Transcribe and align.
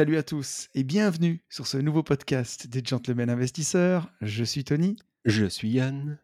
Salut 0.00 0.16
à 0.16 0.22
tous 0.22 0.70
et 0.74 0.82
bienvenue 0.82 1.44
sur 1.50 1.66
ce 1.66 1.76
nouveau 1.76 2.02
podcast 2.02 2.66
des 2.66 2.82
Gentlemen 2.82 3.28
Investisseurs. 3.28 4.10
Je 4.22 4.44
suis 4.44 4.64
Tony 4.64 4.96
Je 5.26 5.44
suis 5.44 5.68
Yann. 5.68 6.16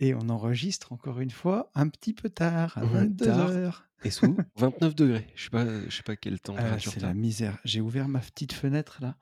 et 0.00 0.12
on 0.16 0.28
enregistre 0.28 0.92
encore 0.92 1.20
une 1.20 1.30
fois 1.30 1.70
un 1.76 1.86
petit 1.86 2.12
peu 2.12 2.28
tard, 2.30 2.76
à 2.76 2.80
Ouais, 2.84 2.88
22 3.04 3.24
tard. 3.24 3.50
heures. 3.50 3.88
Et 4.02 4.10
sous 4.10 4.36
29 4.56 4.96
degrés. 4.96 5.28
Je 5.36 5.44
sais 5.44 5.50
pas, 5.50 5.64
je 5.88 5.96
sais 5.96 6.02
pas 6.02 6.16
quelle 6.16 6.34
Ah, 6.34 6.38
température 6.38 6.90
c'est 6.90 6.98
la 7.00 7.14
misère. 7.14 7.58
J'ai 7.64 7.80
ouvert 7.80 8.08
ma 8.08 8.18
petite 8.18 8.52
fenêtre 8.52 8.98
là 9.00 9.14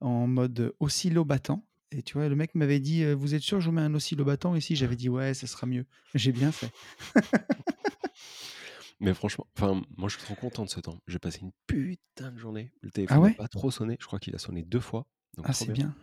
en 0.00 0.26
mode 0.26 0.74
oscillo-battant. 0.80 1.64
Et 1.92 2.02
tu 2.02 2.14
vois, 2.14 2.28
le 2.28 2.34
mec 2.34 2.56
m'avait 2.56 2.80
dit 2.80 3.04
euh, 3.04 3.14
Vous 3.14 3.36
êtes 3.36 3.42
sûr, 3.42 3.60
je 3.60 3.66
vous 3.66 3.72
mets 3.72 3.82
un 3.82 3.94
oscillo-battant 3.94 4.56
ici 4.56 4.74
J'avais 4.74 4.96
dit 4.96 5.08
Ouais, 5.08 5.32
ça 5.32 5.46
sera 5.46 5.68
mieux. 5.68 5.86
J'ai 6.16 6.32
bien 6.32 6.50
fait. 6.50 6.72
Mais 9.00 9.14
franchement, 9.14 9.46
enfin, 9.56 9.82
moi 9.96 10.08
je 10.08 10.14
suis 10.16 10.24
trop 10.24 10.34
content 10.34 10.64
de 10.64 10.70
ce 10.70 10.80
temps. 10.80 10.98
J'ai 11.06 11.18
passé 11.18 11.40
une 11.42 11.52
putain 11.66 12.32
de 12.32 12.38
journée. 12.38 12.72
Le 12.82 12.90
téléphone 12.90 13.08
Ah 13.10 13.20
n'a 13.22 13.30
ouais? 13.30 13.36
pas 13.36 13.48
trop 13.48 13.70
sonné. 13.70 13.96
Je 14.00 14.06
crois 14.06 14.18
qu'il 14.18 14.34
a 14.34 14.38
sonné 14.38 14.64
deux 14.64 14.80
fois. 14.80 15.06
Donc 15.36 15.46
Ah, 15.46 15.52
trop 15.52 15.64
c'est 15.64 15.72
bien. 15.72 15.78
bien. 15.78 15.96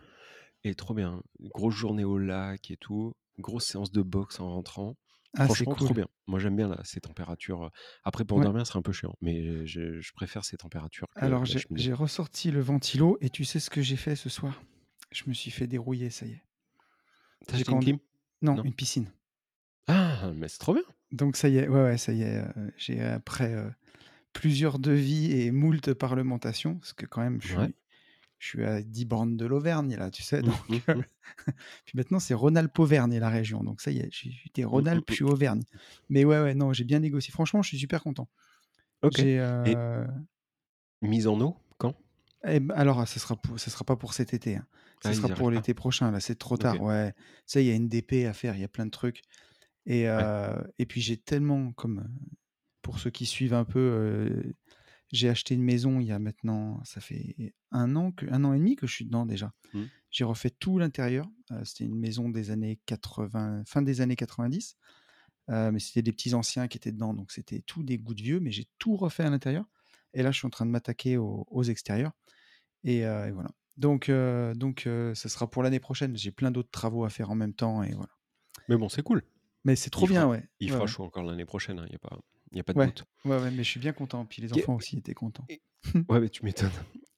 Et 0.64 0.74
trop 0.74 0.94
bien. 0.94 1.22
Grosse 1.40 1.74
journée 1.74 2.04
au 2.04 2.18
lac 2.18 2.70
et 2.70 2.76
tout. 2.78 3.14
Grosse 3.38 3.66
séance 3.66 3.92
de 3.92 4.02
boxe 4.02 4.40
en 4.40 4.50
rentrant. 4.52 4.96
Ah, 5.34 5.48
c'est 5.48 5.66
Franchement, 5.66 5.76
trop 5.76 5.94
cool. 5.94 5.94
bien. 5.94 6.06
Moi 6.26 6.40
j'aime 6.40 6.56
bien 6.56 6.68
là, 6.68 6.80
ces 6.84 7.00
températures. 7.00 7.70
Après, 8.04 8.24
pour 8.24 8.40
Ouais. 8.40 8.42
dormir, 8.42 8.66
c'est 8.66 8.76
un 8.78 8.82
peu 8.82 8.92
chiant. 8.92 9.14
Mais 9.22 9.66
je, 9.66 10.00
je 10.00 10.12
préfère 10.14 10.44
ces 10.44 10.56
températures 10.58 11.08
Alors, 11.14 11.44
j'ai 11.44 11.92
ressorti 11.92 12.50
le 12.50 12.60
ventilo 12.60 13.18
et 13.20 13.28
tu 13.28 13.44
sais 13.44 13.60
ce 13.60 13.68
que 13.68 13.82
j'ai 13.82 13.96
fait 13.96 14.16
ce 14.16 14.30
soir? 14.30 14.62
Je 15.10 15.24
me 15.26 15.34
suis 15.34 15.50
fait 15.50 15.66
dérouiller, 15.66 16.08
ça 16.10 16.24
y 16.26 16.30
est. 16.32 16.42
T'as 17.46 17.54
acheté 17.56 17.72
une 17.72 17.80
clim? 17.80 17.98
Non, 18.42 18.56
Non. 18.56 18.64
une 18.64 18.74
piscine. 18.74 19.10
Ah, 19.88 20.30
mais 20.34 20.46
c'est 20.48 20.58
trop 20.58 20.74
bien. 20.74 20.84
Donc 21.16 21.36
ça 21.36 21.48
y 21.48 21.58
est, 21.58 21.68
ouais, 21.68 21.82
ouais, 21.82 21.98
ça 21.98 22.12
y 22.12 22.22
est. 22.22 22.38
euh, 22.38 22.70
j'ai 22.76 23.00
après 23.00 23.52
euh, 23.54 23.68
plusieurs 24.32 24.78
devis 24.78 25.32
et 25.32 25.50
moult 25.50 25.94
parlementations, 25.94 26.76
parce 26.76 26.92
que 26.92 27.06
quand 27.06 27.22
même, 27.22 27.40
je 27.40 27.46
suis, 27.48 27.56
Ouais. 27.56 27.74
je 28.38 28.46
suis 28.48 28.64
à 28.64 28.82
10 28.82 29.04
bornes 29.06 29.36
de 29.36 29.46
l'Auvergne, 29.46 29.96
là, 29.96 30.10
tu 30.10 30.22
sais. 30.22 30.42
Mm, 30.42 30.46
Donc, 30.46 30.68
mm, 30.68 30.74
euh, 30.90 31.02
puis 31.84 31.94
maintenant, 31.96 32.20
c'est 32.20 32.34
Rhône-Alpes-Auvergne, 32.34 33.18
la 33.18 33.30
région. 33.30 33.62
Donc 33.64 33.80
ça 33.80 33.90
y 33.90 33.98
est, 33.98 34.08
j'ai 34.12 34.30
été 34.46 34.62
Mm, 34.62 34.66
mm, 34.66 34.68
Rhône-Alpes, 34.68 35.10
suis 35.10 35.24
Auvergne. 35.24 35.62
Mais 36.10 36.24
ouais, 36.24 36.40
ouais, 36.40 36.54
non, 36.54 36.72
j'ai 36.72 36.84
bien 36.84 37.00
négocié. 37.00 37.32
Franchement, 37.32 37.62
je 37.62 37.68
suis 37.68 37.78
super 37.78 38.02
content. 38.02 38.28
Ok. 39.02 39.18
Et 39.20 39.38
mise 41.02 41.26
en 41.26 41.40
eau 41.40 41.56
quand? 41.78 41.94
Eh 42.48 42.60
ben, 42.60 42.74
alors, 42.74 43.06
ça 43.08 43.18
sera, 43.20 43.36
pour- 43.36 43.58
ça 43.58 43.70
sera 43.70 43.84
pas 43.84 43.96
pour 43.96 44.14
cet 44.14 44.34
été. 44.34 44.56
hein. 44.56 44.66
Ça 45.02 45.10
Ah, 45.10 45.14
sera 45.14 45.28
pour 45.28 45.50
l'été 45.50 45.74
prochain. 45.74 46.10
Là, 46.10 46.20
c'est 46.20 46.36
trop 46.36 46.56
tard. 46.56 46.80
Ouais. 46.80 47.12
Ça, 47.44 47.60
il 47.60 47.66
y 47.66 47.70
a 47.70 47.74
une 47.74 47.88
DP 47.88 48.26
à 48.26 48.32
faire. 48.32 48.54
Il 48.54 48.60
y 48.60 48.64
a 48.64 48.68
plein 48.68 48.86
de 48.86 48.90
trucs. 48.90 49.22
Et, 49.86 50.08
Ouais. 50.08 50.52
et 50.78 50.86
puis, 50.86 51.00
j'ai 51.00 51.16
tellement, 51.16 51.72
comme 51.72 52.08
pour 52.82 52.98
ceux 52.98 53.10
qui 53.10 53.26
suivent 53.26 53.54
un 53.54 53.64
peu, 53.64 54.42
j'ai 55.12 55.28
acheté 55.28 55.54
une 55.54 55.62
maison 55.62 56.00
il 56.00 56.06
y 56.06 56.12
a 56.12 56.18
maintenant, 56.18 56.82
ça 56.84 57.00
fait 57.00 57.36
un 57.70 57.94
an, 57.96 58.12
que, 58.12 58.26
un 58.30 58.44
an 58.44 58.52
et 58.52 58.58
demi 58.58 58.76
que 58.76 58.86
je 58.86 58.92
suis 58.92 59.04
dedans 59.04 59.26
déjà. 59.26 59.52
Mm. 59.72 59.82
J'ai 60.10 60.24
refait 60.24 60.50
tout 60.50 60.78
l'intérieur. 60.78 61.28
Euh, 61.52 61.64
c'était 61.64 61.84
une 61.84 61.98
maison 61.98 62.28
des 62.28 62.50
années 62.50 62.80
80, 62.86 63.62
fin 63.66 63.82
des 63.82 64.00
années 64.00 64.16
90. 64.16 64.76
Euh, 65.48 65.70
mais 65.70 65.78
c'était 65.78 66.02
des 66.02 66.12
petits 66.12 66.34
anciens 66.34 66.66
qui 66.66 66.76
étaient 66.76 66.92
dedans. 66.92 67.14
Donc, 67.14 67.30
c'était 67.30 67.60
tout 67.60 67.82
des 67.82 67.98
goûts 67.98 68.14
de 68.14 68.22
vieux. 68.22 68.40
Mais 68.40 68.50
j'ai 68.50 68.66
tout 68.78 68.96
refait 68.96 69.22
à 69.22 69.30
l'intérieur. 69.30 69.64
Et 70.12 70.22
là, 70.22 70.32
je 70.32 70.38
suis 70.38 70.46
en 70.46 70.50
train 70.50 70.66
de 70.66 70.70
m'attaquer 70.70 71.18
aux, 71.18 71.46
aux 71.48 71.62
extérieurs. 71.62 72.12
Et, 72.82 73.06
euh, 73.06 73.28
et 73.28 73.30
voilà. 73.30 73.50
Donc, 73.76 74.10
donc 74.54 74.88
ça 75.14 75.28
sera 75.28 75.50
pour 75.50 75.62
l'année 75.62 75.80
prochaine. 75.80 76.16
J'ai 76.16 76.30
plein 76.30 76.50
d'autres 76.50 76.70
travaux 76.70 77.04
à 77.04 77.10
faire 77.10 77.30
en 77.30 77.34
même 77.34 77.52
temps. 77.52 77.82
Et 77.82 77.92
voilà. 77.92 78.08
Mais 78.68 78.76
bon, 78.76 78.88
c'est 78.88 79.02
cool. 79.02 79.22
Mais 79.66 79.76
c'est 79.76 79.90
trop 79.90 80.06
Il 80.06 80.10
bien, 80.10 80.20
fera, 80.22 80.30
ouais. 80.32 80.44
il 80.60 80.70
fera 80.70 80.80
ouais. 80.82 80.86
chaud 80.86 81.02
encore 81.04 81.24
l'année 81.24 81.44
prochaine, 81.44 81.82
il 81.86 81.90
n'y 81.90 81.96
a, 81.96 81.98
pas- 81.98 82.18
y 82.54 82.60
a 82.60 82.64
pas 82.64 82.72
de 82.72 82.84
doute. 82.84 83.04
ouais, 83.24 83.36
ouais, 83.36 83.50
mais 83.50 83.64
je 83.64 83.68
suis 83.70 83.80
bien 83.80 83.92
content. 83.92 84.24
Puis 84.24 84.40
les 84.40 84.52
enfants 84.54 84.76
aussi 84.76 84.96
étaient 84.96 85.12
contents. 85.14 85.44
Et- 85.48 85.60
Ouais, 86.08 86.20
mais 86.20 86.28
tu 86.28 86.44
m'étonnes. 86.44 86.70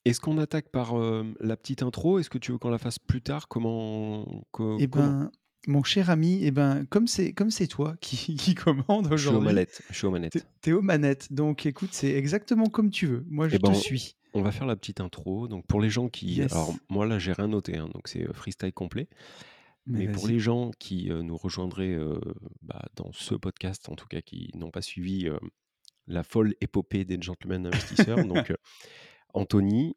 Est-ce 0.05 0.21
qu'on 0.21 0.39
attaque 0.39 0.71
par 0.71 0.99
euh, 0.99 1.25
la 1.41 1.57
petite 1.57 1.83
intro? 1.83 2.19
Est-ce 2.19 2.31
que 2.31 2.39
tu 2.39 2.53
veux 2.53 2.59
qu'on 2.59 2.71
la 2.71 2.79
fasse 2.79 2.99
plus 2.99 3.21
tard? 3.23 3.49
Comment, 3.49 4.25
co- 4.53 4.77
Eh 4.81 4.89
comment? 4.89 5.07
ben, 5.07 5.31
mon 5.67 5.83
cher 5.83 6.09
ami, 6.09 6.41
eh 6.43 6.51
ben, 6.51 6.87
comme 6.87 7.07
c'est 7.07 7.33
comme 7.35 7.51
c'est 7.51 7.67
toi 7.67 7.95
qui, 8.01 8.35
qui 8.37 8.55
commande 8.55 9.09
Je 9.11 9.17
suis 9.17 9.29
aux 9.29 9.31
aujourd'hui, 9.33 9.47
manettes. 9.47 9.83
Je 9.91 9.95
suis 9.97 10.07
aux 10.07 10.11
t'es 10.11 10.13
manettes. 10.13 10.47
t'es 10.63 10.73
aux 10.73 10.81
manettes. 10.83 11.33
Donc 11.33 11.67
écoute, 11.67 11.91
c'est 11.93 12.13
exactement 12.13 12.67
comme 12.67 12.91
tu 12.91 13.07
veux. 13.07 13.27
Moi, 13.29 13.49
je 13.49 13.57
Eh 13.57 13.59
ben, 13.59 13.73
te 13.73 13.77
on- 13.77 13.81
suis. 13.81 14.15
On 14.35 14.43
va 14.43 14.53
faire 14.53 14.67
la 14.67 14.77
petite 14.77 15.01
intro. 15.01 15.49
Donc 15.49 15.67
pour 15.67 15.81
les 15.81 15.91
gens 15.91 16.09
qui, 16.09 16.35
Yes. 16.37 16.53
alors 16.53 16.75
moi 16.89 17.07
là 17.07 17.19
j'ai 17.19 17.33
rien 17.33 17.49
noté, 17.49 17.77
hein, 17.77 17.89
donc 17.93 18.09
c'est 18.09 18.27
euh, 18.29 18.33
freestyle 18.33 18.73
complet. 18.73 19.09
Mais 19.89 20.07
Mais 20.07 20.13
pour 20.13 20.29
les 20.29 20.39
gens 20.39 20.71
qui 20.79 21.11
euh, 21.11 21.23
nous 21.23 21.37
rejoindraient 21.37 21.95
euh, 21.95 22.21
bah, 22.63 22.85
dans 22.95 23.11
ce 23.13 23.35
podcast, 23.35 23.89
en 23.89 23.95
tout 23.97 24.07
cas 24.07 24.21
qui 24.21 24.51
n'ont 24.55 24.71
pas 24.71 24.83
suivi 24.83 25.27
euh, 25.29 25.39
la 26.07 26.23
folle 26.23 26.55
épopée 26.61 27.05
des 27.05 27.19
gentlemen 27.21 27.67
investisseurs, 27.67 28.23
donc 28.27 28.53
Anthony 29.35 29.97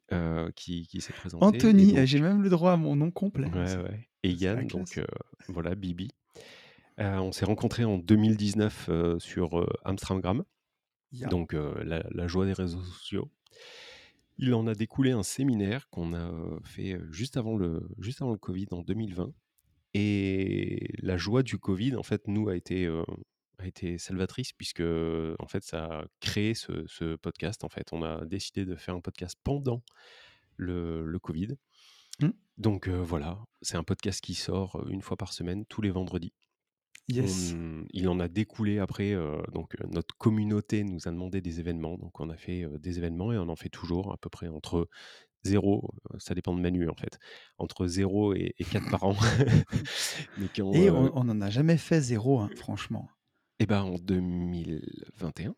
qui, 0.56 0.88
qui 0.88 1.02
s'est 1.02 1.14
présenté. 1.14 1.46
Anthony, 1.46 1.88
donc- 1.88 1.98
eh, 2.00 2.06
j'ai 2.08 2.20
même 2.22 2.42
le 2.42 2.50
droit 2.50 2.72
à 2.74 2.78
mon 2.78 2.96
nom 2.96 3.12
complet. 3.12 3.50
Ouais. 3.50 4.08
Et 4.24 4.32
Yann, 4.32 4.68
donc 4.68 5.00
voilà, 5.48 5.76
Bibi. 5.76 6.10
On 6.98 7.32
s'est 7.32 7.46
rencontrés 7.46 7.84
en 7.86 7.98
2019 7.98 8.88
euh, 8.90 9.20
sur 9.20 9.66
Amstramgram, 9.86 10.44
donc 11.30 11.54
la, 11.54 12.04
la 12.12 12.28
joie 12.28 12.46
des 12.46 12.54
réseaux 12.54 12.84
sociaux. 12.84 13.32
Il 14.38 14.54
en 14.54 14.66
a 14.68 14.74
découlé 14.76 15.12
un 15.12 15.24
séminaire 15.24 15.90
qu'on 15.90 16.14
a 16.14 16.32
fait 16.64 17.00
juste 17.12 17.38
avant, 17.38 17.56
le, 17.58 17.88
juste 18.00 18.22
avant 18.22 18.32
le 18.32 18.38
Covid 18.38 18.68
en 18.72 18.82
2020. 18.82 19.32
Et 19.94 20.94
la 21.02 21.18
joie 21.18 21.44
du 21.44 21.58
Covid, 21.58 21.96
en 21.96 22.04
fait, 22.04 22.28
nous, 22.28 22.50
a 22.50 22.56
été, 22.56 22.86
euh, 22.86 23.04
a 23.60 23.68
été 23.68 23.98
salvatrice 23.98 24.54
puisque, 24.54 24.82
en 24.82 25.48
fait, 25.48 25.64
ça 25.64 25.86
a 25.86 26.06
créé 26.20 26.54
ce, 26.54 26.86
ce 26.88 27.16
podcast. 27.16 27.64
En 27.64 27.70
fait, 27.70 27.88
on 27.92 28.04
a 28.04 28.26
décidé 28.26 28.66
de 28.66 28.76
faire 28.76 28.96
un 28.96 29.02
podcast 29.02 29.38
pendant 29.44 29.84
le, 30.58 31.06
le 31.06 31.20
Covid. 31.20 31.56
Mm. 32.20 32.30
Donc 32.58 32.88
euh, 32.88 33.02
voilà, 33.02 33.40
c'est 33.62 33.78
un 33.78 33.84
podcast 33.84 34.22
qui 34.22 34.36
sort 34.36 34.76
euh, 34.76 34.90
une 34.90 35.02
fois 35.02 35.18
par 35.18 35.34
semaine, 35.34 35.66
tous 35.66 35.82
les 35.82 35.90
vendredis. 35.90 36.34
Yes. 37.08 37.54
On- 37.56 37.86
il 37.92 38.08
en 38.08 38.20
a 38.20 38.28
découlé 38.28 38.78
après, 38.78 39.14
euh, 39.14 39.42
donc 39.54 39.76
euh, 39.76 39.88
notre 39.90 40.16
communauté 40.18 40.84
nous 40.84 41.08
a 41.08 41.12
demandé 41.12 41.42
des 41.42 41.60
événements, 41.60 41.98
donc 41.98 42.20
on 42.20 42.30
a 42.30 42.38
fait 42.38 42.64
euh, 42.64 42.78
des 42.78 43.00
événements 43.00 43.34
et 43.34 43.38
on 43.38 43.50
en 43.50 43.56
fait 43.56 43.70
toujours 43.70 44.14
à 44.14 44.18
peu 44.18 44.30
près 44.30 44.48
entre 44.48 44.88
0, 45.44 45.90
ça 46.20 46.34
dépend 46.36 46.54
de 46.54 46.62
Manu 46.62 46.90
en 46.90 46.96
fait, 46.96 47.18
entre 47.58 47.88
0 47.88 48.34
et, 48.34 48.54
4 48.72 48.90
par 48.90 49.04
an. 49.04 49.16
Mais 50.38 50.48
Et 50.74 50.90
euh, 50.90 51.10
on 51.14 51.24
n'en 51.24 51.42
a 51.42 51.50
jamais 51.50 51.78
fait 51.78 52.02
zéro, 52.02 52.40
hein, 52.40 52.50
franchement. 52.56 53.10
eh 53.60 53.66
ben, 53.66 53.82
en 53.82 53.96
2021, 53.98 55.56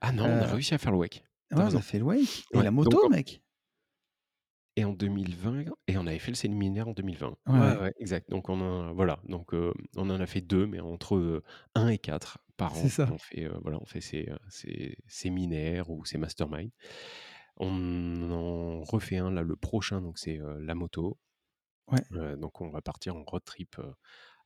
ah 0.00 0.12
non, 0.12 0.24
on 0.24 0.26
a 0.26 0.46
Euh, 0.48 0.52
réussi 0.54 0.74
à 0.74 0.78
faire 0.78 0.92
le 0.92 0.98
Ouais, 0.98 1.08
on 1.50 1.58
a 1.60 1.80
fait 1.82 1.98
le 1.98 2.04
wake. 2.04 2.44
Et 2.52 2.56
Ouais, 2.58 2.64
la 2.64 2.70
moto, 2.70 3.08
mec. 3.08 3.42
Et 4.76 4.84
en 4.84 4.92
2020, 4.94 5.64
et 5.86 5.98
on 5.98 6.06
avait 6.06 6.18
fait 6.18 6.30
le 6.30 6.36
séminaire 6.36 6.88
en 6.88 6.92
2020. 6.92 7.36
Ouais, 7.46 7.58
ouais. 7.58 7.76
ouais, 7.76 7.92
exact. 7.98 8.30
Donc 8.30 8.48
on 8.48 8.60
a, 8.62 8.92
voilà, 8.92 9.20
donc 9.28 9.52
euh, 9.52 9.72
on 9.96 10.08
en 10.08 10.18
a 10.18 10.26
fait 10.26 10.40
deux, 10.40 10.66
mais 10.66 10.80
entre 10.80 11.42
1 11.74 11.88
et 11.88 11.98
4 11.98 12.38
par 12.56 12.74
C'est 12.74 12.86
an. 12.86 12.88
ça. 12.88 13.08
On 13.12 13.18
fait, 13.18 13.44
euh, 13.44 13.58
voilà, 13.62 13.78
on 13.82 13.84
fait 13.84 14.00
ces, 14.00 14.28
euh, 14.30 14.36
ces 14.48 14.96
séminaires 15.06 15.90
ou 15.90 16.06
ces 16.06 16.16
masterminds. 16.16 16.70
On 17.56 18.30
en 18.30 18.82
refait 18.82 19.18
un 19.18 19.30
là 19.30 19.42
le 19.42 19.56
prochain, 19.56 20.00
donc 20.00 20.18
c'est 20.18 20.40
euh, 20.40 20.58
la 20.60 20.74
moto. 20.74 21.18
Ouais. 21.90 22.00
Euh, 22.12 22.36
donc 22.36 22.60
on 22.60 22.70
va 22.70 22.80
partir 22.80 23.16
en 23.16 23.24
road 23.24 23.42
trip 23.44 23.76
euh, 23.78 23.92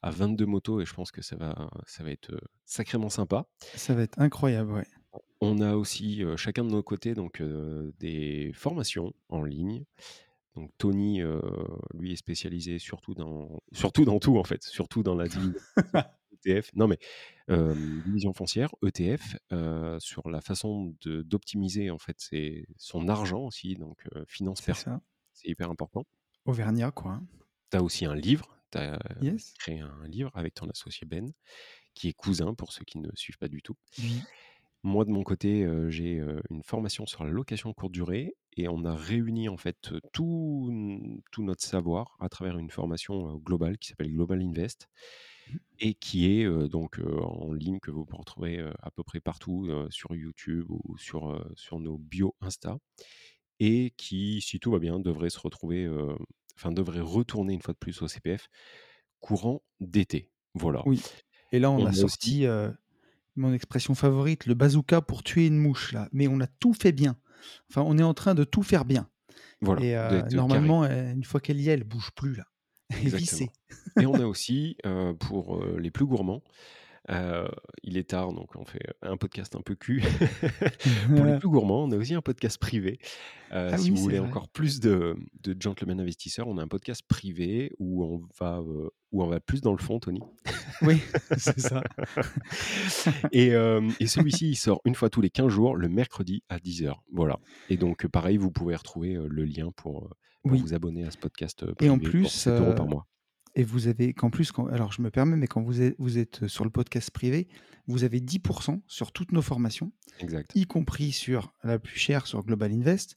à 0.03 0.11
22 0.11 0.47
motos 0.47 0.81
et 0.81 0.87
je 0.87 0.94
pense 0.94 1.11
que 1.11 1.23
ça 1.23 1.37
va, 1.37 1.70
ça 1.87 2.03
va 2.03 2.11
être 2.11 2.35
sacrément 2.64 3.08
sympa. 3.08 3.47
Ça 3.75 3.94
va 3.94 4.03
être 4.03 4.19
incroyable, 4.19 4.73
ouais. 4.73 4.87
On 5.41 5.61
a 5.61 5.76
aussi 5.76 6.23
chacun 6.37 6.64
de 6.64 6.70
nos 6.70 6.82
côtés 6.82 7.14
donc 7.14 7.43
des 7.43 8.53
formations 8.55 9.14
en 9.29 9.43
ligne. 9.43 9.85
Donc 10.55 10.70
Tony, 10.79 11.23
lui, 11.94 12.12
est 12.12 12.17
spécialisé 12.17 12.79
surtout 12.79 13.14
dans, 13.14 13.62
surtout 13.73 14.05
dans 14.05 14.19
tout 14.19 14.38
en 14.38 14.44
fait, 14.44 14.62
surtout 14.62 15.02
dans 15.02 15.14
la 15.14 15.29
division 15.29 15.55
ETF. 16.46 16.70
Non 16.75 16.87
mais 16.88 16.98
euh, 17.50 17.75
division 17.76 18.32
foncière, 18.34 18.75
ETF, 18.84 19.37
euh, 19.52 19.98
sur 20.00 20.28
la 20.31 20.40
façon 20.40 20.94
d'optimiser 21.04 21.90
en 21.90 21.98
fait 21.98 22.19
son 22.76 23.08
argent 23.08 23.40
aussi, 23.44 23.75
donc 23.76 24.02
euh, 24.14 24.25
finance 24.28 24.60
C'est 24.60 24.64
perso, 24.64 24.90
ça. 24.90 25.00
c'est 25.32 25.48
hyper 25.48 25.70
important. 25.70 26.04
Auvergnat, 26.46 26.93
quoi. 26.93 27.20
Tu 27.70 27.76
as 27.76 27.82
aussi 27.82 28.04
un 28.06 28.14
livre, 28.14 28.58
tu 28.72 28.78
as 28.78 28.98
Yes. 29.20 29.58
créé 29.58 29.81
un 29.81 30.06
livre 30.08 30.31
avec 30.34 30.54
ton 30.54 30.69
associé 30.69 31.06
Ben, 31.06 31.32
qui 31.94 32.08
est 32.08 32.12
cousin 32.14 32.54
pour 32.54 32.72
ceux 32.72 32.84
qui 32.84 32.99
ne 32.99 33.10
suivent 33.14 33.38
pas 33.38 33.49
du 33.49 33.62
tout. 33.62 33.76
Oui. 33.99 34.26
Moi, 34.82 35.04
de 35.04 35.10
mon 35.10 35.25
côté, 35.25 35.66
j'ai 35.88 36.22
une 36.50 36.62
formation 36.62 37.06
sur 37.06 37.25
la 37.25 37.31
location 37.31 37.72
courte 37.72 37.92
durée 37.92 38.37
et 38.56 38.69
on 38.69 38.84
a 38.84 38.94
réuni 38.94 39.49
en 39.49 39.56
fait 39.56 39.92
tout, 40.12 40.70
tout 41.32 41.42
notre 41.42 41.64
savoir 41.64 42.16
à 42.20 42.28
travers 42.28 42.56
une 42.58 42.70
formation 42.70 43.34
globale 43.38 43.78
qui 43.78 43.88
s'appelle 43.88 44.12
Global 44.12 44.40
Invest. 44.40 44.88
Et 45.78 45.94
qui 45.94 46.26
est 46.26 46.44
euh, 46.44 46.69
donc 46.69 46.98
euh, 46.98 47.20
en 47.20 47.52
ligne 47.52 47.81
que 47.81 47.90
vous 47.90 48.04
pourrez 48.04 48.20
retrouver 48.20 48.58
euh, 48.58 48.72
à 48.82 48.90
peu 48.90 49.02
près 49.02 49.20
partout 49.20 49.69
sur 49.90 50.14
YouTube 50.14 50.66
ou 50.70 50.96
sur, 50.98 51.44
sur 51.54 51.78
nos 51.78 51.98
bio 51.98 52.34
Insta 52.40 52.78
et 53.58 53.94
qui, 53.96 54.40
si 54.43 54.60
tout 54.60 54.70
va 54.70 54.78
bien, 54.78 54.98
devrait 55.00 55.31
se 55.31 55.38
retrouver, 55.38 55.88
enfin 56.56 56.72
devrait 56.72 57.00
retourner 57.00 57.54
une 57.54 57.62
fois 57.62 57.72
de 57.72 57.78
plus 57.78 58.02
au 58.02 58.08
CPF 58.08 58.48
courant 59.20 59.62
d'été. 59.81 60.31
Voilà. 60.54 60.82
Oui. 60.87 61.02
Et 61.52 61.58
là, 61.58 61.70
on, 61.70 61.81
On 61.81 61.87
a 61.87 61.92
sorti 61.92 62.44
mon 63.34 63.54
expression 63.54 63.94
favorite, 63.94 64.46
le 64.46 64.54
bazooka 64.54 65.00
pour 65.00 65.22
tuer 65.22 65.46
une 65.46 65.58
mouche, 65.58 65.92
là. 65.92 66.08
Mais 66.12 66.28
on 66.28 66.38
a 66.40 66.46
tout 66.46 66.75
fait 66.75 66.92
bien. 66.92 67.16
Enfin, 67.70 67.82
on 67.87 67.96
est 67.96 68.02
en 68.02 68.14
train 68.14 68.34
de 68.34 68.44
tout 68.44 68.62
faire 68.62 68.84
bien. 68.84 69.08
voilà, 69.62 69.84
Et 69.84 69.92
carré. 69.92 70.34
normalement, 70.34 70.84
une 70.84 71.25
fois 71.25 71.40
qu'elle 71.40 71.60
y 71.60 71.70
est, 71.70 71.72
elle 71.72 71.84
bouge 71.84 72.10
plus, 72.14 72.34
là. 72.34 72.44
Exactement. 73.03 73.50
Et 74.00 74.06
on 74.06 74.15
a 74.15 74.27
aussi, 74.27 74.77
euh, 74.87 75.12
pour 75.15 75.56
euh, 75.56 75.79
les 75.81 75.91
plus 75.91 76.06
gourmands, 76.06 76.43
euh, 77.09 77.47
il 77.85 77.97
est 77.97 78.11
tard, 78.11 78.33
donc 78.33 78.56
on 78.56 78.65
fait 78.65 78.83
un 79.03 79.17
podcast 79.17 79.55
un 79.55 79.61
peu 79.61 79.75
cul. 79.75 80.03
pour 81.15 81.25
les 81.25 81.37
plus 81.38 81.49
gourmands, 81.49 81.85
on 81.85 81.93
a 81.93 81.97
aussi 81.97 82.15
un 82.15 82.21
podcast 82.21 82.59
privé. 82.59 82.99
Ah 83.50 83.79
si 83.79 83.91
oui, 83.91 83.97
vous 83.97 84.03
voulez 84.03 84.19
vrai. 84.19 84.29
encore 84.29 84.49
plus 84.49 84.81
de, 84.81 85.17
de 85.43 85.56
gentlemen 85.59 86.00
investisseurs, 86.00 86.49
on 86.49 86.59
a 86.59 86.62
un 86.62 86.69
podcast 86.69 87.03
privé 87.06 87.73
où 87.79 88.05
on 88.05 88.23
va, 88.41 88.61
où 88.61 89.23
on 89.23 89.27
va 89.29 89.38
plus 89.38 89.61
dans 89.61 89.71
le 89.71 89.79
fond, 89.79 90.00
Tony. 90.00 90.21
Oui, 90.83 91.00
c'est 91.38 91.61
ça. 91.61 91.83
Et, 93.31 93.50
et 94.00 94.06
celui-ci, 94.09 94.50
il 94.50 94.56
sort 94.56 94.81
une 94.85 94.97
fois 94.97 95.09
tous 95.09 95.21
les 95.21 95.31
15 95.31 95.49
jours, 95.49 95.77
le 95.77 95.88
mercredi 95.88 96.43
à 96.49 96.59
10h. 96.59 96.93
Voilà. 97.12 97.38
Et 97.71 97.77
donc, 97.77 98.09
pareil, 98.09 98.37
vous 98.37 98.50
pouvez 98.50 98.75
retrouver 98.75 99.15
le 99.15 99.44
lien 99.44 99.71
pour, 99.77 100.11
pour 100.48 100.56
Oui. 100.56 100.62
vous 100.62 100.75
abonner 100.75 101.04
à 101.04 101.10
ce 101.10 101.19
podcast 101.19 101.62
euh, 101.62 101.75
Et 101.81 101.90
en 101.90 101.98
pour 101.98 102.08
plus, 102.10 102.26
7 102.26 102.52
euros 102.60 102.75
par 102.75 102.87
euh, 102.87 102.90
mois. 102.90 103.06
et 103.54 103.62
vous 103.64 103.87
avez, 103.88 104.12
qu'en 104.14 104.31
plus, 104.31 104.52
quand, 104.52 104.66
alors 104.69 104.93
je 104.93 105.02
me 105.02 105.10
permets, 105.10 105.37
mais 105.37 105.46
quand 105.46 105.62
vous 105.62 105.81
êtes, 105.82 105.94
vous 105.98 106.19
êtes 106.19 106.46
sur 106.46 106.64
le 106.64 106.70
podcast 106.70 107.10
privé, 107.10 107.48
vous 107.87 108.04
avez 108.04 108.20
10% 108.20 108.81
sur 108.87 109.12
toutes 109.12 109.32
nos 109.32 109.43
formations, 109.43 109.93
Exact. 110.20 110.50
y 110.54 110.66
compris 110.66 111.12
sur 111.12 111.52
la 111.62 111.78
plus 111.78 111.98
chère, 111.98 112.26
sur 112.26 112.43
Global 112.44 112.72
Invest. 112.72 113.16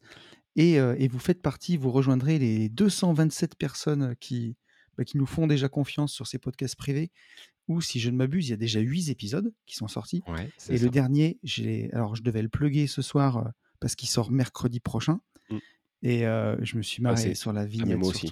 Et, 0.56 0.80
euh, 0.80 0.96
et 0.98 1.08
vous 1.08 1.20
faites 1.20 1.42
partie, 1.42 1.78
vous 1.78 1.92
rejoindrez 1.92 2.38
les 2.40 2.70
227 2.70 3.56
personnes 3.56 4.16
qui, 4.20 4.58
bah, 4.98 5.06
qui 5.06 5.18
nous 5.18 5.26
font 5.28 5.48
déjà 5.48 5.70
confiance 5.70 6.12
sur 6.12 6.28
ces 6.28 6.38
podcasts 6.40 6.76
privés, 6.76 7.12
où, 7.68 7.82
si 7.82 8.00
je 8.00 8.10
ne 8.10 8.18
m'abuse, 8.18 8.48
il 8.48 8.50
y 8.50 8.54
a 8.54 8.58
déjà 8.58 8.80
8 8.80 9.10
épisodes 9.10 9.54
qui 9.68 9.76
sont 9.76 9.88
sortis. 9.88 10.24
Ouais, 10.28 10.50
Et 10.70 10.80
le 10.80 10.90
dernier, 10.90 11.40
alors 11.94 12.16
je 12.16 12.24
devais 12.24 12.42
le 12.42 12.50
plugger 12.50 12.88
ce 12.88 13.02
soir 13.04 13.38
euh, 13.38 13.50
parce 13.80 13.96
qu'il 13.96 14.10
sort 14.10 14.32
mercredi 14.32 14.80
prochain. 14.80 15.22
Mm. 15.52 15.58
Et 16.04 16.20
je 16.22 16.78
me 16.78 16.82
suis 16.82 17.02
Ah, 17.06 17.10
marré 17.12 17.36
sur 17.36 17.54
la 17.54 17.62
Ah, 17.62 17.64
mais 17.66 17.70
vignette 17.70 17.98
moi 17.98 18.10
aussi. 18.10 18.32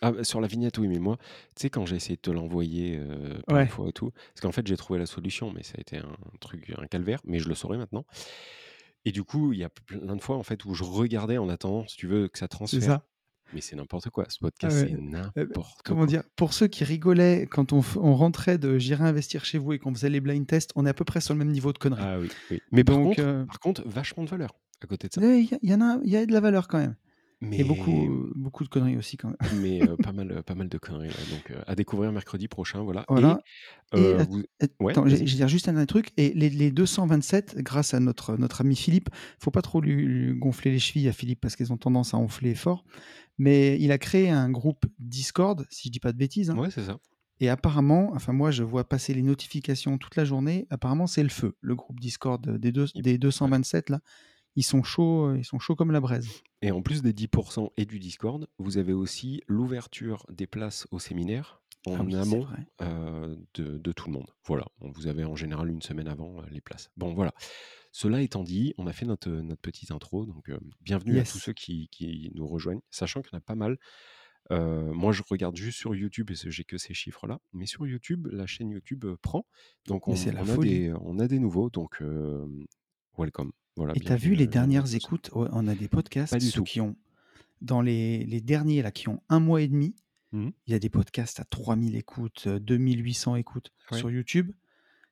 Ah, 0.00 0.12
bah, 0.12 0.22
sur 0.22 0.40
la 0.40 0.46
vignette, 0.46 0.78
oui, 0.78 0.86
mais 0.86 1.00
moi, 1.00 1.16
tu 1.56 1.62
sais, 1.62 1.70
quand 1.70 1.84
j'ai 1.84 1.96
essayé 1.96 2.14
de 2.14 2.20
te 2.20 2.30
l'envoyer 2.30 2.96
euh, 3.00 3.36
Ouais, 3.48 3.66
fois 3.66 3.88
et 3.88 3.92
tout, 3.92 4.12
parce 4.12 4.40
qu'en 4.42 4.52
fait, 4.52 4.64
j'ai 4.64 4.76
trouvé 4.76 4.96
la 4.98 5.06
solution, 5.06 5.52
mais 5.52 5.64
ça 5.64 5.74
a 5.76 5.80
été 5.80 5.96
un 5.96 6.14
truc, 6.38 6.72
un 6.78 6.86
calvaire, 6.86 7.18
mais 7.24 7.40
je 7.40 7.48
le 7.48 7.56
saurai 7.56 7.78
maintenant. 7.78 8.04
Et 9.04 9.10
du 9.10 9.24
coup, 9.24 9.52
il 9.52 9.58
y 9.58 9.64
a 9.64 9.68
plein 9.68 10.14
de 10.14 10.22
fois, 10.22 10.36
en 10.36 10.44
fait, 10.44 10.64
où 10.64 10.74
je 10.74 10.84
regardais 10.84 11.36
en 11.38 11.48
attendant, 11.48 11.84
si 11.88 11.96
tu 11.96 12.06
veux, 12.06 12.28
que 12.28 12.38
ça 12.38 12.44
c'est 12.44 12.48
transfère. 12.48 12.82
ça. 12.82 13.04
Mais 13.54 13.60
c'est 13.60 13.74
n'importe 13.76 14.10
quoi. 14.10 14.26
Ce 14.28 14.36
Ah 14.40 14.42
podcast, 14.42 14.76
ouais. 14.76 14.88
c'est 14.90 14.94
Euh, 14.94 15.00
n'importe 15.00 15.80
comment 15.82 16.00
quoi. 16.00 16.06
dire 16.06 16.22
Pour 16.36 16.52
ceux 16.52 16.68
qui 16.68 16.84
rigolaient 16.84 17.46
quand 17.50 17.72
on, 17.72 17.80
on 17.96 18.14
rentrait 18.14 18.58
de 18.58 18.78
J'irai 18.78 19.04
investir 19.04 19.44
chez 19.46 19.56
vous 19.58 19.72
et 19.72 19.78
qu'on 19.78 19.92
faisait 19.94 20.10
les 20.10 20.20
blind 20.20 20.46
tests, 20.46 20.70
on 20.76 20.84
est 20.84 20.90
à 20.90 20.94
peu 20.94 21.04
près 21.04 21.20
sur 21.22 21.32
le 21.34 21.38
même 21.38 21.50
niveau 21.50 21.72
de 21.72 21.78
conneries. 21.78 22.02
Ah 22.04 22.18
oui, 22.20 22.28
oui. 22.50 22.60
Mais 22.72 22.84
par 22.84 22.96
contre, 22.96 23.20
euh, 23.20 23.44
par 23.46 23.58
contre, 23.58 23.82
vachement 23.88 24.22
de 24.22 24.28
valeur 24.28 24.50
à 24.82 24.86
côté 24.86 25.08
de 25.08 25.12
ça. 25.12 25.20
il 25.22 25.44
y, 25.62 25.68
y 25.68 25.74
en 25.74 25.80
a, 25.80 25.98
il 26.04 26.10
y 26.10 26.16
a 26.16 26.24
de 26.26 26.32
la 26.32 26.40
valeur 26.40 26.68
quand 26.68 26.78
même. 26.78 26.94
Et 27.52 27.62
beaucoup, 27.62 27.92
euh, 27.92 28.32
beaucoup 28.34 28.64
de 28.64 28.68
conneries 28.68 28.96
aussi 28.96 29.16
quand 29.16 29.28
même. 29.28 29.60
mais 29.62 29.80
euh, 29.88 29.94
pas 29.96 30.10
mal, 30.10 30.42
pas 30.42 30.56
mal 30.56 30.68
de 30.68 30.76
conneries. 30.76 31.06
là. 31.06 31.14
Donc, 31.30 31.52
euh, 31.52 31.62
à 31.68 31.76
découvrir 31.76 32.10
mercredi 32.10 32.48
prochain, 32.48 32.82
voilà. 32.82 33.04
Voilà. 33.08 33.38
Et 33.94 33.98
euh, 34.00 34.24
vous... 34.28 34.42
Ouais, 34.80 34.90
attends, 34.90 35.06
je 35.06 35.14
vais 35.14 35.22
dire 35.24 35.46
juste 35.46 35.68
un 35.68 35.72
dernier 35.74 35.86
truc. 35.86 36.10
Et 36.16 36.34
les, 36.34 36.50
les 36.50 36.72
227, 36.72 37.58
grâce 37.58 37.94
à 37.94 38.00
notre, 38.00 38.36
notre 38.36 38.62
ami 38.62 38.74
Philippe, 38.74 39.08
faut 39.38 39.52
pas 39.52 39.62
trop 39.62 39.80
lui, 39.80 39.94
lui 39.94 40.34
gonfler 40.36 40.72
les 40.72 40.80
chevilles 40.80 41.08
à 41.08 41.12
Philippe 41.12 41.40
parce 41.40 41.54
qu'ils 41.54 41.72
ont 41.72 41.76
tendance 41.76 42.12
à 42.12 42.16
enfler 42.16 42.56
fort. 42.56 42.84
Mais 43.38 43.78
il 43.80 43.92
a 43.92 43.98
créé 43.98 44.30
un 44.30 44.50
groupe 44.50 44.86
Discord, 44.98 45.64
si 45.70 45.88
je 45.88 45.92
dis 45.92 46.00
pas 46.00 46.10
de 46.12 46.18
bêtises. 46.18 46.50
hein. 46.50 46.56
Ouais, 46.58 46.70
c'est 46.72 46.82
ça. 46.86 46.98
Et 47.38 47.48
apparemment, 47.48 48.10
enfin 48.16 48.32
moi 48.32 48.50
je 48.50 48.64
vois 48.64 48.82
passer 48.88 49.14
les 49.14 49.22
notifications 49.22 49.96
toute 49.96 50.16
la 50.16 50.24
journée. 50.24 50.66
Apparemment 50.70 51.06
c'est 51.06 51.22
le 51.22 51.28
feu, 51.28 51.54
le 51.60 51.76
groupe 51.76 52.00
Discord 52.00 52.44
des, 52.58 52.72
deux, 52.72 52.86
des 52.96 53.12
ouais. 53.12 53.18
227 53.18 53.90
là. 53.90 54.00
Ils 54.58 54.64
sont 54.64 54.82
chauds, 54.82 55.28
euh, 55.28 55.38
ils 55.38 55.44
sont 55.44 55.60
chauds 55.60 55.76
comme 55.76 55.92
la 55.92 56.00
braise. 56.00 56.28
Et 56.62 56.72
en 56.72 56.82
plus 56.82 57.00
des 57.00 57.12
10% 57.12 57.70
et 57.76 57.86
du 57.86 58.00
Discord, 58.00 58.48
vous 58.58 58.76
avez 58.76 58.92
aussi 58.92 59.40
l'ouverture 59.46 60.26
des 60.30 60.48
places 60.48 60.88
au 60.90 60.98
séminaire 60.98 61.62
Ah 61.86 61.90
en 61.90 62.04
oui, 62.04 62.12
c'est 62.12 62.18
amont 62.18 62.44
euh, 62.82 63.36
de, 63.54 63.78
de 63.78 63.92
tout 63.92 64.08
le 64.08 64.14
monde. 64.14 64.28
Voilà, 64.44 64.66
vous 64.80 65.06
avez 65.06 65.24
en 65.24 65.36
général 65.36 65.70
une 65.70 65.80
semaine 65.80 66.08
avant 66.08 66.40
euh, 66.40 66.46
les 66.50 66.60
places. 66.60 66.90
Bon, 66.96 67.14
voilà. 67.14 67.32
Cela 67.92 68.20
étant 68.20 68.42
dit, 68.42 68.74
on 68.78 68.88
a 68.88 68.92
fait 68.92 69.06
notre, 69.06 69.30
notre 69.30 69.60
petite 69.60 69.92
intro, 69.92 70.26
donc 70.26 70.48
euh, 70.48 70.58
bienvenue 70.80 71.20
à 71.20 71.22
tous 71.22 71.38
ceux 71.38 71.52
qui, 71.52 71.88
qui 71.92 72.32
nous 72.34 72.48
rejoignent, 72.48 72.82
sachant 72.90 73.22
qu'il 73.22 73.34
y 73.34 73.36
en 73.36 73.38
a 73.38 73.42
pas 73.42 73.54
mal. 73.54 73.78
Euh, 74.50 74.92
moi, 74.92 75.12
je 75.12 75.22
regarde 75.28 75.56
juste 75.56 75.78
sur 75.78 75.94
YouTube 75.94 76.30
et 76.30 76.34
j'ai 76.34 76.64
que 76.64 76.78
ces 76.78 76.94
chiffres-là. 76.94 77.38
Mais 77.52 77.66
sur 77.66 77.86
YouTube, 77.86 78.28
la 78.30 78.46
chaîne 78.46 78.70
YouTube 78.70 79.04
euh, 79.04 79.16
prend. 79.20 79.46
Donc, 79.86 80.08
on, 80.08 80.14
on 80.14 80.48
a 80.48 80.56
des, 80.56 80.92
on 81.00 81.18
a 81.18 81.28
des 81.28 81.38
nouveaux. 81.38 81.70
Donc, 81.70 82.00
euh, 82.02 82.46
welcome. 83.16 83.52
Voilà, 83.78 83.92
Et 83.96 84.00
t'as 84.00 84.16
vu 84.16 84.30
bienvenue, 84.30 84.36
les 84.36 84.44
euh, 84.44 84.50
dernières 84.50 84.94
écoutes? 84.94 85.30
On 85.32 85.68
a 85.68 85.74
des 85.74 85.86
Pas 85.88 85.98
podcasts, 85.98 86.36
du 86.36 86.46
ceux 86.46 86.58
tout. 86.60 86.64
qui 86.64 86.80
ont, 86.80 86.96
dans 87.62 87.80
les, 87.80 88.24
les 88.24 88.40
derniers 88.40 88.82
là, 88.82 88.90
qui 88.90 89.08
ont 89.08 89.22
un 89.28 89.38
mois 89.40 89.62
et 89.62 89.68
demi, 89.68 89.94
Mhm. 90.32 90.52
il 90.66 90.72
y 90.72 90.74
a 90.74 90.78
des 90.78 90.90
podcasts 90.90 91.40
à 91.40 91.44
3000 91.44 91.94
écoutes, 91.96 92.44
euh, 92.48 92.58
2800 92.58 93.36
écoutes 93.36 93.72
Ouais. 93.92 93.98
sur 93.98 94.10
YouTube. 94.10 94.50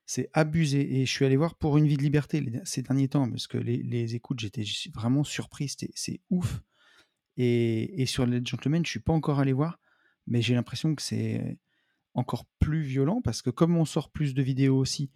C'est 0.05 0.29
abusé. 0.33 0.99
Et 0.99 1.05
je 1.05 1.11
suis 1.11 1.25
allé 1.25 1.37
voir 1.37 1.55
pour 1.55 1.77
Une 1.77 1.87
vie 1.87 1.97
de 1.97 2.03
liberté 2.03 2.39
les- 2.41 2.59
ces 2.65 2.81
derniers 2.81 3.07
temps, 3.07 3.27
parce 3.29 3.47
que 3.47 3.57
les, 3.57 3.81
les 3.81 4.15
écoutes, 4.15 4.39
j'étais 4.39 4.63
vraiment 4.93 5.23
surpris. 5.23 5.73
C'est 5.95 6.19
ouf. 6.29 6.61
Et, 7.37 8.01
et 8.01 8.05
sur 8.05 8.25
les 8.25 8.41
Gentlemen, 8.43 8.85
je 8.85 8.89
suis 8.91 8.99
pas 8.99 9.13
encore 9.13 9.39
allé 9.39 9.53
voir, 9.53 9.79
mais 10.27 10.41
j'ai 10.41 10.53
l'impression 10.55 10.93
que 10.93 11.01
c'est 11.01 11.57
encore 12.13 12.45
plus 12.59 12.81
violent, 12.81 13.21
parce 13.21 13.41
que 13.41 13.49
comme 13.49 13.77
on 13.77 13.85
sort 13.85 14.09
plus 14.11 14.33
de 14.33 14.41
vidéos 14.41 14.77
aussi, 14.77 15.09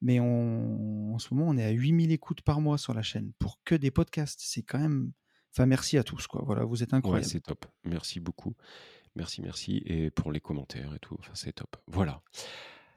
mais 0.00 0.20
on, 0.20 1.14
en 1.14 1.18
ce 1.18 1.32
moment, 1.34 1.50
on 1.50 1.56
est 1.56 1.64
à 1.64 1.70
8000 1.70 2.12
écoutes 2.12 2.42
par 2.42 2.60
mois 2.60 2.78
sur 2.78 2.94
la 2.94 3.02
chaîne, 3.02 3.32
pour 3.38 3.58
que 3.64 3.74
des 3.74 3.90
podcasts. 3.90 4.40
C'est 4.42 4.62
quand 4.62 4.78
même... 4.78 5.12
Enfin, 5.52 5.66
merci 5.66 5.96
à 5.98 6.04
tous, 6.04 6.26
quoi. 6.26 6.42
Voilà, 6.44 6.64
vous 6.64 6.82
êtes 6.82 6.92
Ouais, 6.92 6.98
incroyables. 6.98 7.24
c'est 7.26 7.40
top. 7.40 7.66
Merci 7.84 8.20
beaucoup. 8.20 8.54
Merci, 9.16 9.40
merci. 9.42 9.82
Et 9.86 10.10
pour 10.10 10.30
les 10.30 10.40
commentaires 10.40 10.94
et 10.94 10.98
tout. 11.00 11.16
Enfin, 11.18 11.32
c'est 11.34 11.52
top. 11.52 11.76
Voilà. 11.86 12.20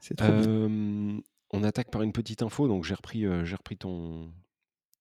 C'est 0.00 0.14
trop 0.16 0.30
bien. 0.30 1.18
On 1.54 1.64
attaque 1.64 1.90
par 1.90 2.02
une 2.02 2.12
petite 2.12 2.42
info. 2.42 2.68
Donc, 2.68 2.84
j'ai 2.84 2.94
repris, 2.94 3.26
euh, 3.26 3.44
j'ai 3.44 3.56
repris 3.56 3.76
ton, 3.76 4.32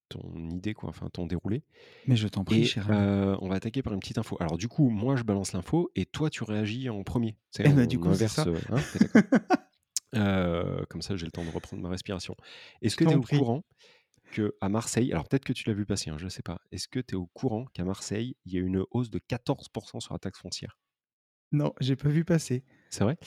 ton 0.10 0.50
idée, 0.50 0.74
quoi. 0.74 0.89
Enfin, 0.89 1.08
ton 1.12 1.27
déroulé. 1.27 1.63
Mais 2.08 2.15
je 2.15 2.27
t'en 2.27 2.43
prie, 2.43 2.65
cher 2.65 2.88
euh, 2.89 3.38
on 3.41 3.48
va 3.50 3.55
attaquer 3.55 3.81
par 3.84 3.93
une 3.93 4.00
petite 4.00 4.17
info. 4.17 4.38
Alors, 4.39 4.58
du 4.58 4.67
coup, 4.67 4.89
moi, 4.89 5.15
je 5.15 5.24
balance 5.24 5.53
l'info 5.53 5.91
et 5.96 6.05
toi, 6.05 6.29
tu 6.29 6.43
réagis 6.43 6.89
en 6.89 7.03
premier. 7.03 7.38
Eh 7.60 7.70
ben, 7.70 7.86
du 7.86 7.98
on 7.98 8.01
coup, 8.01 8.13
c'est 8.15 8.24
inverse. 8.24 8.36
ça. 8.36 8.46
hein, 8.74 9.58
Euh, 10.15 10.84
comme 10.89 11.01
ça, 11.01 11.15
j'ai 11.15 11.25
le 11.25 11.32
temps 11.32 11.46
de 11.46 11.50
reprendre 11.51 11.82
ma 11.84 11.89
respiration. 11.89 12.36
Est-ce 12.82 12.98
que 12.98 13.06
tu 13.06 13.13
es 13.13 13.18
au 13.18 13.24
prie. 13.24 13.25
courant 13.25 13.63
que 14.32 14.56
à 14.62 14.70
Marseille, 14.70 15.12
alors 15.13 15.27
peut-être 15.27 15.46
que 15.46 15.53
tu 15.53 15.68
l'as 15.70 15.75
vu 15.75 15.86
passer, 15.86 16.10
hein, 16.12 16.18
je 16.20 16.25
ne 16.25 16.30
sais 16.30 16.44
pas. 16.44 16.60
Est-ce 16.72 16.88
que 16.89 17.00
tu 17.01 17.15
es 17.15 17.18
au 17.18 17.27
courant 17.27 17.65
qu'à 17.74 17.86
Marseille, 17.86 18.36
il 18.46 18.53
y 18.53 18.58
a 18.58 18.62
une 18.62 18.86
hausse 18.91 19.10
de 19.12 19.20
14% 19.20 20.00
sur 20.01 20.13
la 20.13 20.20
taxe 20.20 20.39
foncière? 20.39 20.80
Non, 21.51 21.74
j'ai 21.82 21.96
pas 21.98 22.08
vu 22.10 22.24
passer. 22.24 22.63
C'est 22.89 23.03
vrai? 23.03 23.18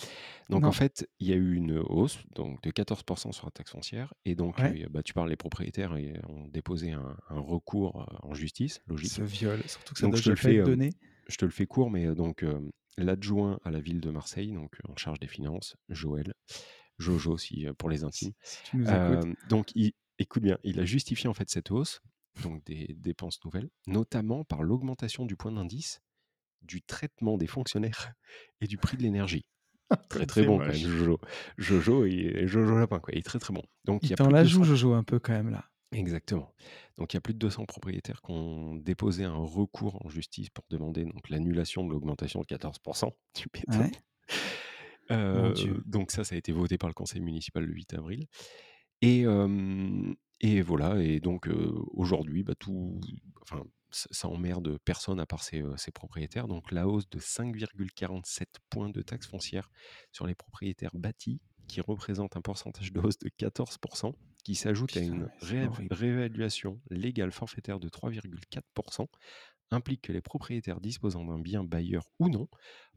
Donc 0.51 0.67
en 0.67 0.73
fait, 0.73 1.09
il 1.21 1.29
y 1.29 1.33
a 1.33 1.37
eu 1.37 1.55
une 1.55 1.79
hausse 1.79 2.25
donc 2.35 2.63
de 2.63 2.71
14% 2.71 3.33
sur 3.33 3.47
la 3.47 3.51
taxe 3.51 3.73
foncière. 3.73 4.15
Et 4.25 4.35
donc, 4.35 4.63
Ouais. 4.63 4.75
euh, 4.75 4.87
bah, 4.91 5.03
tu 5.03 5.15
parles, 5.15 5.31
les 5.31 5.37
propriétaires 5.37 5.97
et 5.97 6.15
ont 6.29 6.49
déposé 6.49 6.93
un, 6.93 7.17
un 7.29 7.41
recours 7.41 8.03
euh, 8.03 8.17
en 8.29 8.35
justice, 8.35 8.81
logique. 8.87 9.15
Ce 9.15 9.23
viol, 9.23 9.63
surtout 9.69 9.95
que 9.95 10.01
ça 10.01 10.09
Donc 10.09 10.09
doit 10.09 10.19
je 10.19 10.25
te 10.25 10.31
le 10.31 10.37
fais, 10.37 10.59
euh, 10.59 10.77
donné. 10.77 10.91
je 11.29 11.37
te 11.37 11.45
le 11.47 11.51
fais 11.53 11.67
court, 11.67 11.91
mais 11.91 12.15
donc 12.15 12.45
l'adjoint 12.97 13.59
à 13.65 13.71
la 13.71 13.81
ville 13.81 14.01
de 14.01 14.11
Marseille, 14.11 14.53
donc 14.53 14.75
euh, 14.75 14.93
en 14.93 14.97
charge 14.97 15.19
des 15.21 15.27
finances, 15.27 15.77
Joël, 15.89 16.35
Jojo 16.99 17.33
aussi 17.33 17.67
euh, 17.67 17.75
pour 17.75 17.91
les 17.91 18.05
intimes. 18.05 18.33
Si, 18.43 18.63
tu 18.65 18.77
nous 18.77 19.35
donc, 19.49 19.71
il, 19.75 19.93
écoute 20.19 20.43
bien, 20.43 20.59
il 20.65 20.81
a 20.81 20.85
justifié 20.85 21.29
en 21.29 21.35
fait 21.35 21.51
cette 21.51 21.71
hausse, 21.71 22.01
donc 22.43 22.65
des 22.65 22.95
dépenses 22.99 23.43
nouvelles, 23.45 23.71
notamment 23.87 24.45
par 24.45 24.63
l'augmentation 24.63 25.27
du 25.27 25.37
point 25.37 25.53
d'indice, 25.53 26.01
du 26.63 26.83
traitement 26.83 27.37
des 27.37 27.47
fonctionnaires 27.47 28.13
et 28.61 28.67
du 28.67 28.79
prix 28.79 28.97
de 28.97 29.03
l'énergie. 29.03 29.47
Très 30.09 30.21
Comme 30.21 30.27
très 30.27 30.41
c'est 30.41 30.47
bon 30.47 30.59
quand 30.59 30.67
même. 30.67 30.75
Jojo. 30.75 31.21
Jojo 31.59 32.05
et 32.07 32.47
Jojo 32.47 32.79
Lapin, 32.79 33.01
quoi. 33.01 33.13
Il 33.13 33.19
est 33.19 33.23
très 33.23 33.39
très 33.39 33.53
bon. 33.53 33.63
Donc 33.85 34.03
il 34.03 34.07
Il 34.07 34.11
y 34.11 34.13
a 34.15 34.17
t'en 34.17 34.31
la 34.31 34.43
joue, 34.43 34.61
200 34.61 34.71
Jojo, 34.71 34.95
un 34.95 35.05
peu 35.05 35.19
quand 35.19 35.35
même 35.35 35.51
là. 35.51 35.69
Exactement. 35.95 36.53
Donc 36.99 37.13
il 37.13 37.17
y 37.17 37.19
a 37.19 37.21
plus 37.21 37.35
de 37.35 37.39
200 37.39 37.65
propriétaires 37.67 38.21
qui 38.23 38.31
ont 38.31 38.75
déposé 38.77 39.25
un 39.25 39.37
recours 39.37 40.05
en 40.05 40.09
justice 40.09 40.51
pour 40.51 40.65
demander 40.71 41.05
donc 41.05 41.29
l'annulation 41.31 41.85
de 41.85 41.91
l'augmentation 41.91 42.41
de 42.41 42.47
14%. 42.47 43.11
Tu. 43.35 43.49
Ouais. 43.69 45.53
Dieu. 45.55 45.83
donc 45.85 46.11
ça, 46.11 46.25
ça 46.25 46.35
a 46.35 46.39
été 46.39 46.51
voté 46.51 46.79
par 46.79 46.89
le 46.89 46.95
conseil 46.95 47.21
municipal 47.21 47.63
le 47.63 47.75
8 47.75 47.95
avril 47.95 48.27
et 49.03 50.63
voilà 50.63 51.03
et 51.03 51.21
donc 51.21 51.49
aujourd'hui, 51.93 52.43
bah, 52.43 52.55
tout 52.59 53.01
enfin, 53.43 53.63
ça 53.91 54.29
emmerde 54.29 54.79
personne 54.85 55.21
à 55.21 55.27
part 55.27 55.43
ses, 55.43 55.63
ses 55.77 55.91
propriétaires. 55.91 56.49
Donc 56.49 56.73
la 56.73 56.89
hausse 56.89 57.09
de 57.11 57.19
5,47 57.19 58.47
points 58.71 58.91
de 58.91 59.03
taxe 59.03 59.27
foncière 59.27 59.71
sur 60.13 60.27
les 60.27 60.35
propriétaires 60.35 60.95
bâtis, 60.95 61.41
qui 61.69 61.81
représente 61.81 62.37
un 62.37 62.41
pourcentage 62.41 62.93
de 62.93 63.01
hausse 63.01 63.19
de 63.19 63.29
14 63.29 63.79
qui 64.45 64.55
s'ajoute 64.57 64.97
à 64.97 65.01
une 65.01 65.29
réévaluation 65.41 66.83
légale 66.91 67.33
forfaitaire 67.33 67.81
de 67.81 67.89
3,4% 67.89 69.09
implique 69.71 70.03
que 70.03 70.13
les 70.13 70.23
propriétaires 70.23 70.81
disposant 70.81 71.25
d'un 71.25 71.41
bien 71.41 71.65
bailleur 71.65 72.05
ou 72.21 72.29
non 72.29 72.49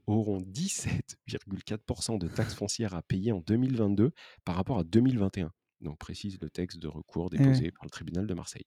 auront 0.08 0.42
17,4% 0.42 2.18
de 2.18 2.28
taxes 2.30 2.56
foncières 2.56 2.96
à 2.96 3.04
payer 3.04 3.32
en 3.32 3.40
2022 3.42 4.12
par 4.46 4.56
rapport 4.56 4.80
à 4.80 4.84
2021. 4.84 5.52
Donc 5.82 6.00
précise 6.00 6.40
le 6.42 6.50
texte 6.50 6.80
de 6.80 6.88
recours 6.88 7.30
Eh 7.38 7.46
ouais. 7.48 7.62
déposé 7.62 7.72
par 7.72 7.86
le 7.86 7.90
tribunal 7.92 8.28
de 8.28 8.34
Marseille. 8.34 8.66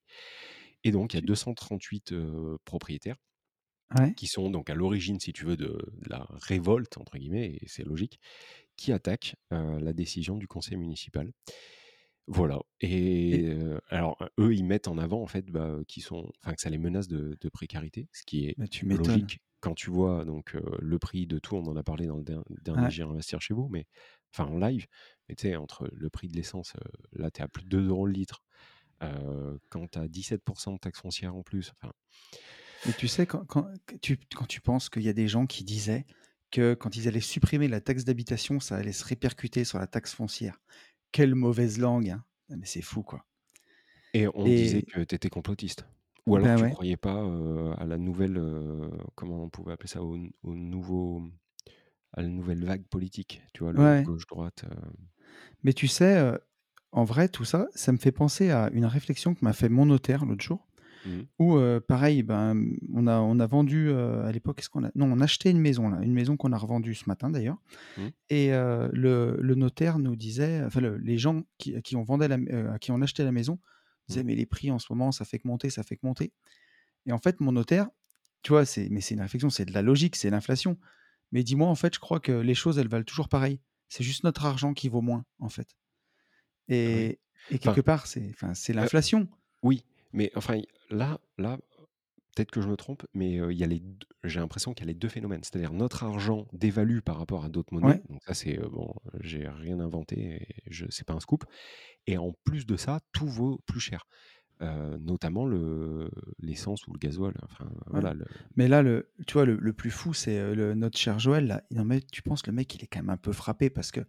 Et 0.84 0.92
donc 0.92 1.14
il 1.14 1.16
y 1.16 1.20
a 1.20 1.22
Tu 1.22 1.26
238, 1.26 2.12
heu, 2.12 2.58
propriétaires 2.64 3.16
Ouais. 3.94 4.16
qui 4.16 4.26
sont 4.26 4.50
donc 4.50 4.70
à 4.70 4.74
l'origine, 4.74 5.18
si 5.20 5.32
tu 5.32 5.44
veux, 5.44 5.56
de 5.56 5.68
de 5.68 6.08
la 6.10 6.26
«révolte» 6.30 6.98
entre 6.98 7.18
guillemets 7.18 7.58
et 7.62 7.66
c'est 7.68 7.84
logique, 7.84 8.20
qui 8.76 8.92
attaquent, 8.92 9.36
heu, 9.52 9.78
la 9.80 9.92
décision 9.94 10.36
du 10.38 10.48
conseil 10.48 10.76
municipal. 10.78 11.32
Voilà 12.32 12.60
et 12.80 13.52
alors, 13.88 14.16
eux, 14.38 14.54
ils 14.54 14.64
mettent 14.64 14.86
en 14.86 14.98
avant 14.98 15.20
en 15.20 15.26
fait, 15.26 15.46
bah, 15.50 15.78
qu'ils 15.88 16.04
sont 16.04 16.30
enfin 16.44 16.54
que 16.54 16.60
ça 16.60 16.70
les 16.70 16.78
menace 16.78 17.08
de 17.08 17.36
de 17.40 17.48
précarité, 17.48 18.08
ce 18.12 18.22
qui 18.24 18.46
est 18.46 18.56
bah, 18.56 18.66
tu 18.68 18.86
logique 18.86 19.40
quand 19.60 19.74
tu 19.74 19.90
vois 19.90 20.24
donc 20.24 20.54
le 20.80 20.98
prix 21.00 21.26
de 21.26 21.38
tout. 21.40 21.56
On 21.56 21.66
en 21.66 21.76
a 21.76 21.82
parlé 21.82 22.06
dans 22.06 22.16
le 22.16 22.22
der 22.22 22.42
dernier 22.62 22.88
Ouais. 22.88 22.90
J'irai 22.90 23.10
investir 23.10 23.40
chez 23.40 23.52
vous, 23.52 23.68
mais 23.68 23.86
enfin 24.32 24.46
en 24.50 24.58
live, 24.58 24.86
mais 25.28 25.34
tu 25.34 25.48
sais 25.48 25.56
entre 25.56 25.88
le 25.92 26.08
prix 26.08 26.28
de 26.28 26.36
l'essence, 26.36 26.74
là 27.12 27.32
tu 27.32 27.40
es 27.40 27.44
à 27.44 27.48
plus 27.48 27.64
de 27.64 27.68
2 27.68 27.88
€ 27.88 28.06
le 28.06 28.12
litre, 28.12 28.42
quand 29.70 29.88
tu 29.90 29.98
as 29.98 30.08
17 30.08 30.42
de 30.46 30.78
taxes 30.78 31.00
foncières 31.00 31.34
en 31.36 31.42
plus, 31.42 31.72
enfin 31.82 31.92
Mais 32.84 32.94
tu 32.94 33.08
sais, 33.08 33.26
quand 33.26 33.44
tu 34.00 34.18
quand 34.34 34.46
tu 34.46 34.60
penses 34.60 34.88
qu'il 34.88 35.02
y 35.02 35.08
a 35.08 35.12
des 35.12 35.28
gens 35.28 35.46
qui 35.46 35.64
disaient 35.64 36.06
que 36.50 36.74
quand 36.74 36.96
ils 36.96 37.06
allaient 37.08 37.20
supprimer 37.20 37.68
la 37.68 37.80
taxe 37.80 38.04
d'habitation, 38.04 38.58
ça 38.58 38.76
allait 38.76 38.92
se 38.92 39.04
répercuter 39.04 39.64
sur 39.64 39.78
la 39.78 39.86
taxe 39.86 40.14
foncière. 40.14 40.58
Quelle 41.12 41.36
mauvaise 41.36 41.78
langue, 41.78 42.10
hein! 42.10 42.24
Mais 42.48 42.66
c'est 42.66 42.82
fou, 42.82 43.04
quoi. 43.04 43.24
et 44.12 44.26
on 44.34 44.50
disait 44.50 44.82
que 44.82 45.00
tu 45.04 45.14
étais 45.14 45.28
complotiste 45.30 45.86
ou 46.26 46.36
alors 46.36 46.52
bah, 46.52 46.54
tu 46.54 46.64
ouais. 46.64 46.76
croyais 46.76 46.96
pas, 46.96 47.14
à 47.78 47.86
la 47.86 47.98
nouvelle, 47.98 48.40
comment 49.14 49.42
on 49.44 49.48
pouvait 49.50 49.72
appeler 49.72 49.88
ça? 49.88 50.02
Au 50.02 50.16
nouveau 50.54 51.22
à 52.14 52.22
la 52.22 52.28
nouvelle 52.28 52.64
vague 52.64 52.84
politique, 52.88 53.42
tu 53.54 53.64
vois? 53.64 53.72
Le 53.72 53.84
Ouais. 53.84 54.06
gauche-droite, 54.06 54.64
Mais 55.62 55.72
tu 55.72 55.88
sais, 55.88 56.32
en 56.92 57.04
vrai, 57.04 57.28
tout 57.28 57.44
ça, 57.44 57.68
ça 57.74 57.92
me 57.92 57.98
fait 57.98 58.12
penser 58.12 58.50
à 58.50 58.70
une 58.72 58.86
réflexion 58.86 59.34
que 59.34 59.44
m'a 59.44 59.52
fait 59.52 59.68
mon 59.68 59.86
notaire 59.86 60.24
l'autre 60.24 60.44
jour, 60.44 60.66
mmh 61.04 61.26
où, 61.38 61.56
heu, 61.56 61.80
pareil, 61.80 62.22
ben, 62.22 62.64
on 62.94 63.06
a 63.06 63.18
on 63.20 63.40
a 63.40 63.46
vendu, 63.46 63.88
heu, 63.90 64.22
à 64.24 64.32
l'époque, 64.32 64.56
qu'est-ce 64.58 64.70
qu'on 64.70 64.84
a 64.84 64.90
non, 64.94 65.06
on 65.12 65.20
a 65.20 65.24
acheté 65.24 65.50
une 65.50 65.60
maison 65.60 65.88
là, 65.90 66.00
une 66.02 66.12
maison 66.14 66.36
qu'on 66.36 66.52
a 66.52 66.58
revendue 66.58 66.94
ce 66.94 67.04
matin 67.08 67.30
d'ailleurs 67.30 67.58
Mmh. 67.96 68.10
et 68.30 68.52
heu, 68.52 68.90
le 68.92 69.38
le 69.40 69.54
notaire 69.56 69.98
nous 69.98 70.16
disait, 70.16 70.62
enfin 70.64 70.80
le 70.80 70.96
les 70.98 71.18
gens 71.18 71.44
qui 71.58 71.76
à 71.76 71.82
qui 71.82 71.96
on 71.96 72.04
vendait 72.04 72.28
la 72.28 72.38
à 72.74 72.78
qui 72.78 72.92
on 72.92 73.00
achetait 73.02 73.24
la 73.24 73.32
maison 73.32 73.60
Mmh. 74.08 74.20
disaient: 74.20 74.24
«Mais 74.24 74.34
les 74.36 74.46
prix 74.46 74.70
en 74.72 74.78
ce 74.80 74.86
moment, 74.92 75.12
ça 75.12 75.24
fait 75.24 75.38
que 75.38 75.48
monter, 75.48 75.70
ça 75.70 75.82
fait 75.84 75.96
que 75.96 76.06
monter» 76.06 76.32
et 77.06 77.12
en 77.12 77.18
fait, 77.18 77.40
mon 77.40 77.52
notaire, 77.52 77.88
tu 78.42 78.52
vois, 78.52 78.64
c'est 78.66 78.88
mais 78.90 79.00
c'est 79.00 79.14
une 79.14 79.20
réflexion, 79.22 79.50
c'est 79.50 79.64
de 79.66 79.72
la 79.74 79.82
logique, 79.82 80.16
c'est 80.16 80.30
l'inflation. 80.30 80.78
Mais 81.32 81.42
dis-moi, 81.44 81.68
en 81.68 81.74
fait, 81.76 81.94
je 81.94 82.00
crois 82.00 82.20
que 82.20 82.32
les 82.32 82.54
choses, 82.54 82.78
elles 82.78 82.88
valent 82.88 83.04
toujours 83.04 83.28
pareil. 83.28 83.60
C'est 83.88 84.04
juste 84.04 84.24
notre 84.24 84.44
argent 84.46 84.74
qui 84.74 84.88
vaut 84.90 85.02
moins, 85.02 85.24
en 85.40 85.48
fait 85.50 85.68
Ouais. 86.84 87.06
et 87.08 87.20
et 87.48 87.58
quelque 87.58 87.80
Enfin, 87.80 87.82
part, 87.82 88.06
c'est 88.06 88.32
c'est 88.54 88.72
l'inflation. 88.72 89.28
oui, 89.62 89.84
mais 90.12 90.30
enfin, 90.36 90.60
là 90.90 91.20
là, 91.38 91.58
peut-être 92.34 92.50
que 92.50 92.60
je 92.60 92.68
me 92.68 92.76
trompe, 92.76 93.04
mais 93.14 93.34
il 93.34 93.56
y 93.56 93.64
a 93.64 93.66
les 93.66 93.80
2 93.80 94.06
j'ai 94.24 94.38
l'impression 94.40 94.74
qu'il 94.74 94.84
y 94.86 94.88
a 94.88 94.92
les 94.92 94.98
2 94.98 95.08
phénomènes. 95.08 95.42
C'est-à-dire 95.42 95.72
notre 95.72 96.04
argent 96.04 96.46
dévalue 96.52 97.00
par 97.00 97.18
rapport 97.18 97.44
à 97.44 97.48
d'autres 97.48 97.72
monnaies, 97.72 97.86
Ouais, 97.86 98.02
donc 98.08 98.22
ça 98.26 98.34
c'est, 98.34 98.58
bon, 98.58 98.92
j'ai 99.20 99.48
rien 99.48 99.80
inventé 99.80 100.42
et 100.42 100.46
je 100.70 100.86
c'est 100.90 101.06
pas 101.06 101.14
un 101.14 101.20
scoop 101.20 101.44
et 102.06 102.18
en 102.18 102.32
plus 102.44 102.66
de 102.66 102.76
ça, 102.76 103.00
tout 103.12 103.26
vaut 103.26 103.60
plus 103.66 103.80
cher, 103.80 104.06
notamment 104.60 105.46
le 105.46 106.10
l'essence 106.38 106.86
ou 106.86 106.92
le 106.92 106.98
gasoil, 106.98 107.34
enfin 107.44 107.64
ouais. 107.92 108.00
voilà 108.00 108.12
le 108.14 108.26
Mais 108.56 108.68
là, 108.68 108.82
le 108.82 109.10
tu 109.26 109.34
vois, 109.34 109.46
le 109.46 109.56
le 109.56 109.72
plus 109.72 109.90
fou, 109.90 110.12
c'est, 110.12 110.54
le 110.54 110.74
notre 110.74 110.98
cher 110.98 111.18
Joël 111.18 111.46
là, 111.46 111.62
non 111.70 111.84
mais 111.84 112.00
tu 112.00 112.22
penses 112.22 112.46
le 112.46 112.52
mec, 112.52 112.74
il 112.74 112.84
est 112.84 112.86
quand 112.86 113.00
même 113.00 113.10
un 113.10 113.16
peu 113.16 113.32
frappé 113.32 113.70
parce 113.70 113.90
que 113.90 114.00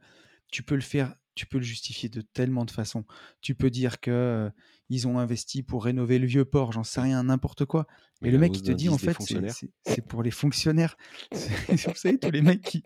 tu 0.51 0.63
peux 0.63 0.75
le 0.75 0.81
faire 0.81 1.15
tu 1.35 1.45
peux 1.45 1.57
le 1.57 1.63
justifier 1.63 2.09
de 2.09 2.21
tellement 2.21 2.65
de 2.65 2.71
façons. 2.71 3.05
Tu 3.41 3.55
peux 3.55 3.69
dire 3.69 3.99
que, 3.99 4.49
ils 4.89 5.07
ont 5.07 5.19
investi 5.19 5.63
pour 5.63 5.85
rénover 5.85 6.19
le 6.19 6.27
vieux 6.27 6.43
port, 6.43 6.73
j'en 6.73 6.83
sais 6.83 6.99
rien, 6.99 7.23
n'importe 7.23 7.63
quoi. 7.63 7.87
mais 8.21 8.27
Et 8.27 8.31
le 8.31 8.37
mec, 8.37 8.55
il 8.57 8.61
te 8.61 8.71
dit 8.71 8.89
en 8.89 8.97
fait, 8.97 9.15
c'est 9.85 10.05
pour 10.05 10.21
les 10.23 10.31
fonctionnaires. 10.31 10.97
C'est 11.31 11.87
vous 11.87 11.95
savez, 11.95 12.17
tous 12.19 12.31
les 12.31 12.41
mecs 12.41 12.61
qui 12.61 12.83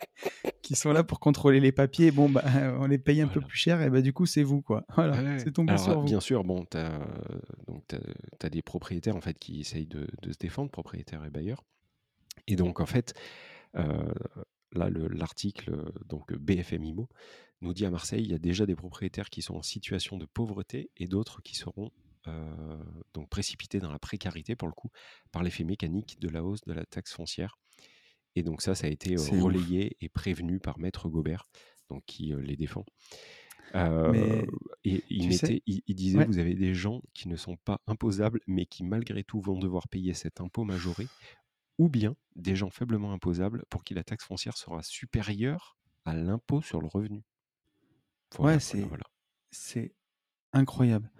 qui 0.61 0.75
sont 0.75 0.91
là 0.91 1.03
pour 1.03 1.19
contrôler 1.19 1.59
les 1.59 1.71
papiers, 1.71 2.11
bon, 2.11 2.29
bah, 2.29 2.43
on 2.79 2.85
les 2.87 2.97
paye 2.97 3.21
un 3.21 3.27
peu 3.27 3.39
plus 3.41 3.57
cher 3.57 3.81
et 3.81 3.89
bah, 3.89 4.01
du 4.01 4.13
coup, 4.13 4.25
c'est 4.25 4.43
vous, 4.43 4.61
quoi. 4.61 4.85
Voilà, 4.95 5.17
Ouais, 5.17 5.23
ouais. 5.23 5.39
c'est 5.39 5.51
tombé 5.51 5.73
Alors, 5.73 5.83
sur 5.83 5.99
vous. 5.99 6.05
bien 6.05 6.19
sûr, 6.19 6.43
bon, 6.43 6.65
tu 6.65 6.77
as, 6.77 6.99
donc 7.67 7.83
tu 7.87 7.95
as 8.45 8.49
des 8.49 8.61
propriétaires, 8.61 9.15
en 9.15 9.21
fait, 9.21 9.37
qui 9.39 9.59
essayent 9.59 9.87
de 9.87 10.07
de 10.21 10.31
se 10.31 10.37
défendre, 10.37 10.69
propriétaires 10.71 11.23
et 11.25 11.29
bailleurs 11.29 11.63
et 12.47 12.55
donc 12.55 12.79
en 12.79 12.85
fait, 12.85 13.13
là, 13.73 14.89
le 14.89 15.07
l'article, 15.07 15.91
donc 16.05 16.33
BFM 16.33 16.83
IMO 16.83 17.09
nous 17.61 17.73
dit: 17.73 17.85
«À 17.85 17.91
Marseille, 17.91 18.23
il 18.23 18.31
y 18.31 18.35
a 18.35 18.39
déjà 18.39 18.65
des 18.65 18.75
propriétaires 18.75 19.29
qui 19.29 19.41
sont 19.41 19.55
en 19.55 19.63
situation 19.63 20.17
de 20.17 20.25
pauvreté 20.25 20.91
et 20.97 21.07
d'autres 21.07 21.41
qui 21.41 21.55
seront, 21.55 21.91
heu, 22.27 22.79
donc 23.13 23.29
précipités 23.29 23.79
dans 23.79 23.91
la 23.91 23.99
précarité, 23.99 24.55
pour 24.55 24.67
le 24.67 24.73
coup, 24.73 24.89
par 25.31 25.43
l'effet 25.43 25.63
mécanique 25.63 26.19
de 26.19 26.29
la 26.29 26.43
hausse 26.43 26.61
de 26.65 26.73
la 26.73 26.85
taxe 26.85 27.13
foncière» 27.13 27.57
et 28.35 28.43
donc 28.43 28.61
ça, 28.61 28.75
ça 28.75 28.87
a 28.87 28.89
été, 28.91 29.17
ouf. 29.17 29.17
relayé 29.17 29.97
et 30.01 30.09
prévenu 30.09 30.59
par 30.59 30.79
Maître 30.79 31.09
Gobert, 31.09 31.45
donc 31.89 32.03
qui, 32.07 32.33
heu, 32.33 32.39
les 32.39 32.55
défend. 32.57 32.85
Heu 33.75 34.03
Mais 34.03 34.47
et 34.85 35.03
il 35.09 35.25
tu 35.25 35.31
sais 35.33 35.49
mettait 35.49 35.63
il 35.67 35.81
il 35.87 35.95
disait: 35.95 36.19
ouais, 36.19 36.27
«Vous 36.27 36.39
avez 36.39 36.55
des 36.55 36.73
gens 36.75 37.01
qui 37.13 37.29
ne 37.29 37.35
sont 37.37 37.57
pas 37.57 37.81
imposables, 37.87 38.41
mais 38.47 38.65
qui 38.67 38.83
malgré 38.85 39.23
tout 39.25 39.41
vont 39.41 39.59
devoir 39.59 39.87
payer 39.89 40.13
cet 40.15 40.41
impôt 40.41 40.63
majoré, 40.65 41.11
ou 41.79 41.89
bien 41.89 42.15
des 42.35 42.55
gens 42.57 42.71
faiblement 42.71 43.13
imposables 43.13 43.63
pour 43.69 43.83
qui 43.85 43.93
la 43.95 44.03
taxe 44.05 44.25
foncière 44.25 44.57
sera 44.57 44.83
supérieure 44.83 45.77
à 46.05 46.15
l'impôt 46.15 46.61
sur 46.63 46.81
le 46.81 46.87
revenu». 46.87 47.23
Ouais, 48.39 48.43
Voilà, 48.43 48.59
c'est 48.59 48.81
voilà. 48.81 49.03
incroyable. 50.53 51.11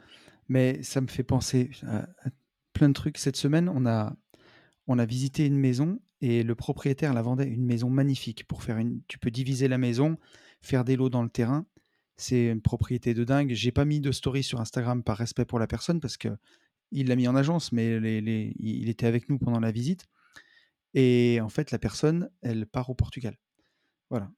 Mais 0.48 0.84
ça 0.84 1.02
me 1.02 1.08
fait 1.08 1.24
penser 1.24 1.72
à 1.88 2.08
plein 2.74 2.90
de 2.90 2.94
trucs. 2.94 3.18
Cette 3.18 3.36
semaine, 3.38 3.70
on 3.70 3.86
a 3.86 4.16
on 4.88 5.00
a 5.00 5.06
visité 5.06 5.46
une 5.46 5.58
maison 5.58 6.00
et 6.22 6.44
le 6.44 6.56
propriétaire 6.56 7.14
la 7.14 7.24
vendait, 7.24 7.48
une 7.48 7.66
maison 7.66 7.90
magnifique 7.90 8.48
pour 8.48 8.64
faire 8.64 8.78
une 8.78 9.02
tu 9.08 9.18
peux 9.18 9.32
diviser 9.32 9.68
la 9.68 9.78
maison, 9.78 10.18
faire 10.62 10.86
des 10.86 10.96
lots 10.96 11.10
dans 11.10 11.24
le 11.24 11.30
terrain. 11.30 11.66
C'est 12.18 12.48
une 12.48 12.62
propriété 12.62 13.14
de 13.14 13.24
dingue. 13.24 13.54
J'ai 13.54 13.72
pas 13.72 13.86
mis 13.86 14.00
de 14.00 14.12
story 14.12 14.44
sur 14.44 14.62
Instagram 14.62 15.04
par 15.04 15.18
respect 15.18 15.46
pour 15.46 15.60
la 15.60 15.68
personne 15.68 16.00
parce 16.00 16.18
qu'il 16.18 16.38
l'a 16.92 17.16
mis 17.16 17.28
en 17.28 17.36
agence, 17.36 17.72
mais 17.72 18.00
les 18.00 18.22
les 18.22 18.56
il 18.60 18.90
était 18.90 19.08
avec 19.08 19.30
nous 19.30 19.40
pendant 19.40 19.60
la 19.60 19.72
visite 19.72 20.06
et 20.96 21.42
en 21.42 21.50
fait, 21.50 21.72
la 21.72 21.78
personne, 21.78 22.30
elle 22.42 22.66
part 22.66 22.90
au 22.90 22.96
Portugal. 22.96 23.38
Voilà, 24.10 24.32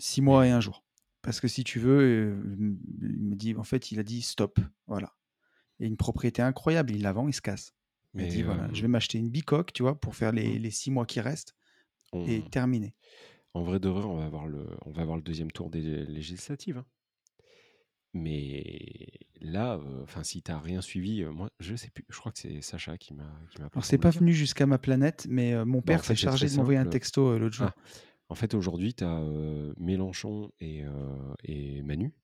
6 0.00 0.22
mois 0.22 0.46
et 0.46 0.50
un 0.50 0.60
jour. 0.60 0.82
Parce 1.28 1.40
que 1.40 1.48
si 1.48 1.62
tu 1.62 1.78
veux, 1.78 2.40
il 3.02 3.28
me 3.28 3.34
dit 3.34 3.54
en 3.54 3.62
fait, 3.62 3.92
il 3.92 3.98
a 3.98 4.02
dit: 4.02 4.22
«Stop», 4.22 4.58
voilà 4.86 5.12
et 5.78 5.86
une 5.86 5.98
propriété 5.98 6.40
incroyable, 6.40 6.90
il 6.90 7.02
la 7.02 7.12
vend, 7.12 7.28
il 7.28 7.34
se 7.34 7.42
casse. 7.42 7.74
Il 8.14 8.22
a 8.22 8.24
mais 8.24 8.30
dit: 8.30 8.42
«Voilà, 8.42 8.66
je 8.72 8.80
vais 8.80 8.88
m'acheter 8.88 9.18
une 9.18 9.28
bicoque», 9.28 9.74
tu 9.74 9.82
vois? 9.82 10.00
Pour 10.00 10.16
faire 10.16 10.32
mmh, 10.32 10.36
les 10.36 10.58
les 10.58 10.70
6 10.70 10.90
mois 10.90 11.04
qui 11.04 11.20
restent 11.20 11.54
et 12.26 12.40
terminé. 12.50 12.94
en 13.52 13.62
vrai 13.62 13.78
de 13.78 13.90
vrai, 13.90 14.04
on 14.04 14.16
va 14.16 14.24
avoir 14.24 14.46
le 14.46 14.66
on 14.86 14.90
va 14.90 15.02
avoir 15.02 15.16
le 15.18 15.22
deuxième 15.22 15.50
tour 15.52 15.68
des 15.68 15.82
législatives, 16.06 16.78
hein. 16.78 16.86
Mais 18.14 19.06
là, 19.42 19.78
enfin, 20.02 20.24
si 20.24 20.42
tu 20.42 20.50
as 20.50 20.58
rien 20.58 20.80
suivi, 20.80 21.22
moi, 21.26 21.50
je 21.60 21.76
sais 21.76 21.90
plus, 21.90 22.06
je 22.08 22.18
crois 22.18 22.32
que 22.32 22.38
c'est 22.38 22.62
Sacha 22.62 22.96
qui 22.96 23.12
m'a 23.12 23.30
qui 23.50 23.60
m'a 23.60 23.68
Alors 23.72 23.84
c'est 23.84 23.98
pas 23.98 24.10
venu 24.10 24.32
jusqu'à 24.32 24.64
ma 24.64 24.78
planète, 24.78 25.26
mais 25.28 25.62
mon 25.66 25.78
Bah, 25.78 25.84
père 25.84 26.04
s'est 26.04 26.16
chargé 26.16 26.48
de 26.48 26.54
m'envoyer 26.56 26.78
un 26.78 26.86
texto, 26.86 27.38
l'autre 27.38 27.56
ah, 27.60 27.64
jour. 27.64 27.70
En 28.28 28.34
fait, 28.34 28.54
aujourd'hui, 28.54 28.94
tu 28.94 29.04
as, 29.04 29.20
Mélenchon 29.78 30.50
et 30.60 30.84
Manu, 31.82 32.14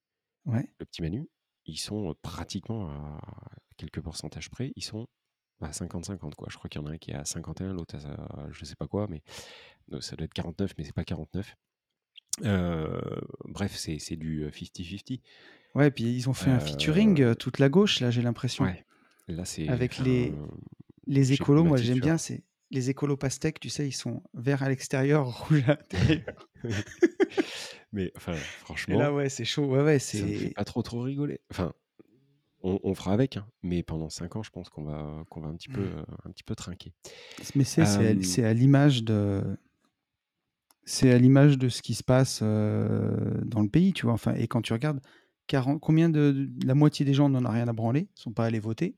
Ouais. 0.46 0.68
le 0.78 0.86
petit 0.86 1.02
Manu, 1.02 1.28
ils 1.66 1.78
sont, 1.78 2.14
pratiquement 2.22 2.88
à 2.90 3.20
quelques 3.76 4.00
pourcentages 4.00 4.50
près, 4.50 4.72
ils 4.76 4.84
sont 4.84 5.06
à 5.60 5.72
50-50 5.72 6.34
quoi. 6.34 6.48
Je 6.50 6.56
crois 6.58 6.68
qu'il 6.68 6.80
y 6.80 6.84
en 6.84 6.86
a 6.86 6.92
un 6.92 6.98
qui 6.98 7.12
est 7.12 7.14
à 7.14 7.24
51, 7.24 7.72
l'autre 7.72 7.96
à 7.96 8.48
je 8.50 8.64
sais 8.64 8.76
pas 8.76 8.86
quoi, 8.86 9.06
mais 9.08 9.22
ça 10.00 10.16
doit 10.16 10.26
être 10.26 10.34
49, 10.34 10.72
mais 10.76 10.84
c'est 10.84 10.92
pas 10.92 11.04
49. 11.04 11.56
Heu, 12.44 13.00
bref, 13.44 13.74
c'est 13.76 13.98
c'est 13.98 14.16
du, 14.16 14.42
heu, 14.44 14.50
50-50. 14.50 15.20
Ouais, 15.74 15.90
puis 15.90 16.04
ils 16.04 16.28
ont 16.28 16.34
fait 16.34 16.50
un 16.50 16.60
featuring, 16.60 17.34
toute 17.36 17.58
la 17.58 17.68
gauche 17.68 18.00
là, 18.00 18.10
j'ai 18.10 18.22
l'impression. 18.22 18.64
ouais, 18.64 18.84
là, 19.28 19.44
c'est 19.44 19.66
Avec 19.66 19.98
les 19.98 20.32
les 21.06 21.32
écolos, 21.32 21.64
moi 21.64 21.78
j'aime 21.78 22.00
bien, 22.00 22.18
c'est 22.18 22.42
les 22.74 22.90
écolos 22.90 23.16
pastèques, 23.16 23.60
tu 23.60 23.70
sais, 23.70 23.86
ils 23.88 23.92
sont 23.92 24.22
verts 24.34 24.62
à 24.62 24.68
l'extérieur, 24.68 25.26
rouge 25.48 25.62
à 25.66 25.76
l'intérieur. 25.76 26.48
Mais 27.92 28.12
enfin, 28.16 28.32
Et 28.34 28.96
là, 28.96 29.08
franchement, 29.08 29.08
ouais, 29.10 29.28
c'est 29.28 29.44
chaud. 29.44 29.66
Ouais, 29.66 29.82
ouais, 29.82 29.98
ça 29.98 30.26
me 30.26 30.32
fait 30.32 30.48
c'est. 30.48 30.54
pas 30.54 30.64
trop 30.64 30.82
trop 30.82 31.00
rigoler. 31.02 31.40
Enfin, 31.50 31.72
on, 32.62 32.80
on 32.82 32.94
fera 32.94 33.12
avec, 33.12 33.36
hein, 33.36 33.46
mais 33.62 33.82
pendant 33.82 34.08
5 34.10 34.36
ans, 34.36 34.42
je 34.42 34.50
pense 34.50 34.68
qu'on 34.70 34.84
va, 34.84 35.24
qu'on 35.30 35.40
va 35.40 35.48
un 35.48 35.54
petit 35.54 35.68
peu, 35.68 35.82
euh, 35.82 36.02
un 36.24 36.30
petit 36.30 36.42
peu 36.44 36.54
trinquer. 36.54 36.92
Mais 37.54 37.64
c'est 37.64 37.84
c'est 37.84 38.06
à, 38.06 38.10
Euh, 38.10 38.22
c'est 38.22 38.44
à 38.44 38.52
l'image 38.54 39.04
de. 39.04 39.42
C'est 40.86 41.10
à 41.12 41.18
l'image 41.18 41.56
de 41.56 41.68
ce 41.70 41.80
qui 41.80 41.94
se 41.94 42.02
passe 42.04 42.40
euh, 42.42 43.40
dans 43.44 43.62
le 43.62 43.68
pays, 43.68 43.92
tu 43.94 44.04
vois. 44.04 44.12
Enfin, 44.14 44.34
et 44.34 44.48
quand 44.48 44.60
tu 44.60 44.72
regardes, 44.74 45.00
40, 45.46 45.80
combien 45.80 46.10
de, 46.10 46.32
de- 46.32 46.66
La 46.66 46.74
moitié 46.74 47.06
des 47.06 47.14
gens 47.14 47.28
n'en 47.30 47.44
a 47.44 47.50
rien 47.50 47.68
à 47.68 47.72
branler, 47.72 48.08
sont 48.14 48.32
pas 48.32 48.44
allés 48.44 48.58
voter. 48.60 48.94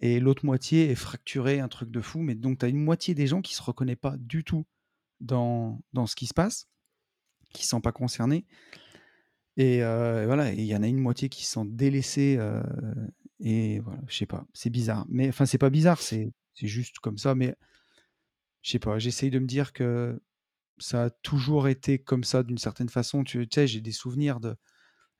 Et 0.00 0.20
l'autre 0.20 0.44
moitié 0.44 0.90
est 0.90 0.94
fracturée, 0.94 1.60
un 1.60 1.68
truc 1.68 1.90
de 1.90 2.00
fou. 2.00 2.20
Mais 2.20 2.34
donc, 2.34 2.58
tu 2.58 2.64
as 2.66 2.68
une 2.68 2.82
moitié 2.82 3.14
des 3.14 3.26
gens 3.26 3.42
qui 3.42 3.54
se 3.54 3.62
reconnaissent 3.62 3.96
pas 3.96 4.16
du 4.18 4.44
tout 4.44 4.66
dans, 5.20 5.80
dans 5.92 6.06
ce 6.06 6.16
qui 6.16 6.26
se 6.26 6.34
passe, 6.34 6.68
qui 7.52 7.62
ne 7.62 7.68
sont 7.68 7.80
pas 7.80 7.92
concernés. 7.92 8.44
Et 9.56 9.82
euh, 9.82 10.26
voilà, 10.26 10.52
et 10.52 10.56
il 10.56 10.66
y 10.66 10.76
en 10.76 10.82
a 10.82 10.86
une 10.86 10.98
moitié 10.98 11.28
qui 11.28 11.44
se 11.44 11.52
sent 11.52 11.64
délaissée. 11.66 12.36
euh, 12.38 12.62
et 13.40 13.80
voilà, 13.80 14.00
je 14.08 14.16
sais 14.16 14.26
pas, 14.26 14.46
c'est 14.52 14.70
bizarre. 14.70 15.06
Mais 15.08 15.28
enfin, 15.28 15.46
c'est 15.46 15.58
pas 15.58 15.70
bizarre, 15.70 16.00
c'est 16.00 16.32
juste 16.54 16.98
comme 16.98 17.18
ça. 17.18 17.34
Mais 17.34 17.56
je 18.62 18.72
sais 18.72 18.78
pas, 18.78 18.98
j'essaye 18.98 19.30
de 19.30 19.38
me 19.38 19.46
dire 19.46 19.72
que 19.72 20.20
ça 20.78 21.04
a 21.04 21.10
toujours 21.10 21.68
été 21.68 21.98
comme 21.98 22.24
ça 22.24 22.42
d'une 22.42 22.58
certaine 22.58 22.88
façon. 22.88 23.24
Tu, 23.24 23.46
sais, 23.52 23.66
j'ai 23.66 23.80
des 23.80 23.92
souvenirs 23.92 24.40
de. 24.40 24.56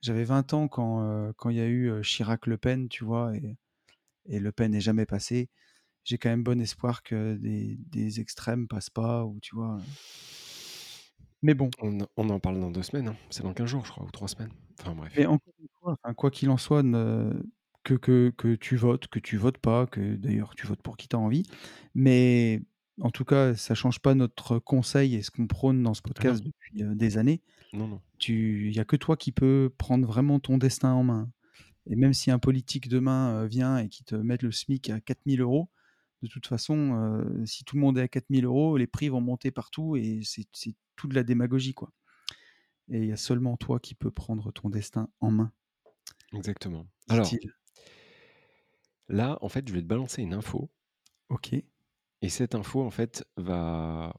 J'avais 0.02 0.24
20 0.24 0.54
ans 0.54 0.68
quand 0.68 1.02
euh, 1.02 1.32
quand 1.36 1.50
il 1.50 1.56
y 1.56 1.60
a 1.60 1.66
eu 1.66 1.90
euh, 1.90 2.02
Chirac-Le 2.02 2.58
Pen, 2.58 2.88
tu 2.88 3.04
vois, 3.04 3.32
et 4.28 4.38
Le 4.40 4.52
Pen 4.52 4.72
n'est 4.72 4.80
jamais 4.80 5.06
passé. 5.06 5.48
J'ai 6.04 6.18
quand 6.18 6.28
même 6.28 6.44
bon 6.44 6.60
espoir 6.60 7.02
que 7.02 7.34
des, 7.36 7.76
des 7.90 8.20
extrêmes 8.20 8.68
passent 8.68 8.90
pas, 8.90 9.24
ou 9.24 9.38
tu 9.40 9.54
vois. 9.56 9.78
Mais 11.42 11.54
bon, 11.54 11.70
on, 11.80 11.98
on 12.16 12.30
en 12.30 12.40
parle 12.40 12.60
dans 12.60 12.70
deux 12.70 12.82
semaines, 12.82 13.08
hein. 13.08 13.16
c'est 13.30 13.42
dans 13.42 13.52
15 13.52 13.68
jours, 13.68 13.84
je 13.86 13.90
crois, 13.90 14.04
ou 14.04 14.10
3 14.10 14.28
semaines. 14.28 14.52
Enfin 14.80 14.94
bref. 14.94 15.12
Mais 15.16 15.26
encore 15.26 15.54
une 15.60 15.68
fois, 15.80 15.96
enfin, 16.02 16.14
quoi 16.14 16.30
qu'il 16.30 16.48
en 16.50 16.56
soit, 16.56 16.82
ne- 16.82 17.42
que, 17.84 17.94
que, 17.94 18.32
que 18.36 18.54
tu 18.54 18.76
votes, 18.76 19.06
que 19.08 19.18
tu 19.18 19.36
votes 19.36 19.58
pas, 19.58 19.86
que 19.86 20.16
d'ailleurs 20.16 20.54
tu 20.56 20.66
votes 20.66 20.82
pour 20.82 20.96
qui 20.96 21.08
tu 21.08 21.16
as 21.16 21.18
envie, 21.18 21.44
mais 21.94 22.62
en 23.00 23.10
tout 23.10 23.24
cas, 23.24 23.54
ça 23.54 23.74
change 23.74 24.00
pas 24.00 24.14
notre 24.14 24.58
conseil 24.58 25.14
et 25.14 25.22
ce 25.22 25.30
qu'on 25.30 25.46
prône 25.46 25.82
dans 25.82 25.94
ce 25.94 26.02
podcast 26.02 26.42
depuis 26.42 26.82
euh, 26.82 26.94
des 26.94 27.18
années. 27.18 27.42
Non, 27.72 27.86
non. 27.86 28.00
Il 28.26 28.70
n'y 28.70 28.78
a 28.78 28.84
que 28.84 28.96
toi 28.96 29.16
qui 29.16 29.32
peux 29.32 29.70
prendre 29.76 30.06
vraiment 30.06 30.40
ton 30.40 30.56
destin 30.56 30.92
en 30.94 31.04
main. 31.04 31.30
Et 31.88 31.96
même 31.96 32.12
si 32.12 32.30
un 32.30 32.38
politique 32.38 32.88
demain 32.88 33.42
euh, 33.42 33.46
vient 33.46 33.78
et 33.78 33.88
qui 33.88 34.04
te 34.04 34.14
met 34.14 34.36
le 34.40 34.50
SMIC 34.50 34.90
à 34.90 35.00
4000 35.00 35.40
euros, 35.40 35.70
de 36.22 36.28
toute 36.28 36.46
façon, 36.46 36.94
euh, 36.94 37.44
si 37.46 37.64
tout 37.64 37.76
le 37.76 37.82
monde 37.82 37.98
est 37.98 38.02
à 38.02 38.08
4000 38.08 38.44
euros, 38.44 38.76
les 38.76 38.86
prix 38.86 39.08
vont 39.08 39.20
monter 39.20 39.50
partout 39.50 39.96
et 39.96 40.20
c'est 40.24 40.46
tout 40.96 41.08
de 41.08 41.14
la 41.14 41.22
démagogie. 41.22 41.74
quoi. 41.74 41.92
Et 42.88 42.98
il 42.98 43.06
y 43.06 43.12
a 43.12 43.16
seulement 43.16 43.56
toi 43.56 43.78
qui 43.80 43.94
peux 43.94 44.10
prendre 44.10 44.50
ton 44.52 44.70
destin 44.70 45.08
en 45.20 45.30
main. 45.30 45.52
Exactement. 46.32 46.86
Alors, 47.08 47.30
là, 49.08 49.38
en 49.40 49.48
fait, 49.48 49.68
je 49.68 49.72
vais 49.74 49.82
te 49.82 49.86
balancer 49.86 50.22
une 50.22 50.34
info. 50.34 50.70
Ok. 51.28 51.52
Et 52.22 52.28
cette 52.28 52.54
info, 52.54 52.82
en 52.82 52.90
fait, 52.90 53.24
va 53.36 54.14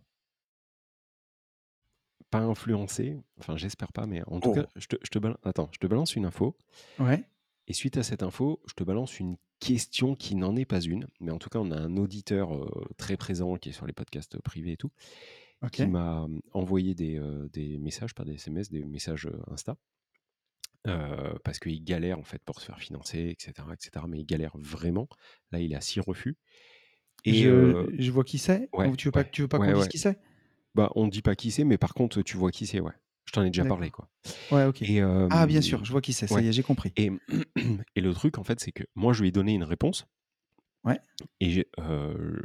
pas 2.29 2.41
influencer, 2.41 3.17
enfin 3.39 3.55
j'espère 3.55 3.93
pas, 3.93 4.05
mais 4.05 4.21
en 4.27 4.39
tout 4.41 4.49
Oh. 4.49 4.53
cas, 4.53 4.65
je 4.75 4.87
te, 4.87 4.97
je 5.01 5.09
te 5.09 5.17
balance, 5.19 5.37
attends, 5.43 5.69
je 5.71 5.79
te 5.79 5.87
balance 5.87 6.15
une 6.15 6.25
info, 6.25 6.57
Ouais. 6.99 7.23
Et 7.67 7.73
suite 7.73 7.97
à 7.97 8.03
cette 8.03 8.23
info, 8.23 8.61
je 8.67 8.73
te 8.73 8.83
balance 8.83 9.19
une 9.19 9.37
question 9.59 10.15
qui 10.15 10.35
n'en 10.35 10.55
est 10.55 10.65
pas 10.65 10.81
une, 10.81 11.07
mais 11.19 11.31
en 11.31 11.39
tout 11.39 11.49
cas, 11.49 11.59
on 11.59 11.71
a 11.71 11.77
un 11.77 11.97
auditeur 11.97 12.55
euh, 12.55 12.69
très 12.97 13.17
présent 13.17 13.55
qui 13.57 13.69
est 13.69 13.73
sur 13.73 13.87
les 13.87 13.93
podcasts 13.93 14.39
privés 14.41 14.73
et 14.73 14.77
tout, 14.77 14.91
qui 15.71 15.87
m'a 15.87 16.23
euh, 16.23 16.39
envoyé 16.53 16.95
des, 16.95 17.17
euh, 17.17 17.49
des 17.53 17.77
messages, 17.79 18.15
pas 18.15 18.25
des 18.25 18.35
SMS, 18.35 18.69
des 18.71 18.85
messages 18.85 19.27
euh, 19.27 19.41
Insta, 19.51 19.77
euh, 20.87 21.33
parce 21.43 21.59
qu'il 21.59 21.83
galère 21.83 22.19
en 22.19 22.23
fait 22.23 22.41
pour 22.43 22.59
se 22.61 22.65
faire 22.65 22.79
financer, 22.79 23.29
etc., 23.29 23.67
etc., 23.73 24.05
mais 24.07 24.19
il 24.19 24.25
galère 24.25 24.55
vraiment. 24.57 25.07
Là, 25.51 25.59
il 25.59 25.75
a 25.75 25.81
six 25.81 25.99
refus. 25.99 26.37
Et 27.25 27.33
je, 27.33 27.49
euh, 27.49 27.87
je 27.97 28.11
vois 28.11 28.23
qui 28.23 28.37
c'est? 28.37 28.69
ouais, 28.73 28.95
tu 28.95 29.07
veux 29.07 29.11
pas, 29.11 29.23
ouais, 29.23 29.29
tu 29.31 29.41
veux 29.41 29.47
pas 29.47 29.59
ouais, 29.59 29.67
qu'on 29.67 29.73
dise 29.73 29.87
qui 29.87 29.97
c'est? 29.97 30.19
Bah, 30.75 30.91
on 30.95 31.05
ne 31.05 31.11
dit 31.11 31.21
pas 31.21 31.35
qui 31.35 31.51
c'est, 31.51 31.63
mais 31.65 31.77
par 31.77 31.93
contre, 31.93 32.21
tu 32.21 32.37
vois 32.37 32.51
qui 32.51 32.67
c'est, 32.67 32.79
ouais. 32.79 32.93
Je 33.27 33.33
t'en 33.33 33.43
ai 33.43 33.49
déjà 33.49 33.65
parlé, 33.65 33.91
quoi. 33.91 34.09
Ouais, 34.51 34.65
ok. 34.65 34.81
Et, 34.81 35.01
Ah, 35.29 35.45
bien 35.45 35.59
euh, 35.59 35.61
sûr, 35.61 35.83
je 35.85 35.91
vois 35.91 36.01
qui 36.01 36.13
c'est. 36.13 36.27
Ça 36.27 36.35
ouais. 36.35 36.43
y 36.43 36.47
est, 36.47 36.53
j'ai 36.53 36.63
compris. 36.63 36.93
Et, 36.95 37.11
et 37.95 38.01
le 38.01 38.13
truc, 38.13 38.37
en 38.37 38.43
fait, 38.43 38.59
c'est 38.59 38.71
que 38.71 38.83
moi, 38.95 39.13
je 39.13 39.21
lui 39.21 39.29
ai 39.29 39.31
donné 39.31 39.53
une 39.53 39.63
réponse. 39.63 40.05
Ouais. 40.83 40.99
Et 41.39 41.67
euh, 41.79 42.39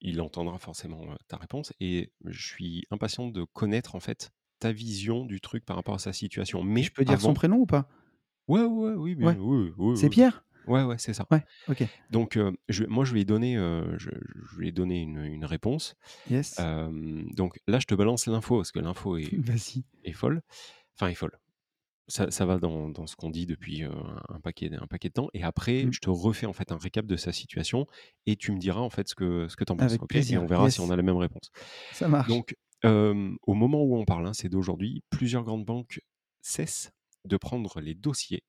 il 0.00 0.20
entendra 0.20 0.58
forcément 0.58 1.02
euh, 1.10 1.16
ta 1.28 1.36
réponse. 1.36 1.72
Et 1.80 2.12
je 2.24 2.46
suis 2.46 2.84
impatient 2.90 3.28
de 3.28 3.44
connaître, 3.44 3.94
en 3.94 4.00
fait, 4.00 4.30
ta 4.60 4.72
vision 4.72 5.24
du 5.24 5.40
truc 5.40 5.64
par 5.64 5.76
rapport 5.76 5.94
à 5.94 5.98
sa 5.98 6.12
situation. 6.12 6.62
Mais 6.62 6.82
je 6.82 6.92
peux 6.92 7.04
dire 7.04 7.20
son 7.20 7.34
prénom 7.34 7.56
ou 7.58 7.66
pas? 7.66 7.88
Ouais, 8.48 8.62
ouais, 8.64 8.94
oui, 8.94 9.14
bien, 9.14 9.28
Ouais. 9.28 9.36
oui, 9.36 9.72
oui, 9.76 9.94
C'est 9.94 10.06
oui. 10.06 10.12
Pierre? 10.14 10.44
Ouais, 10.68 10.82
ouais, 10.84 10.96
c'est 10.98 11.14
ça. 11.14 11.26
Ouais, 11.30 11.44
ok. 11.68 11.84
Donc, 12.10 12.36
euh, 12.36 12.52
je, 12.68 12.84
moi, 12.84 13.04
je 13.04 13.12
lui 13.14 13.22
ai 13.22 13.24
donné, 13.24 13.56
euh, 13.56 13.96
je, 13.98 14.10
je 14.10 14.56
lui 14.58 14.68
ai 14.68 14.72
donné 14.72 15.00
une, 15.00 15.24
une 15.24 15.44
réponse. 15.44 15.94
Yes. 16.30 16.56
Euh, 16.60 17.22
donc 17.34 17.58
là, 17.66 17.78
je 17.78 17.86
te 17.86 17.94
balance 17.94 18.26
l'info, 18.26 18.56
parce 18.58 18.72
que 18.72 18.78
l'info 18.80 19.16
est, 19.16 19.30
est 20.04 20.12
folle. 20.12 20.42
Enfin, 20.94 21.08
est 21.10 21.14
folle. 21.14 21.38
Ça, 22.10 22.30
ça 22.30 22.46
va 22.46 22.58
dans, 22.58 22.88
dans 22.88 23.06
ce 23.06 23.16
qu'on 23.16 23.28
dit 23.28 23.44
depuis 23.44 23.82
un, 23.82 24.40
paquet, 24.42 24.70
un 24.74 24.86
paquet 24.86 25.08
de 25.08 25.12
temps. 25.14 25.28
Et 25.34 25.42
après, 25.42 25.84
Mm. 25.84 25.92
je 25.92 26.00
te 26.00 26.08
refais 26.08 26.46
en 26.46 26.54
fait 26.54 26.72
un 26.72 26.78
récap 26.78 27.04
de 27.06 27.16
sa 27.16 27.32
situation 27.32 27.86
et 28.24 28.36
tu 28.36 28.50
me 28.52 28.58
diras 28.58 28.80
en 28.80 28.88
fait 28.88 29.08
ce 29.08 29.14
que, 29.14 29.46
ce 29.48 29.56
que 29.56 29.64
tu 29.64 29.72
en 29.72 29.76
penses. 29.76 29.90
Avec 29.90 30.02
ok? 30.02 30.08
Plaisir, 30.08 30.40
Et 30.40 30.42
on 30.42 30.46
verra 30.46 30.70
si 30.70 30.80
on 30.80 30.90
a 30.90 30.96
la 30.96 31.02
même 31.02 31.18
réponse. 31.18 31.50
Ça 31.92 32.08
marche. 32.08 32.28
Donc, 32.28 32.54
au 32.84 33.54
moment 33.54 33.82
où 33.82 33.96
on 33.96 34.04
parle, 34.06 34.26
hein, 34.26 34.32
c'est 34.32 34.48
d'aujourd'hui, 34.48 35.02
plusieurs 35.10 35.44
grandes 35.44 35.66
banques 35.66 36.00
cessent 36.40 36.92
de 37.26 37.36
prendre 37.36 37.78
les 37.80 37.94
dossiers 37.94 38.42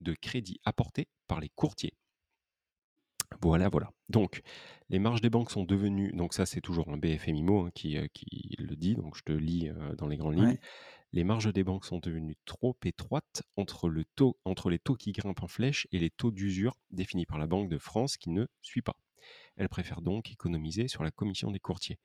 de 0.00 0.14
crédit 0.14 0.60
apportés 0.64 1.08
par 1.26 1.40
les 1.40 1.48
courtiers. 1.48 1.94
Voilà, 3.42 3.68
voilà. 3.68 3.90
Donc, 4.08 4.42
les 4.88 4.98
marges 4.98 5.20
des 5.20 5.30
banques 5.30 5.50
sont 5.50 5.64
devenues, 5.64 6.12
donc 6.12 6.32
ça 6.32 6.46
c'est 6.46 6.60
toujours 6.60 6.88
un 6.90 6.96
BFM 6.96 7.34
IMO 7.36 7.66
hein, 7.66 7.70
qui, 7.74 7.98
euh, 7.98 8.06
qui 8.12 8.54
le 8.58 8.76
dit, 8.76 8.94
donc 8.94 9.16
je 9.16 9.22
te 9.22 9.32
lis 9.32 9.68
euh, 9.68 9.94
dans 9.96 10.06
les 10.06 10.16
grandes 10.16 10.36
lignes. 10.36 10.46
Ouais. 10.46 10.60
Les 11.12 11.24
marges 11.24 11.52
des 11.52 11.64
banques 11.64 11.84
sont 11.84 11.98
devenues 11.98 12.36
trop 12.44 12.76
étroites 12.84 13.42
entre, 13.56 13.88
le 13.88 14.04
taux, 14.04 14.38
entre 14.44 14.70
les 14.70 14.78
taux 14.78 14.94
qui 14.96 15.12
grimpent 15.12 15.42
en 15.42 15.48
flèche 15.48 15.86
et 15.92 15.98
les 15.98 16.10
taux 16.10 16.30
d'usure 16.30 16.76
définis 16.90 17.26
par 17.26 17.38
la 17.38 17.46
Banque 17.46 17.68
de 17.68 17.78
France 17.78 18.16
qui 18.16 18.30
ne 18.30 18.46
suit 18.62 18.82
pas. 18.82 18.96
Elles 19.56 19.68
préfèrent 19.68 20.02
donc 20.02 20.30
économiser 20.30 20.88
sur 20.88 21.02
la 21.02 21.10
commission 21.10 21.50
des 21.50 21.58
courtiers. 21.58 21.98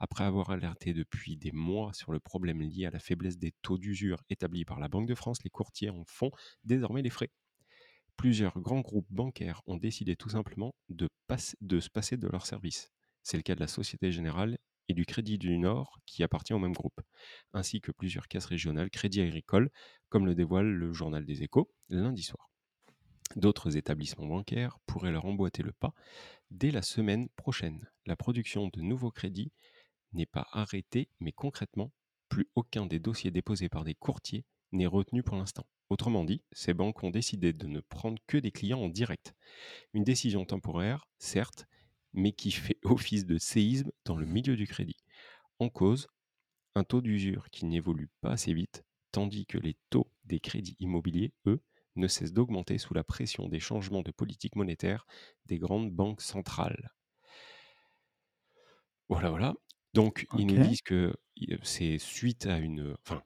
Après 0.00 0.24
avoir 0.24 0.48
alerté 0.48 0.94
depuis 0.94 1.36
des 1.36 1.52
mois 1.52 1.92
sur 1.92 2.10
le 2.10 2.20
problème 2.20 2.62
lié 2.62 2.86
à 2.86 2.90
la 2.90 2.98
faiblesse 2.98 3.36
des 3.36 3.52
taux 3.60 3.76
d'usure 3.76 4.22
établis 4.30 4.64
par 4.64 4.80
la 4.80 4.88
Banque 4.88 5.06
de 5.06 5.14
France, 5.14 5.44
les 5.44 5.50
courtiers 5.50 5.90
en 5.90 6.04
font 6.06 6.30
désormais 6.64 7.02
les 7.02 7.10
frais. 7.10 7.30
Plusieurs 8.16 8.58
grands 8.60 8.80
groupes 8.80 9.10
bancaires 9.10 9.60
ont 9.66 9.76
décidé 9.76 10.16
tout 10.16 10.30
simplement 10.30 10.74
de, 10.88 11.08
se 11.38 11.90
passer 11.90 12.16
de 12.16 12.28
leurs 12.28 12.46
services. 12.46 12.90
C'est 13.22 13.36
le 13.36 13.42
cas 13.42 13.54
de 13.54 13.60
la 13.60 13.66
Société 13.66 14.10
Générale 14.10 14.58
et 14.88 14.94
du 14.94 15.04
Crédit 15.04 15.36
du 15.36 15.58
Nord 15.58 16.00
qui 16.06 16.22
appartient 16.22 16.54
au 16.54 16.58
même 16.58 16.72
groupe, 16.72 17.00
ainsi 17.52 17.82
que 17.82 17.92
plusieurs 17.92 18.26
caisses 18.26 18.46
régionales 18.46 18.90
Crédit 18.90 19.20
Agricole, 19.20 19.70
comme 20.08 20.24
le 20.24 20.34
dévoile 20.34 20.70
le 20.70 20.94
journal 20.94 21.26
des 21.26 21.42
échos 21.42 21.70
lundi 21.90 22.22
soir. 22.22 22.50
D'autres 23.36 23.76
établissements 23.76 24.26
bancaires 24.26 24.78
pourraient 24.86 25.12
leur 25.12 25.26
emboîter 25.26 25.62
le 25.62 25.72
pas 25.72 25.94
dès 26.50 26.70
la 26.70 26.82
semaine 26.82 27.28
prochaine. 27.36 27.88
La 28.06 28.16
production 28.16 28.68
de 28.68 28.80
nouveaux 28.80 29.12
crédits 29.12 29.52
n'est 30.12 30.26
pas 30.26 30.48
arrêtée, 30.52 31.08
mais 31.20 31.32
concrètement, 31.32 31.92
plus 32.28 32.48
aucun 32.54 32.86
des 32.86 32.98
dossiers 32.98 33.30
déposés 33.30 33.68
par 33.68 33.84
des 33.84 33.94
courtiers 33.94 34.44
n'est 34.72 34.86
retenu 34.86 35.22
pour 35.22 35.36
l'instant. 35.36 35.66
Autrement 35.90 36.24
dit, 36.24 36.42
ces 36.52 36.74
banques 36.74 37.02
ont 37.02 37.10
décidé 37.10 37.52
de 37.52 37.66
ne 37.66 37.80
prendre 37.80 38.22
que 38.26 38.38
des 38.38 38.52
clients 38.52 38.80
en 38.80 38.88
direct. 38.88 39.34
Une 39.92 40.04
décision 40.04 40.44
temporaire, 40.44 41.08
certes, 41.18 41.66
mais 42.12 42.32
qui 42.32 42.52
fait 42.52 42.78
office 42.84 43.26
de 43.26 43.38
séisme 43.38 43.90
dans 44.04 44.16
le 44.16 44.26
milieu 44.26 44.56
du 44.56 44.66
crédit. 44.66 44.96
En 45.58 45.68
cause, 45.68 46.08
un 46.74 46.84
taux 46.84 47.00
d'usure 47.00 47.50
qui 47.50 47.66
n'évolue 47.66 48.08
pas 48.20 48.30
assez 48.30 48.54
vite, 48.54 48.84
tandis 49.10 49.46
que 49.46 49.58
les 49.58 49.76
taux 49.90 50.10
des 50.24 50.38
crédits 50.38 50.76
immobiliers, 50.78 51.32
eux, 51.46 51.60
ne 51.96 52.06
cessent 52.06 52.32
d'augmenter 52.32 52.78
sous 52.78 52.94
la 52.94 53.02
pression 53.02 53.48
des 53.48 53.58
changements 53.58 54.02
de 54.02 54.12
politique 54.12 54.54
monétaire 54.54 55.06
des 55.46 55.58
grandes 55.58 55.90
banques 55.90 56.22
centrales. 56.22 56.92
Voilà, 59.08 59.30
voilà. 59.30 59.54
Donc, 59.94 60.26
ils 60.36 60.46
nous 60.46 60.58
disent 60.58 60.82
que 60.82 61.14
c'est 61.62 61.98
suite 61.98 62.46
à 62.46 62.58
une. 62.58 62.94
Enfin, 63.06 63.22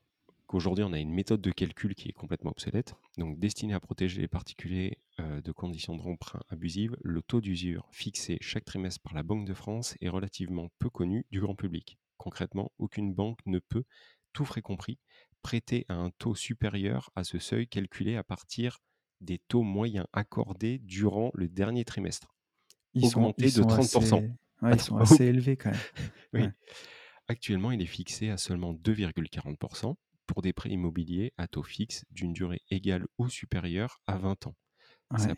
qu'aujourd'hui, 0.46 0.84
on 0.84 0.92
a 0.92 0.98
une 0.98 1.12
méthode 1.12 1.40
de 1.40 1.50
calcul 1.50 1.94
qui 1.94 2.08
est 2.08 2.12
complètement 2.12 2.50
obsolète, 2.52 2.94
donc 3.18 3.38
destinée 3.38 3.74
à 3.74 3.80
protéger 3.80 4.20
les 4.22 4.28
particuliers 4.28 4.98
euh, 5.20 5.40
de 5.40 5.52
conditions 5.52 5.96
d'emprunt 5.96 6.40
abusives. 6.48 6.96
Le 7.02 7.22
taux 7.22 7.40
d'usure 7.40 7.88
fixé 7.92 8.38
chaque 8.40 8.64
trimestre 8.64 9.00
par 9.02 9.14
la 9.14 9.22
Banque 9.22 9.46
de 9.46 9.54
France 9.54 9.96
est 10.00 10.08
relativement 10.08 10.70
peu 10.78 10.90
connu 10.90 11.26
du 11.30 11.40
grand 11.40 11.54
public. 11.54 11.98
Concrètement, 12.18 12.72
aucune 12.78 13.12
banque 13.14 13.38
ne 13.46 13.58
peut, 13.58 13.84
tout 14.32 14.44
frais 14.44 14.62
compris, 14.62 14.98
prêter 15.42 15.84
à 15.88 15.94
un 15.94 16.10
taux 16.10 16.34
supérieur 16.34 17.10
à 17.14 17.24
ce 17.24 17.38
seuil 17.38 17.68
calculé 17.68 18.16
à 18.16 18.24
partir 18.24 18.78
des 19.20 19.38
taux 19.38 19.62
moyens 19.62 20.06
accordés 20.12 20.78
durant 20.78 21.30
le 21.34 21.48
dernier 21.48 21.84
trimestre, 21.84 22.34
Ils 22.94 23.06
sont, 23.08 23.18
augmenté 23.18 23.46
ils 23.46 23.52
de 23.52 23.62
sont 23.62 23.66
30%. 23.66 24.18
assez. 24.18 24.30
Ouais, 24.64 24.74
ils 24.74 24.80
sont 24.80 24.96
assez 24.96 25.24
élevés 25.24 25.56
quand 25.56 25.70
même. 25.70 25.80
Oui. 26.32 26.40
Ouais. 26.42 26.50
Actuellement, 27.28 27.70
il 27.70 27.80
est 27.80 27.86
fixé 27.86 28.28
à 28.30 28.36
seulement 28.36 28.74
2,40% 28.74 29.94
pour 30.26 30.42
des 30.42 30.52
prêts 30.52 30.70
immobiliers 30.70 31.32
à 31.36 31.46
taux 31.46 31.62
fixe 31.62 32.04
d'une 32.10 32.32
durée 32.32 32.60
égale 32.70 33.06
ou 33.18 33.28
supérieure 33.28 34.00
à 34.06 34.16
20 34.18 34.48
ans. 34.48 34.56
Ouais. 35.10 35.34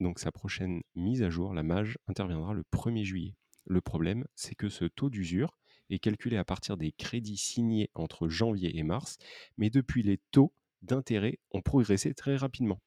donc 0.00 0.20
sa 0.20 0.30
prochaine 0.30 0.82
mise 0.94 1.22
à 1.22 1.30
jour, 1.30 1.52
la 1.54 1.62
MAJ, 1.62 1.96
interviendra 2.06 2.54
le 2.54 2.62
1er 2.72 3.04
juillet. 3.04 3.34
Le 3.66 3.80
problème, 3.80 4.26
c'est 4.36 4.54
que 4.54 4.68
ce 4.68 4.84
taux 4.84 5.10
d'usure 5.10 5.58
est 5.90 5.98
calculé 5.98 6.36
à 6.36 6.44
partir 6.44 6.76
des 6.76 6.92
crédits 6.92 7.36
signés 7.36 7.90
entre 7.94 8.28
janvier 8.28 8.78
et 8.78 8.82
mars, 8.82 9.16
mais 9.56 9.70
depuis 9.70 10.02
les 10.02 10.18
taux 10.30 10.52
d'intérêt 10.82 11.38
ont 11.50 11.62
progressé 11.62 12.14
très 12.14 12.36
rapidement. 12.36 12.80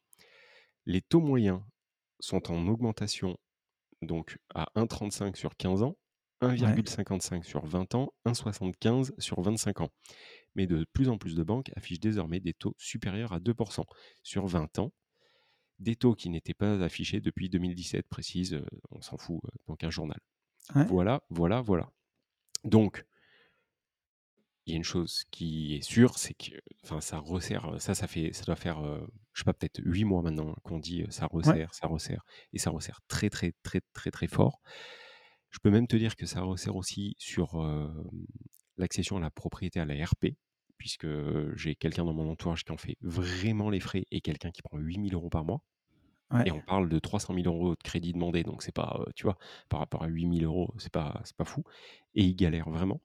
Les 0.85 1.01
taux 1.01 1.19
moyens 1.19 1.61
sont 2.19 2.51
en 2.51 2.67
augmentation 2.67 3.37
donc 4.01 4.37
à 4.53 4.67
1,35 4.75 5.35
sur 5.35 5.55
15 5.55 5.83
ans, 5.83 5.97
Ouais. 6.41 6.55
1,55 6.57 7.43
sur 7.43 7.63
20 7.65 7.93
ans, 7.93 8.11
1,75 8.25 9.11
sur 9.19 9.41
25 9.41 9.81
ans. 9.81 9.89
Mais 10.55 10.65
de 10.65 10.85
plus 10.91 11.07
en 11.09 11.19
plus 11.19 11.35
de 11.35 11.43
banques 11.43 11.71
affichent 11.75 11.99
désormais 11.99 12.39
des 12.39 12.53
taux 12.53 12.73
supérieurs 12.79 13.31
à 13.31 13.39
2% 13.39 13.85
sur 14.23 14.47
20 14.47 14.79
ans, 14.79 14.91
des 15.77 15.95
taux 15.95 16.15
qui 16.15 16.29
n'étaient 16.29 16.55
pas 16.55 16.81
affichés 16.83 17.21
depuis 17.21 17.49
2017, 17.49 18.07
précise, 18.07 18.53
euh, 18.55 18.65
on 18.89 19.01
s'en 19.01 19.17
fout, 19.17 19.39
euh, 19.45 19.49
donc 19.67 19.83
un 19.83 19.91
journal. 19.91 20.19
Ouais. 20.75 20.85
Voilà, 20.85 21.21
voilà, 21.29 21.61
voilà. 21.61 21.91
Donc, 22.63 23.05
il 24.71 24.73
y 24.73 24.75
a 24.75 24.77
une 24.77 24.84
chose 24.84 25.23
qui 25.31 25.75
est 25.75 25.81
sûre, 25.81 26.17
c'est 26.17 26.34
que 26.34 26.51
enfin, 26.84 27.01
ça 27.01 27.19
resserre, 27.19 27.75
ça, 27.79 27.95
ça, 27.95 28.07
fait, 28.07 28.34
ça 28.34 28.45
doit 28.45 28.55
faire, 28.55 28.79
euh, 28.79 29.05
je 29.34 29.41
sais 29.41 29.45
pas, 29.45 29.53
peut-être 29.53 29.81
8 29.84 30.05
mois 30.05 30.21
maintenant 30.21 30.55
qu'on 30.63 30.79
dit 30.79 31.05
ça 31.10 31.27
Ouais. 31.43 31.55
resserre, 31.55 31.73
ça 31.73 31.88
resserre, 31.88 32.23
et 32.53 32.60
ça 32.60 32.69
resserre 32.71 33.01
très, 33.07 33.29
très, 33.29 33.53
très, 33.63 33.81
très, 33.93 34.12
très 34.12 34.27
fort. 34.27 34.62
Je 35.51 35.60
peux 35.60 35.71
même 35.71 35.88
te 35.88 35.95
dire 35.97 36.15
que 36.15 36.25
ça 36.25 36.41
resserre 36.41 36.75
aussi 36.77 37.15
sur 37.19 37.62
euh, 37.62 37.89
l'accession 38.77 39.17
à 39.17 39.19
la 39.21 39.31
propriété 39.31 39.79
à 39.79 39.86
la 39.86 39.95
RP, 40.05 40.38
puisque 40.77 41.07
j'ai 41.55 41.75
quelqu'un 41.75 42.05
dans 42.05 42.13
mon 42.13 42.29
entourage 42.29 42.63
qui 42.65 42.71
en 42.71 42.77
fait 42.77 42.97
vraiment 43.01 43.69
les 43.69 43.79
frais 43.79 44.05
et 44.12 44.21
quelqu'un 44.21 44.51
qui 44.51 44.62
prend 44.62 44.77
8000 44.79 45.13
euros 45.13 45.29
par 45.29 45.45
mois. 45.45 45.63
Ouais. 46.31 46.45
Et 46.45 46.51
on 46.51 46.62
parle 46.62 46.89
de 46.89 46.99
300 46.99 47.34
000 47.34 47.47
euros 47.47 47.71
de 47.75 47.84
crédit 47.84 48.13
demandé, 48.13 48.43
donc 48.43 48.63
c'est 48.63 48.73
pas, 48.75 49.05
tu 49.15 49.23
vois, 49.23 49.38
par 49.69 49.79
rapport 49.81 50.03
à 50.03 50.07
8000 50.07 50.45
euros, 50.45 50.73
c'est 50.79 50.91
pas, 50.91 51.21
pas 51.38 51.45
fou. 51.45 51.63
Et 52.15 52.23
il 52.25 52.36
galère 52.36 52.69
vraiment. 52.69 53.01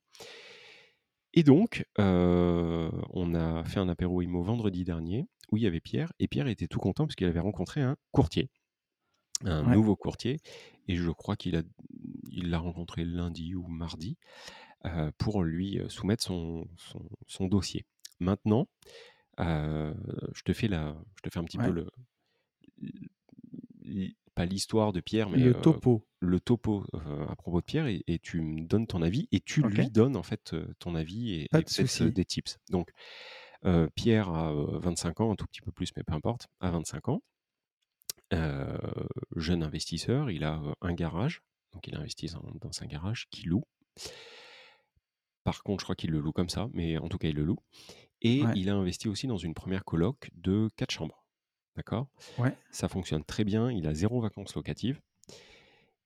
Et 1.37 1.43
donc, 1.43 1.85
euh, 1.99 2.91
on 3.11 3.35
a 3.35 3.65
fait 3.65 3.79
un 3.79 3.89
apéro 3.89 4.23
IMO 4.23 4.43
vendredi 4.43 4.85
dernier 4.85 5.27
où 5.53 5.57
il 5.57 5.63
y 5.63 5.67
avait 5.67 5.81
Pierre, 5.81 6.13
et 6.19 6.27
Pierre 6.29 6.49
était 6.49 6.67
tout 6.67 6.79
content 6.81 7.07
parce 7.07 7.15
qu'il 7.15 7.27
avait 7.29 7.41
rencontré 7.41 7.81
un 7.81 7.97
courtier, 8.11 8.51
un 9.45 9.63
Ouais. 9.65 9.77
nouveau 9.77 9.97
courtier, 9.97 10.41
et 10.89 10.97
je 10.97 11.11
crois 11.11 11.37
qu'il 11.37 11.57
a, 11.57 11.63
il 12.31 12.51
l'a 12.51 12.59
rencontré 12.59 13.05
lundi 13.05 13.55
ou 13.55 13.67
mardi 13.69 14.19
euh, 14.87 15.13
pour 15.19 15.45
lui 15.45 15.79
euh, 15.81 15.89
soumettre 15.89 16.25
son, 16.25 16.69
son, 16.79 17.09
son 17.27 17.47
dossier. 17.49 17.87
Maintenant, 18.21 18.69
euh, 19.41 19.95
je 20.35 20.43
te 20.43 20.53
fais 20.53 20.69
la, 20.69 20.97
je 21.17 21.23
te 21.23 21.31
fais 21.33 21.41
un 21.41 21.45
petit 21.45 21.61
peu 21.61 21.71
le, 21.73 21.89
pas 24.37 24.45
l'histoire 24.45 24.93
de 24.93 25.01
Pierre, 25.01 25.31
mais 25.31 25.39
Le 25.39 25.57
euh, 25.57 25.61
topo. 25.61 26.07
le 26.21 26.39
topo 26.39 26.85
euh, 26.95 27.27
à 27.27 27.35
propos 27.35 27.61
de 27.61 27.65
Pierre, 27.65 27.87
et, 27.87 28.05
et 28.07 28.19
tu 28.21 28.41
me 28.43 28.67
donnes 28.67 28.87
ton 28.87 29.03
avis, 29.03 29.29
et 29.33 29.41
tu 29.41 29.63
lui 29.63 29.91
donnes 29.91 30.15
en 30.15 30.23
fait 30.23 30.53
euh, 30.53 30.69
ton 30.79 30.95
avis 30.95 31.33
et, 31.33 31.49
de 31.53 32.09
des 32.11 32.25
tips. 32.25 32.59
Donc, 32.71 32.91
Pierre 33.97 34.29
a 34.29 34.53
euh, 34.53 34.79
25 34.79 35.21
ans, 35.23 35.33
un 35.33 35.37
tout 35.37 35.47
petit 35.47 35.63
peu 35.63 35.73
plus, 35.73 35.91
mais 35.97 36.05
peu 36.05 36.13
importe, 36.13 36.47
à 36.61 36.71
25 36.71 37.09
ans, 37.09 37.23
euh, 38.33 38.77
jeune 39.35 39.63
investisseur, 39.63 40.31
il 40.31 40.45
a 40.45 40.61
un 40.83 40.93
garage, 40.93 41.43
donc 41.73 41.89
il 41.89 41.97
investit 41.97 42.29
dans, 42.29 42.71
un 42.81 42.87
garage 42.87 43.27
qu'il 43.31 43.49
loue. 43.49 43.65
Par 45.45 45.63
contre, 45.63 45.81
je 45.81 45.87
crois 45.87 45.97
qu'il 45.97 46.11
le 46.11 46.21
loue 46.21 46.33
comme 46.33 46.51
ça, 46.51 46.69
mais 46.73 46.99
en 46.99 47.09
tout 47.09 47.19
cas, 47.19 47.29
il 47.29 47.37
le 47.37 47.45
loue. 47.45 47.59
Et 48.21 48.43
Ouais. 48.43 48.53
il 48.55 48.69
a 48.69 48.75
investi 48.75 49.09
aussi 49.09 49.27
dans 49.27 49.37
une 49.37 49.55
première 49.55 49.85
coloc 49.85 50.31
de 50.35 50.69
4 50.77 50.91
chambres. 50.91 51.26
D'accord? 51.77 52.09
Ouais. 52.39 52.55
Ça 52.71 52.89
fonctionne 52.89 53.25
très 53.25 53.45
bien, 53.45 53.71
il 53.71 53.87
a 53.87 53.95
zéro 53.95 54.21
vacances 54.21 54.55
locatives. 54.55 55.01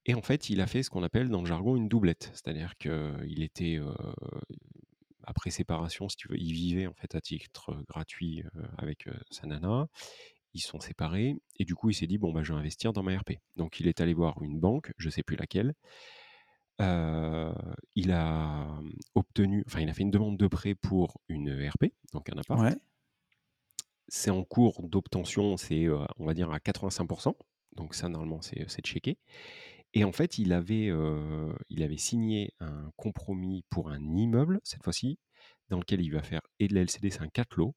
Et 0.05 0.13
en 0.15 0.21
fait, 0.21 0.49
il 0.49 0.61
a 0.61 0.67
fait 0.67 0.83
ce 0.83 0.89
qu'on 0.89 1.03
appelle 1.03 1.29
dans 1.29 1.41
le 1.41 1.47
jargon 1.47 1.75
une 1.75 1.87
doublette. 1.87 2.31
C'est-à-dire 2.33 2.75
qu'il 2.77 3.43
était, 3.43 3.77
euh, 3.77 3.93
après 5.23 5.51
séparation, 5.51 6.09
si 6.09 6.17
tu 6.17 6.27
veux, 6.27 6.39
il 6.39 6.53
vivait 6.53 6.87
en 6.87 6.93
fait 6.93 7.15
à 7.15 7.21
titre 7.21 7.75
gratuit 7.87 8.43
euh, 8.55 8.63
avec 8.77 9.07
euh, 9.07 9.13
sa 9.29 9.47
nana. 9.47 9.87
Ils 10.53 10.61
sont 10.61 10.79
séparés. 10.79 11.37
Et 11.57 11.65
du 11.65 11.75
coup, 11.75 11.89
il 11.89 11.93
s'est 11.93 12.07
dit, 12.07 12.17
bon, 12.17 12.33
bah, 12.33 12.43
je 12.43 12.51
vais 12.51 12.59
investir 12.59 12.93
dans 12.93 13.03
ma 13.03 13.15
RP. 13.17 13.33
Donc, 13.57 13.79
il 13.79 13.87
est 13.87 14.01
allé 14.01 14.13
voir 14.13 14.41
une 14.41 14.59
banque, 14.59 14.91
je 14.97 15.07
ne 15.07 15.11
sais 15.11 15.23
plus 15.23 15.37
laquelle. 15.37 15.73
Euh, 16.81 17.53
il 17.95 18.11
a 18.11 18.67
obtenu, 19.13 19.63
enfin, 19.67 19.81
il 19.81 19.89
a 19.89 19.93
fait 19.93 20.01
une 20.01 20.11
demande 20.11 20.37
de 20.37 20.47
prêt 20.47 20.73
pour 20.73 21.21
une 21.29 21.51
RP, 21.51 21.93
donc 22.11 22.29
un 22.29 22.37
appart. 22.37 22.59
Ouais. 22.59 22.75
C'est 24.13 24.29
en 24.29 24.43
cours 24.43 24.83
d'obtention, 24.89 25.55
c'est, 25.55 25.85
euh, 25.85 26.03
on 26.17 26.25
va 26.25 26.33
dire, 26.33 26.51
à 26.51 26.59
85%. 26.59 27.33
Donc 27.77 27.95
ça, 27.95 28.09
normalement, 28.09 28.41
c'est 28.41 28.69
c'est 28.69 28.81
checké. 28.83 29.17
Et 29.93 30.03
en 30.03 30.11
fait, 30.11 30.37
il 30.37 30.51
avait, 30.51 30.89
euh, 30.89 31.53
il 31.69 31.81
avait 31.81 31.95
signé 31.97 32.51
un 32.59 32.91
compromis 32.97 33.63
pour 33.69 33.89
un 33.89 34.01
immeuble, 34.17 34.59
cette 34.65 34.83
fois-ci, 34.83 35.17
dans 35.69 35.79
lequel 35.79 36.01
il 36.01 36.11
va 36.11 36.21
faire, 36.23 36.41
et 36.59 36.67
de 36.67 36.75
la 36.75 36.81
LCD, 36.81 37.09
c'est 37.09 37.21
un 37.21 37.29
4 37.29 37.55
lots, 37.55 37.73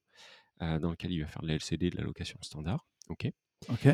euh, 0.61 0.77
dans 0.79 0.91
lequel 0.91 1.13
il 1.13 1.21
va 1.21 1.27
faire 1.27 1.41
de 1.41 1.47
la 1.47 1.53
LCD, 1.55 1.89
de 1.89 1.95
la 1.97 2.03
location 2.03 2.37
standard. 2.41 2.85
ok? 3.07 3.31
Ok. 3.69 3.87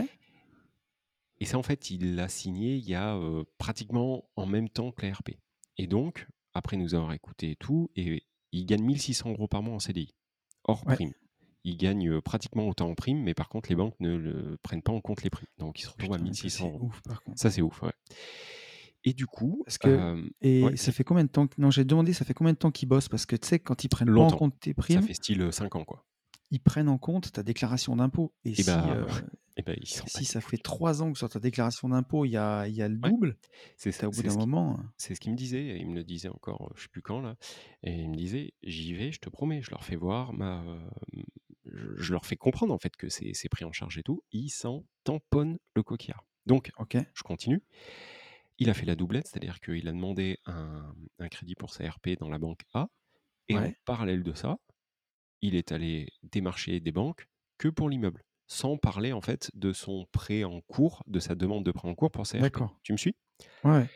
et 1.39 1.45
ça, 1.45 1.59
en 1.59 1.63
fait, 1.63 1.91
il 1.91 2.15
l'a 2.15 2.27
signé 2.27 2.75
il 2.75 2.89
y 2.89 2.95
a 2.95 3.19
pratiquement 3.59 4.27
en 4.35 4.47
même 4.47 4.69
temps 4.69 4.91
que 4.91 5.05
la 5.05 5.13
RP. 5.13 5.37
Et 5.77 5.85
donc, 5.85 6.27
après 6.53 6.77
nous 6.77 6.95
avoir 6.95 7.13
écouté 7.13 7.51
et 7.51 7.55
tout, 7.55 7.91
et 7.95 8.23
il 8.51 8.65
gagne 8.65 8.83
1600 8.83 9.29
euros 9.31 9.47
par 9.47 9.61
mois 9.61 9.75
en 9.75 9.79
CDI, 9.79 10.15
hors 10.63 10.85
Ouais. 10.87 10.95
prime. 10.95 11.13
Il 11.63 11.77
gagne 11.77 12.09
euh, 12.09 12.21
pratiquement 12.21 12.67
autant 12.67 12.89
en 12.89 12.95
prime, 12.95 13.21
mais 13.23 13.33
par 13.33 13.49
contre, 13.49 13.69
les 13.69 13.75
banques 13.75 13.99
ne 13.99 14.15
le, 14.15 14.57
prennent 14.63 14.81
pas 14.81 14.91
en 14.93 15.01
compte 15.01 15.23
les 15.23 15.29
primes. 15.29 15.47
Donc, 15.57 15.79
il 15.79 15.83
se 15.83 15.89
retrouve 15.89 16.13
à 16.13 16.17
Putain, 16.17 16.23
mais 16.25 16.33
ça 16.33 16.47
1600 16.49 16.49
c'est 16.49 16.71
euros. 16.73 16.87
ouf 16.87 17.01
par 17.03 17.21
contre. 17.23 17.39
Ça, 17.39 17.51
c'est 17.51 17.61
ouf, 17.61 17.81
ouais. 17.83 17.93
Et 19.03 19.13
du 19.13 19.25
coup, 19.25 19.63
Parce 19.65 19.77
que 19.77 19.89
euh, 19.89 20.29
et 20.41 20.63
ouais, 20.63 20.75
ça 20.77 20.91
fait 20.91 21.03
combien 21.03 21.23
de 21.23 21.29
temps 21.29 21.47
que... 21.47 21.59
Non, 21.59 21.71
j'ai 21.71 21.85
demandé 21.85 22.13
ça 22.13 22.25
fait 22.25 22.33
combien 22.33 22.53
de 22.53 22.57
temps 22.57 22.71
qu'ils 22.71 22.87
bossent? 22.87 23.09
Parce 23.09 23.25
que 23.25 23.35
tu 23.35 23.47
sais 23.47 23.59
quand 23.59 23.83
ils 23.83 23.89
prennent 23.89 24.13
pas 24.13 24.21
en 24.21 24.31
compte 24.31 24.59
tes 24.59 24.71
Ça 24.71 24.75
primes, 24.75 25.01
fait 25.01 25.13
style 25.15 25.51
5 25.51 25.75
ans, 25.75 25.85
quoi. 25.85 26.05
ils 26.51 26.59
prennent 26.61 26.89
en 26.89 26.97
compte 26.99 27.31
ta 27.31 27.43
déclaration 27.43 27.95
d'impôt. 27.95 28.33
Et 28.45 28.53
Et 28.57 28.63
si 28.63 28.63
bah, 28.63 28.85
euh, 28.91 29.07
et 29.57 29.63
bah, 29.63 29.73
ils 29.77 29.87
s'en 29.87 30.07
si 30.07 30.25
ça 30.25 30.39
fait 30.41 30.57
couilles. 30.57 30.61
trois 30.61 31.01
ans 31.01 31.11
que 31.11 31.17
sur 31.17 31.29
ta 31.29 31.39
déclaration 31.39 31.89
d'impôt 31.89 32.25
il 32.25 32.31
y 32.31 32.37
a, 32.37 32.67
y 32.67 32.81
a 32.81 32.87
le 32.89 32.97
Ouais, 33.03 33.11
double, 33.11 33.37
c'est 33.77 33.91
t'as 33.97 34.07
au 34.07 34.11
bout 34.11 34.23
d'un 34.23 34.29
ce 34.31 34.37
moment. 34.37 34.77
euh, 34.79 34.83
c'est 34.97 35.15
ce 35.15 35.19
qu'il 35.19 35.31
me 35.31 35.37
disait. 35.37 35.77
Il 35.79 35.87
me 35.89 35.95
le 35.95 36.03
disait 36.03 36.29
encore, 36.29 36.71
je 36.75 36.83
sais 36.83 36.89
plus 36.89 37.01
quand, 37.01 37.21
là. 37.21 37.35
Et 37.83 37.93
il 38.01 38.09
me 38.09 38.15
disait, 38.15 38.53
j'y 38.63 38.93
vais, 38.93 39.11
je 39.11 39.19
te 39.19 39.29
promets, 39.29 39.61
je 39.61 39.71
leur 39.71 39.83
fais 39.83 39.95
voir 39.95 40.33
ma. 40.33 40.63
Je, 41.71 42.11
leur 42.11 42.25
fais 42.25 42.35
comprendre, 42.35 42.73
en 42.73 42.77
fait, 42.77 42.95
que 42.95 43.09
c'est 43.09 43.49
pris 43.49 43.65
en 43.65 43.71
charge 43.71 43.97
et 43.97 44.03
tout. 44.03 44.23
Ils 44.31 44.49
s'en 44.49 44.85
tamponnent 45.03 45.57
le 45.75 45.83
coquillard. 45.83 46.25
Donc, 46.45 46.71
je 47.13 47.23
continue. 47.23 47.61
Il 48.57 48.69
a 48.69 48.73
fait 48.73 48.85
la 48.85 48.95
doublette, 48.95 49.27
c'est-à-dire 49.27 49.59
qu'il 49.59 49.87
a 49.87 49.91
demandé 49.91 50.37
un, 50.45 50.93
un 51.19 51.29
crédit 51.29 51.55
pour 51.55 51.73
sa 51.73 51.89
RP 51.89 52.09
dans 52.19 52.29
la 52.29 52.37
banque 52.37 52.61
A. 52.73 52.89
Et 53.49 53.57
en 53.57 53.71
parallèle 53.85 54.23
de 54.23 54.33
ça, 54.33 54.59
il 55.41 55.55
est 55.55 55.71
allé 55.71 56.07
démarcher 56.23 56.79
des 56.79 56.91
banques 56.91 57.27
que 57.57 57.67
pour 57.67 57.89
l'immeuble, 57.89 58.23
sans 58.47 58.77
parler 58.77 59.13
en 59.13 59.21
fait 59.21 59.51
de 59.53 59.73
son 59.73 60.05
prêt 60.11 60.43
en 60.43 60.61
cours, 60.61 61.03
de 61.07 61.19
sa 61.19 61.35
demande 61.35 61.65
de 61.65 61.71
prêt 61.71 61.87
en 61.87 61.95
cours 61.95 62.11
pour 62.11 62.25
sa 62.27 62.37
RP. 62.37 62.43
D'accord. 62.43 62.79
Tu 62.83 62.91
me 62.91 62.97
suis? 62.97 63.15
Ouais. 63.63 63.87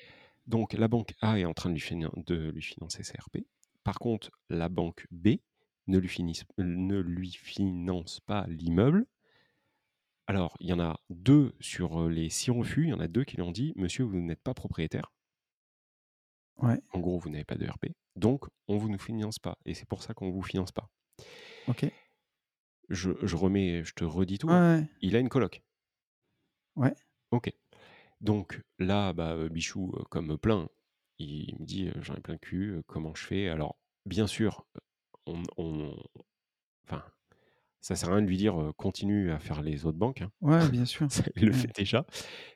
Donc 0.47 0.73
la 0.73 0.87
banque 0.87 1.13
A 1.21 1.39
est 1.39 1.45
en 1.45 1.53
train 1.53 1.69
de 1.69 1.75
lui, 1.75 2.05
de 2.25 2.49
lui 2.51 2.61
financer 2.61 3.03
sa 3.03 3.13
RP. 3.19 3.45
Par 3.83 3.99
contre, 3.99 4.31
la 4.49 4.69
banque 4.69 5.07
B 5.11 5.37
ne 5.87 5.97
lui, 5.97 6.07
finisse- 6.07 6.45
ne 6.57 6.99
lui 6.99 7.31
finance 7.31 8.19
pas 8.21 8.45
l'immeuble. 8.47 9.05
Alors, 10.27 10.55
il 10.59 10.67
y 10.67 10.73
en 10.73 10.79
a 10.79 10.99
deux 11.09 11.53
sur 11.59 12.09
les 12.09 12.29
six 12.29 12.49
refus, 12.51 12.85
il 12.85 12.89
y 12.89 12.93
en 12.93 12.99
a 12.99 13.07
deux 13.07 13.23
qui 13.23 13.35
lui 13.35 13.43
ont 13.43 13.51
dit 13.51 13.73
Monsieur, 13.75 14.03
vous 14.03 14.19
n'êtes 14.19 14.41
pas 14.41 14.53
propriétaire. 14.53 15.11
Ouais. 16.57 16.79
En 16.93 16.99
gros, 16.99 17.19
vous 17.19 17.29
n'avez 17.29 17.43
pas 17.43 17.55
de 17.55 17.67
RP. 17.67 17.87
Donc, 18.15 18.45
on 18.67 18.75
ne 18.75 18.79
vous 18.79 18.97
finance 18.97 19.39
pas. 19.39 19.57
Et 19.65 19.73
c'est 19.73 19.87
pour 19.87 20.01
ça 20.01 20.13
qu'on 20.13 20.27
ne 20.27 20.31
vous 20.31 20.41
finance 20.41 20.71
pas. 20.71 20.89
Ok. 21.67 21.85
Je, 22.89 23.11
je 23.21 23.35
remets, 23.35 23.83
je 23.83 23.93
te 23.93 24.03
redis 24.03 24.37
tout. 24.37 24.47
Ouais. 24.47 24.53
ouais. 24.53 24.87
Il 25.01 25.15
a 25.15 25.19
une 25.19 25.29
coloc. 25.29 25.63
Ouais. 26.75 26.93
Ok. 27.31 27.51
Donc 28.21 28.61
là, 28.79 29.13
bah, 29.13 29.33
euh, 29.33 29.49
Bichou, 29.49 29.93
euh, 29.97 30.03
comme 30.09 30.37
plein, 30.37 30.69
il 31.19 31.55
me 31.59 31.65
dit 31.65 31.89
j'en 32.01 32.15
ai 32.15 32.19
plein 32.21 32.35
le 32.35 32.39
cul, 32.39 32.69
euh, 32.71 32.81
comment 32.87 33.13
je 33.15 33.23
fais? 33.25 33.49
Alors, 33.49 33.77
bien 34.05 34.27
sûr, 34.27 34.65
on, 35.25 35.41
on- 35.57 35.95
enfin, 36.87 37.03
ça 37.81 37.95
sert 37.95 38.09
à 38.09 38.13
rien 38.15 38.21
de 38.23 38.27
lui 38.27 38.37
dire 38.37 38.59
euh, 38.61 38.71
continue 38.73 39.31
à 39.31 39.39
faire 39.39 39.61
les 39.61 39.85
autres 39.85 39.97
banques. 39.97 40.21
hein. 40.21 40.31
Ouais, 40.41 40.67
bien 40.69 40.85
sûr. 40.85 41.11
Ça, 41.11 41.23
il 41.35 41.45
le 41.45 41.51
Ouais. 41.51 41.57
fait 41.57 41.75
déjà. 41.75 42.05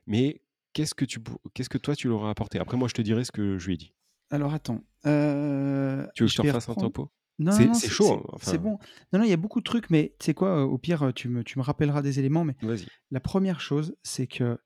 Mais 0.08 0.42
qu'est-ce 0.74 0.94
que 0.96 1.06
tu, 1.06 1.20
qu'est-ce 1.54 1.70
que 1.70 1.78
toi 1.78 1.96
tu 1.96 2.08
leur 2.08 2.26
as 2.26 2.30
apporté? 2.32 2.60
Après, 2.60 2.78
moi, 2.78 2.88
je 2.88 2.94
te 2.94 3.02
dirai 3.02 3.24
ce 3.24 3.32
que 3.32 3.58
je 3.58 3.68
lui 3.68 3.74
ai 3.76 3.78
dit. 3.78 3.94
Alors 4.32 4.54
attends. 4.54 4.84
euh, 5.06 6.06
Tu 6.16 6.24
veux 6.24 6.28
que 6.28 6.34
je 6.34 6.38
te 6.38 6.42
refasse 6.48 6.70
un 6.70 6.76
topo? 6.76 7.12
Non, 7.40 7.52
C'est 7.54 7.66
non, 7.68 7.74
c'est 7.74 7.88
c'est 7.88 7.94
chaud. 7.94 8.06
c'est- 8.28 8.34
hein, 8.34 8.38
c'est 8.54 8.58
bon. 8.58 8.78
Non, 9.14 9.20
non, 9.20 9.24
il 9.24 9.30
y 9.30 9.34
a 9.34 9.38
beaucoup 9.38 9.60
de 9.60 9.64
trucs, 9.64 9.90
mais 9.90 10.14
tu 10.20 10.26
sais 10.26 10.34
quoi, 10.34 10.66
au 10.66 10.78
pire, 10.78 11.12
tu 11.16 11.30
me, 11.30 11.44
tu 11.44 11.58
me 11.58 11.64
rappelleras 11.64 12.02
des 12.02 12.20
éléments. 12.20 12.44
Mais 12.46 12.56
vas-y. 12.62 12.86
la 13.12 13.20
première 13.22 13.62
chose, 13.62 13.96
c'est 14.04 14.28
que, 14.28 14.60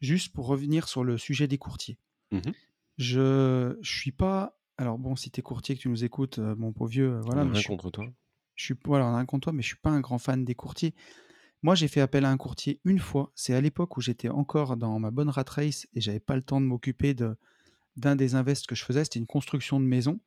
juste 0.00 0.32
pour 0.34 0.46
revenir 0.46 0.88
sur 0.88 1.04
le 1.04 1.18
sujet 1.18 1.46
des 1.48 1.58
courtiers, 1.58 1.98
Mhm. 2.32 2.52
Je 2.98 3.76
je 3.80 3.96
suis 3.96 4.10
pas 4.12 4.55
alors 4.78 4.98
bon, 4.98 5.16
si 5.16 5.30
tu 5.30 5.40
es 5.40 5.42
courtier 5.42 5.76
que 5.76 5.80
tu 5.82 5.88
nous 5.88 6.04
écoutes, 6.04 6.38
heu, 6.38 6.54
mon 6.56 6.72
pauvre 6.72 6.90
vieux, 6.90 7.20
On 7.32 7.36
voilà, 7.36 7.44
a 7.44 7.44
mais 7.44 7.54
rien 7.54 7.54
je 7.54 7.62
suis 7.62 7.72
contre 7.72 7.88
toi. 7.90 8.12
je 8.56 8.64
suis 8.66 8.74
voilà, 8.86 9.06
on 9.06 9.10
a 9.14 9.16
rien 9.16 9.26
contre 9.26 9.44
toi, 9.46 9.52
mais 9.54 9.62
je 9.62 9.68
suis 9.68 9.76
pas 9.76 9.90
un 9.90 10.00
grand 10.00 10.18
fan 10.18 10.44
des 10.44 10.54
courtiers. 10.54 10.94
Moi, 11.62 11.74
j'ai 11.76 11.88
fait 11.88 12.00
appel 12.02 12.24
à 12.26 12.30
un 12.30 12.36
courtier 12.38 12.80
une 12.84 12.98
fois, 13.00 13.32
c'est 13.36 13.54
à 13.54 13.60
l'époque 13.62 13.96
où 13.98 14.02
j'étais 14.02 14.28
encore 14.30 14.76
dans 14.78 14.98
ma 15.00 15.10
bonne 15.12 15.30
rat 15.30 15.44
race 15.48 15.86
et 15.94 16.00
j'avais 16.02 16.20
pas 16.20 16.36
le 16.36 16.42
temps 16.42 16.60
de 16.60 16.66
m'occuper 16.66 17.14
de 17.14 17.36
d'un 17.96 18.16
des 18.16 18.34
invests 18.36 18.66
que 18.66 18.74
je 18.76 18.84
faisais, 18.84 19.04
c'était 19.04 19.20
une 19.20 19.26
construction 19.26 19.80
de 19.80 19.86
maison 19.86 20.20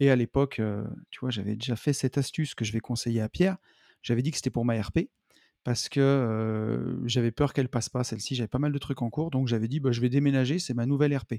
et 0.00 0.10
à 0.10 0.16
l'époque, 0.16 0.60
heu, 0.60 0.84
tu 1.10 1.20
vois, 1.20 1.30
j'avais 1.30 1.54
déjà 1.56 1.76
fait 1.76 1.92
cette 1.92 2.18
astuce 2.18 2.54
que 2.54 2.64
je 2.64 2.72
vais 2.72 2.80
conseiller 2.80 3.20
à 3.20 3.28
Pierre. 3.28 3.56
J'avais 4.02 4.22
dit 4.22 4.30
que 4.30 4.36
c'était 4.36 4.50
pour 4.50 4.64
ma 4.64 4.80
RP 4.80 5.10
parce 5.64 5.88
que, 5.88 6.98
j'avais 7.06 7.30
peur 7.32 7.52
qu'elle 7.52 7.68
passe 7.68 7.88
pas 7.88 8.04
celle-ci, 8.04 8.34
j'avais 8.34 8.48
pas 8.48 8.58
mal 8.58 8.72
de 8.72 8.78
trucs 8.78 9.02
en 9.02 9.10
cours, 9.10 9.30
donc 9.30 9.48
j'avais 9.48 9.68
dit: 9.68 9.80
«Bah, 9.80 9.92
je 9.92 10.00
vais 10.00 10.08
déménager, 10.08 10.58
c'est 10.58 10.74
ma 10.74 10.86
nouvelle 10.86 11.16
RP» 11.16 11.34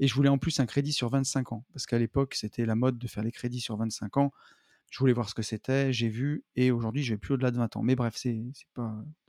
et 0.00 0.06
je 0.08 0.14
voulais 0.14 0.28
en 0.28 0.38
plus 0.38 0.60
un 0.60 0.66
crédit 0.66 0.92
sur 0.92 1.08
25 1.10 1.52
ans 1.52 1.64
parce 1.72 1.86
qu'à 1.86 1.98
l'époque, 1.98 2.34
c'était 2.34 2.66
la 2.66 2.74
mode 2.76 2.98
de 2.98 3.06
faire 3.08 3.22
les 3.24 3.32
crédits 3.32 3.60
sur 3.60 3.76
25 3.76 4.16
ans. 4.16 4.32
Je 4.90 4.98
voulais 5.00 5.12
voir 5.12 5.28
ce 5.28 5.34
que 5.34 5.42
c'était, 5.42 5.92
j'ai 5.92 6.08
vu 6.08 6.44
et 6.56 6.70
aujourd'hui, 6.70 7.02
je 7.02 7.14
vais 7.14 7.18
plus 7.18 7.34
au-delà 7.34 7.50
de 7.50 7.58
20 7.58 7.76
ans. 7.76 7.82
Mais 7.82 7.96
bref, 7.96 8.14
c'est 8.16 8.38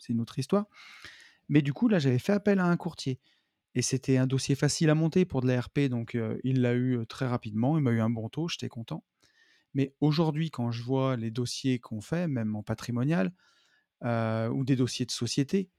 une 0.09 0.21
autre 0.21 0.39
histoire. 0.39 0.65
Mais 1.49 1.61
du 1.61 1.73
coup, 1.73 1.87
là, 1.87 1.99
j'avais 1.99 2.19
fait 2.19 2.33
appel 2.33 2.59
à 2.59 2.65
un 2.65 2.77
courtier 2.77 3.19
et 3.75 3.81
c'était 3.81 4.17
un 4.17 4.27
dossier 4.27 4.55
facile 4.55 4.89
à 4.89 4.95
monter 4.95 5.25
pour 5.25 5.41
de 5.41 5.47
la 5.47 5.61
RP, 5.61 5.89
donc 5.89 6.15
heu, 6.15 6.39
il 6.43 6.61
l'a 6.61 6.73
eu, 6.73 6.97
heu, 6.97 7.05
très 7.05 7.27
rapidement. 7.27 7.77
Il 7.77 7.83
m'a 7.83 7.91
eu 7.91 8.01
un 8.01 8.09
bon 8.09 8.29
taux, 8.29 8.47
j'étais 8.49 8.69
content. 8.69 9.03
Mais 9.73 9.95
aujourd'hui, 10.01 10.51
quand 10.51 10.71
je 10.71 10.83
vois 10.83 11.17
les 11.17 11.31
dossiers 11.31 11.79
qu'on 11.79 12.01
fait, 12.01 12.27
même 12.27 12.55
en 12.55 12.63
patrimonial, 12.63 13.33
heu, 14.05 14.49
ou 14.51 14.65
des 14.65 14.75
dossiers 14.75 15.05
de 15.05 15.11
société, 15.11 15.69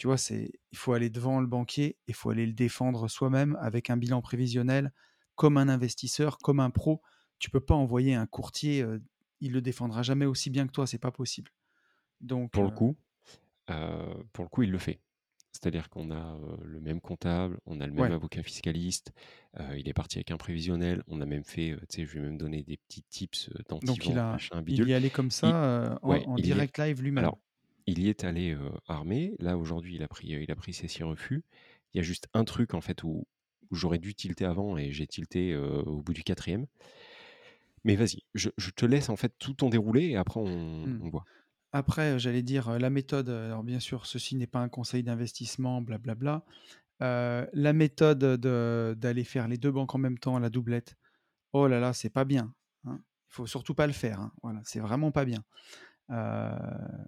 tu 0.00 0.08
vois, 0.08 0.18
c'est 0.18 0.52
il 0.72 0.78
faut 0.78 0.94
aller 0.94 1.10
devant 1.10 1.40
le 1.42 1.46
banquier, 1.46 1.98
il 2.08 2.14
faut 2.14 2.30
aller 2.30 2.46
le 2.46 2.54
défendre 2.54 3.08
soi-même 3.08 3.58
avec 3.60 3.90
un 3.90 3.98
bilan 3.98 4.22
prévisionnel, 4.22 4.94
comme 5.36 5.58
un 5.58 5.68
investisseur, 5.68 6.38
comme 6.38 6.60
un 6.60 6.70
pro. 6.70 7.02
Tu 7.38 7.50
peux 7.50 7.60
pas 7.60 7.74
envoyer 7.76 8.14
un 8.16 8.26
courtier, 8.26 8.82
heu, 8.82 9.02
il 9.40 9.52
le 9.52 9.62
défendra 9.62 10.02
jamais 10.02 10.26
aussi 10.26 10.50
bien 10.50 10.66
que 10.66 10.72
toi, 10.72 10.86
c'est 10.88 10.98
pas 11.00 11.12
possible. 11.12 11.52
Donc 12.20 12.52
Pour 12.52 12.62
le 12.62 12.70
coup, 12.70 12.96
pour 14.32 14.44
le 14.44 14.48
coup, 14.48 14.62
il 14.62 14.70
le 14.70 14.78
fait. 14.78 15.00
C'est-à-dire 15.52 15.88
qu'on 15.90 16.10
a, 16.12 16.38
le 16.62 16.80
même 16.80 17.00
comptable, 17.00 17.58
on 17.66 17.80
a 17.80 17.86
le 17.86 17.92
même 17.92 18.10
ouais, 18.10 18.12
avocat 18.12 18.42
fiscaliste, 18.42 19.12
il 19.76 19.88
est 19.88 19.92
parti 19.94 20.18
avec 20.18 20.30
un 20.30 20.36
prévisionnel, 20.36 21.02
on 21.08 21.20
a 21.20 21.26
même 21.26 21.44
fait, 21.44 21.76
tu 21.88 21.96
sais, 22.02 22.06
je 22.06 22.12
lui 22.12 22.20
ai 22.20 22.22
même 22.22 22.38
donné 22.38 22.62
des 22.62 22.76
petits 22.76 23.02
tips, 23.02 23.48
heu, 23.50 23.62
donc 23.68 24.08
il 24.08 24.18
a 24.18 24.18
machin, 24.32 24.62
il 24.66 24.86
y 24.86 24.94
allait 24.94 25.10
comme 25.10 25.30
Il 25.42 25.54
ça, 25.54 25.98
en 26.02 26.10
ouais, 26.10 26.28
en 26.28 26.38
il 26.38 26.52
y 26.52 26.60
est 26.60 26.66
direct 26.66 26.78
live 26.78 27.02
lui-même. 27.02 27.32
alors, 27.32 27.40
il 27.86 28.00
y 28.00 28.08
est 28.08 28.24
allé, 28.24 28.56
armé. 28.88 29.34
Là, 29.40 29.56
aujourd'hui, 29.58 29.96
il 29.96 30.02
a 30.02 30.08
pris, 30.08 30.34
heu, 30.34 30.42
il 30.42 30.50
a 30.50 30.56
pris 30.56 30.72
ses 30.74 30.88
6 30.88 31.02
refus. 31.04 31.44
Il 31.94 31.98
y 31.98 32.00
a 32.00 32.02
juste 32.04 32.28
un 32.34 32.44
truc, 32.44 32.74
en 32.74 32.80
fait, 32.80 33.02
où 33.04 33.26
où 33.70 33.76
j'aurais 33.76 33.98
dû 34.00 34.14
tilter 34.16 34.44
avant 34.46 34.76
et 34.76 34.90
j'ai 34.92 35.06
tilté, 35.06 35.56
au 35.56 36.02
bout 36.02 36.12
du 36.12 36.24
quatrième. 36.24 36.66
Mais 37.84 37.94
vas-y, 37.96 38.22
je 38.34 38.48
je 38.56 38.70
te 38.70 38.86
laisse, 38.86 39.08
en 39.10 39.16
fait, 39.16 39.34
tout 39.38 39.52
ton 39.54 39.68
déroulé 39.70 40.06
et 40.08 40.16
après 40.16 40.40
on 40.40 40.86
Mmh. 40.86 41.00
on 41.00 41.08
voit. 41.10 41.26
Après, 41.72 42.18
j'allais 42.18 42.42
dire, 42.42 42.78
la 42.78 42.90
méthode, 42.90 43.28
alors 43.30 43.64
bien 43.64 43.80
sûr, 43.80 44.06
ceci 44.06 44.36
n'est 44.36 44.46
pas 44.48 44.60
un 44.60 44.68
conseil 44.70 45.02
d'investissement, 45.04 45.82
blablabla. 45.82 46.44
Heu, 47.02 47.48
la 47.52 47.72
méthode, 47.74 48.20
de 48.20 48.96
d'aller 48.98 49.24
faire 49.24 49.48
les 49.48 49.58
2 49.58 49.72
banques 49.72 49.94
en 49.94 49.98
même 49.98 50.18
temps 50.18 50.36
à 50.36 50.40
la 50.40 50.50
doublette, 50.50 50.96
oh 51.54 51.68
là 51.68 51.80
là, 51.80 51.92
c'est 51.94 52.10
pas 52.10 52.24
bien, 52.26 52.54
hein. 52.86 53.00
Il 53.30 53.34
faut 53.36 53.46
surtout 53.48 53.74
pas 53.74 53.86
le 53.88 53.94
faire, 53.94 54.20
hein. 54.20 54.32
Voilà, 54.42 54.60
c'est 54.64 54.80
vraiment 54.80 55.12
pas 55.12 55.24
bien. 55.26 55.44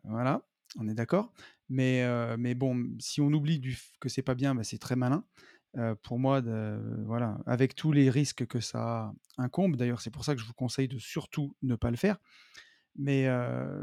Voilà, 0.05 0.43
on 0.79 0.89
est 0.89 0.95
d'accord. 0.95 1.33
Mais 1.69 2.05
mais 2.37 2.55
bon, 2.55 2.91
si 2.99 3.21
on 3.21 3.33
oublie 3.33 3.59
du 3.59 3.79
que 4.01 4.09
c'est 4.09 4.23
pas 4.23 4.35
bien, 4.35 4.55
bah, 4.55 4.65
c'est 4.65 4.79
très 4.79 4.97
malin, 4.97 5.25
pour 6.03 6.19
moi 6.19 6.41
de 6.41 6.79
voilà, 7.07 7.39
avec 7.47 7.75
tous 7.75 7.93
les 7.93 8.11
risques 8.11 8.47
que 8.47 8.61
ça 8.61 9.13
incombe. 9.39 9.77
D'ailleurs, 9.77 10.01
c'est 10.01 10.11
pour 10.11 10.25
ça 10.25 10.35
que 10.35 10.41
je 10.41 10.47
vous 10.47 10.55
conseille 10.55 10.89
de 10.89 10.99
surtout 10.99 11.57
ne 11.63 11.77
pas 11.77 11.91
le 11.91 11.97
faire. 11.97 12.19
Mais 12.97 13.27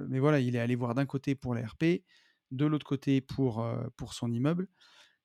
mais 0.07 0.19
voilà, 0.19 0.39
il 0.39 0.55
est 0.55 0.59
allé 0.59 0.75
voir 0.75 0.95
d'un 0.95 1.05
côté 1.05 1.35
pour 1.35 1.55
la 1.55 1.65
RP, 1.65 2.03
de 2.51 2.65
l'autre 2.65 2.85
côté 2.85 3.21
pour, 3.21 3.65
pour 3.95 4.13
son 4.13 4.31
immeuble. 4.31 4.67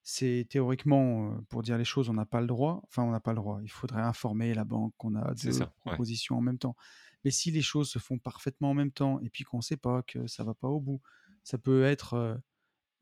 C'est 0.07 0.45
théoriquement, 0.47 1.35
pour 1.49 1.63
dire 1.63 1.79
les 1.79 1.83
choses, 1.83 2.09
on 2.09 2.13
n'a 2.13 2.27
pas 2.27 2.39
le 2.39 2.45
droit, 2.45 2.83
enfin 2.83 3.01
on 3.01 3.09
n'a 3.09 3.19
pas 3.19 3.31
le 3.31 3.37
droit, 3.37 3.59
il 3.63 3.71
faudrait 3.71 4.03
informer 4.03 4.53
la 4.53 4.63
banque 4.63 4.93
qu'on 4.97 5.15
a 5.15 5.33
2 5.33 5.51
ça, 5.51 5.63
ouais. 5.63 5.71
propositions 5.83 6.37
en 6.37 6.41
même 6.41 6.59
temps. 6.59 6.75
Mais 7.23 7.31
si 7.31 7.49
les 7.49 7.63
choses 7.63 7.89
se 7.89 7.97
font 7.97 8.19
parfaitement 8.19 8.69
en 8.69 8.73
même 8.75 8.91
temps 8.91 9.19
et 9.21 9.31
puis 9.31 9.43
qu'on 9.43 9.57
ne 9.57 9.63
sait 9.63 9.77
pas, 9.77 10.03
que 10.03 10.27
ça 10.27 10.43
va 10.43 10.53
pas 10.53 10.67
au 10.67 10.79
bout, 10.79 11.01
ça 11.45 11.57
peut 11.59 11.85
être, 11.85 12.41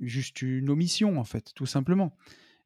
juste 0.02 0.42
une 0.44 0.70
omission 0.70 1.20
en 1.20 1.26
fait, 1.26 1.54
tout 1.56 1.66
simplement 1.68 2.18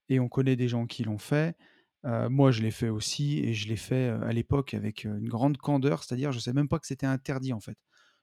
et 0.09 0.19
on 0.19 0.29
connaît 0.29 0.55
des 0.57 0.69
gens 0.69 0.87
qui 0.87 1.03
l'ont 1.05 1.19
fait. 1.19 1.57
Moi 2.03 2.51
je 2.51 2.61
l'ai 2.63 2.71
fait 2.71 2.89
aussi 2.89 3.39
et 3.39 3.53
je 3.53 3.67
l'ai 3.69 3.77
fait, 3.77 4.09
à 4.09 4.33
l'époque 4.33 4.73
avec, 4.75 5.05
une 5.05 5.29
grande 5.29 5.57
candeur, 5.57 6.03
c'est-à-dire 6.03 6.31
je 6.33 6.37
ne 6.39 6.41
savais 6.41 6.55
même 6.55 6.69
pas 6.69 6.79
que 6.79 6.87
c'était 6.87 7.07
interdit 7.07 7.53
en 7.53 7.61
fait. 7.61 7.77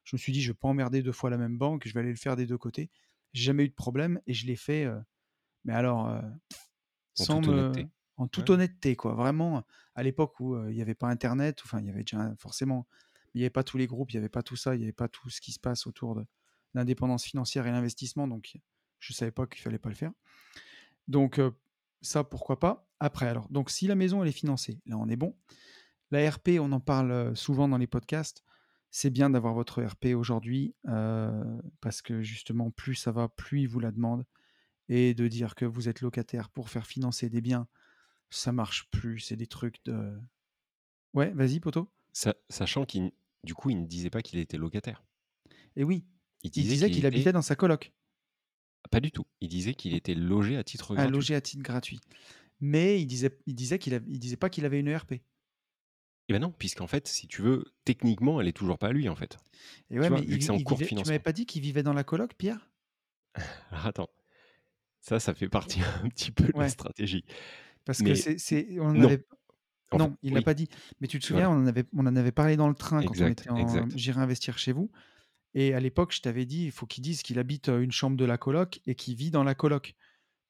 Je 0.04 0.16
me 0.16 0.18
suis 0.18 0.32
dit: 0.32 0.42
«Je 0.42 0.52
vais 0.52 0.58
pas 0.58 0.68
emmerder 0.68 1.02
2 1.02 1.12
fois 1.12 1.30
la 1.30 1.38
même 1.38 1.58
banque, 1.58 1.88
je 1.88 1.94
vais 1.94 2.00
aller 2.00 2.10
le 2.10 2.16
faire 2.16 2.36
des 2.36 2.46
2 2.46 2.58
côtés». 2.58 2.90
J'ai 3.34 3.44
jamais 3.44 3.64
eu 3.64 3.70
de 3.70 3.74
problème 3.74 4.20
et 4.26 4.34
je 4.34 4.46
l'ai 4.46 4.56
fait, 4.56 4.86
mais 5.64 5.74
alors, 5.74 6.08
heu 6.10 6.22
En 7.18 7.26
sans 7.26 7.40
toute 7.40 7.48
me 7.48 7.48
honnêteté. 7.48 7.90
en 8.16 8.28
Ouais, 8.36 8.44
toute 8.44 8.50
honnêteté, 8.50 8.96
quoi. 8.96 9.14
Vraiment, 9.14 9.64
à 9.96 10.02
l'époque 10.04 10.38
où, 10.40 10.56
il 10.68 10.76
y 10.76 10.82
avait 10.82 10.94
pas 10.94 11.08
internet, 11.08 11.60
enfin, 11.64 11.80
il 11.80 11.86
y 11.86 11.90
avait 11.90 12.02
déjà 12.04 12.34
forcément, 12.38 12.86
il 13.34 13.40
y 13.40 13.44
avait 13.44 13.50
pas 13.50 13.64
tous 13.64 13.78
les 13.78 13.86
groupes, 13.88 14.12
il 14.12 14.14
y 14.16 14.18
avait 14.18 14.28
pas 14.28 14.42
tout 14.44 14.56
ça, 14.56 14.74
il 14.76 14.80
y 14.82 14.84
avait 14.84 14.92
pas 14.92 15.08
tout 15.08 15.30
ce 15.30 15.40
qui 15.40 15.52
se 15.52 15.60
passe 15.60 15.86
autour 15.86 16.14
de 16.16 16.24
l'indépendance 16.74 17.24
financière 17.24 17.66
et 17.66 17.70
l'investissement, 17.70 18.28
donc 18.28 18.58
je 19.00 19.12
savais 19.12 19.30
pas 19.32 19.46
qu'il 19.46 19.60
fallait 19.62 19.78
pas 19.78 19.88
le 19.88 19.94
faire. 19.94 20.12
Donc 21.08 21.38
heu, 21.38 21.54
ça, 22.00 22.24
pourquoi 22.24 22.58
pas? 22.58 22.88
Après 23.00 23.26
alors, 23.26 23.48
donc 23.50 23.70
si 23.70 23.86
la 23.86 23.94
maison, 23.94 24.22
elle 24.22 24.28
est 24.28 24.32
financée, 24.32 24.80
là, 24.86 24.96
on 24.98 25.08
est 25.08 25.16
bon. 25.16 25.36
La 26.10 26.28
RP, 26.30 26.60
on 26.60 26.72
en 26.72 26.80
parle, 26.80 27.10
heu, 27.12 27.34
souvent 27.34 27.68
dans 27.68 27.78
les 27.78 27.86
podcasts. 27.86 28.44
C'est 28.90 29.10
bien 29.10 29.30
d'avoir 29.30 29.54
votre 29.54 29.82
RP 29.82 30.14
aujourd'hui, 30.14 30.74
heu, 30.88 31.60
parce 31.80 32.02
que 32.02 32.22
justement, 32.22 32.70
plus 32.70 32.94
ça 32.94 33.12
va, 33.12 33.28
plus 33.28 33.62
ils 33.62 33.68
vous 33.68 33.80
la 33.80 33.90
demandent 33.90 34.24
et 34.88 35.14
de 35.14 35.28
dire 35.28 35.54
que 35.54 35.64
vous 35.64 35.88
êtes 35.88 36.00
locataire 36.02 36.50
pour 36.50 36.70
faire 36.70 36.86
financer 36.86 37.30
des 37.30 37.40
biens, 37.40 37.68
ça 38.30 38.52
marche 38.52 38.90
plus, 38.90 39.20
c'est 39.20 39.36
des 39.36 39.46
trucs 39.48 39.84
de 39.84 40.18
ouais, 41.14 41.30
vas-y 41.32 41.60
poto? 41.60 41.88
sa 42.12 42.34
sachant 42.48 42.84
qu'il 42.86 43.12
du 43.42 43.54
coup, 43.54 43.68
il 43.70 43.80
ne 43.82 43.86
disait 43.86 44.08
pas 44.08 44.22
qu'il 44.22 44.38
était 44.38 44.56
locataire. 44.56 45.04
Et 45.76 45.84
oui, 45.84 46.06
Il 46.44 46.50
disait 46.50 46.68
disait 46.74 46.90
qu'il 46.90 47.04
était 47.06 47.06
habitait 47.06 47.32
dans 47.32 47.42
sa 47.42 47.56
coloc, 47.56 47.92
pas 48.90 49.00
du 49.00 49.10
tout, 49.10 49.26
il 49.40 49.48
disait 49.48 49.74
qu'il 49.74 49.94
était 49.94 50.14
logé 50.14 50.56
à 50.56 50.64
titre 50.64 50.92
à 50.96 51.06
gratuit. 51.06 51.12
loger 51.12 51.34
à 51.34 51.40
titre 51.40 51.62
gratuit. 51.62 52.00
Mais 52.60 53.00
il 53.00 53.06
disait 53.06 53.36
il 53.46 53.54
disait 53.54 53.78
qu'il 53.78 54.00
il 54.06 54.18
disait 54.18 54.36
pas 54.36 54.50
qu'il 54.50 54.64
avait 54.64 54.80
une 54.80 54.88
ERP. 54.88 55.14
Et 56.28 56.32
bah 56.32 56.38
non, 56.38 56.52
puisqu'en 56.52 56.86
fait, 56.86 57.06
si 57.06 57.28
tu 57.28 57.42
veux, 57.42 57.64
techniquement, 57.84 58.40
elle 58.40 58.48
est 58.48 58.52
toujours 58.52 58.78
pas 58.78 58.88
à 58.88 58.92
lui, 58.92 59.08
en 59.10 59.16
fait. 59.16 59.36
Et 59.90 59.98
ouais, 59.98 60.04
Tu 60.04 60.08
vois? 60.08 60.20
mais 60.20 60.26
Vu 60.26 60.32
il 60.32 60.38
que 60.38 60.44
c'est 60.44 60.50
en 60.50 60.60
cours 60.60 60.78
vivait 60.78 60.88
tu 60.88 60.94
m'avais 60.94 61.18
pas 61.18 61.32
dit 61.32 61.44
qu'il 61.46 61.60
vivait 61.62 61.82
dans 61.82 61.92
la 61.92 62.04
coloc, 62.04 62.34
Pierre? 62.34 62.70
Alors 63.70 63.86
attends, 63.86 64.08
ça, 65.00 65.20
ça 65.20 65.34
fait 65.34 65.48
partie 65.48 65.80
un 66.02 66.08
petit 66.08 66.30
peu 66.30 66.44
de 66.44 66.58
la 66.58 66.68
stratégie. 66.68 67.24
parce 67.84 67.98
que 68.02 68.04
Mais 68.04 68.14
c'est 68.14 68.38
c'est 68.38 68.78
on 68.80 68.92
non, 68.92 69.04
avait 69.04 69.26
non, 69.92 70.16
il 70.22 70.32
l'a 70.32 70.40
oui, 70.40 70.44
pas 70.44 70.54
dit. 70.54 70.68
Mais 71.00 71.08
tu 71.08 71.18
te 71.18 71.24
souviens, 71.26 71.48
voilà, 71.48 71.60
on 71.60 71.64
en 71.64 71.66
avait 71.66 71.84
on 71.92 72.06
en 72.06 72.16
avait 72.16 72.32
parlé 72.32 72.56
dans 72.56 72.68
le 72.68 72.74
train 72.74 73.02
quand 73.02 73.20
on 73.20 73.26
était 73.26 73.50
en. 73.50 73.88
J'irai 73.94 74.20
investir 74.20 74.58
chez 74.58 74.72
vous 74.72 74.90
et 75.54 75.74
à 75.74 75.80
l'époque, 75.80 76.12
je 76.12 76.20
t'avais 76.20 76.46
dit: 76.46 76.64
«Il 76.64 76.72
faut 76.72 76.86
qu'il 76.86 77.02
dise 77.02 77.22
qu'il 77.22 77.38
habite, 77.38 77.68
une 77.68 77.92
chambre 77.92 78.16
de 78.16 78.24
la 78.24 78.36
coloc 78.38 78.80
et 78.86 78.94
qu'il 78.94 79.14
vit 79.14 79.30
dans 79.30 79.44
la 79.44 79.54
coloc». 79.54 79.94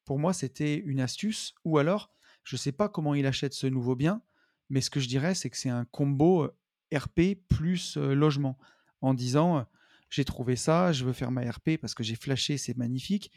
Pour 0.03 0.19
moi, 0.19 0.33
c'était 0.33 0.75
une 0.77 0.99
astuce 0.99 1.53
ou 1.63 1.77
alors, 1.77 2.11
je 2.43 2.55
ne 2.55 2.59
sais 2.59 2.71
pas 2.71 2.89
comment 2.89 3.15
il 3.15 3.25
achète 3.25 3.53
ce 3.53 3.67
nouveau 3.67 3.95
bien, 3.95 4.21
mais 4.69 4.81
ce 4.81 4.89
que 4.89 4.99
je 4.99 5.07
dirais, 5.07 5.33
c'est 5.35 5.49
que 5.49 5.57
c'est 5.57 5.69
un 5.69 5.85
combo, 5.85 6.49
RP 6.93 7.35
plus, 7.47 7.97
logement. 7.97 8.57
En 9.01 9.13
disant, 9.13 9.65
«J'ai 10.09 10.25
trouvé 10.25 10.55
ça, 10.55 10.91
je 10.91 11.05
veux 11.05 11.13
faire 11.13 11.31
ma 11.31 11.49
RP 11.49 11.77
parce 11.79 11.93
que 11.95 12.03
j'ai 12.03 12.15
flashé, 12.15 12.57
c'est 12.57 12.77
magnifique». 12.77 13.31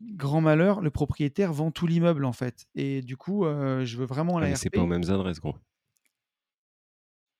Grand 0.00 0.40
malheur, 0.40 0.80
le 0.80 0.90
propriétaire 0.90 1.52
vend 1.52 1.72
tout 1.72 1.88
l'immeuble, 1.88 2.24
en 2.24 2.32
fait 2.32 2.68
et 2.76 3.02
du 3.02 3.16
coup, 3.16 3.42
je 3.44 3.96
veux 3.96 4.06
vraiment 4.06 4.38
Ah 4.38 4.42
la 4.42 4.48
mais 4.50 4.54
c'est 4.54 4.70
pas 4.70 4.80
aux 4.80 4.84
RP. 4.84 4.90
mêmes 4.90 5.10
adresses, 5.10 5.40
gros. 5.40 5.56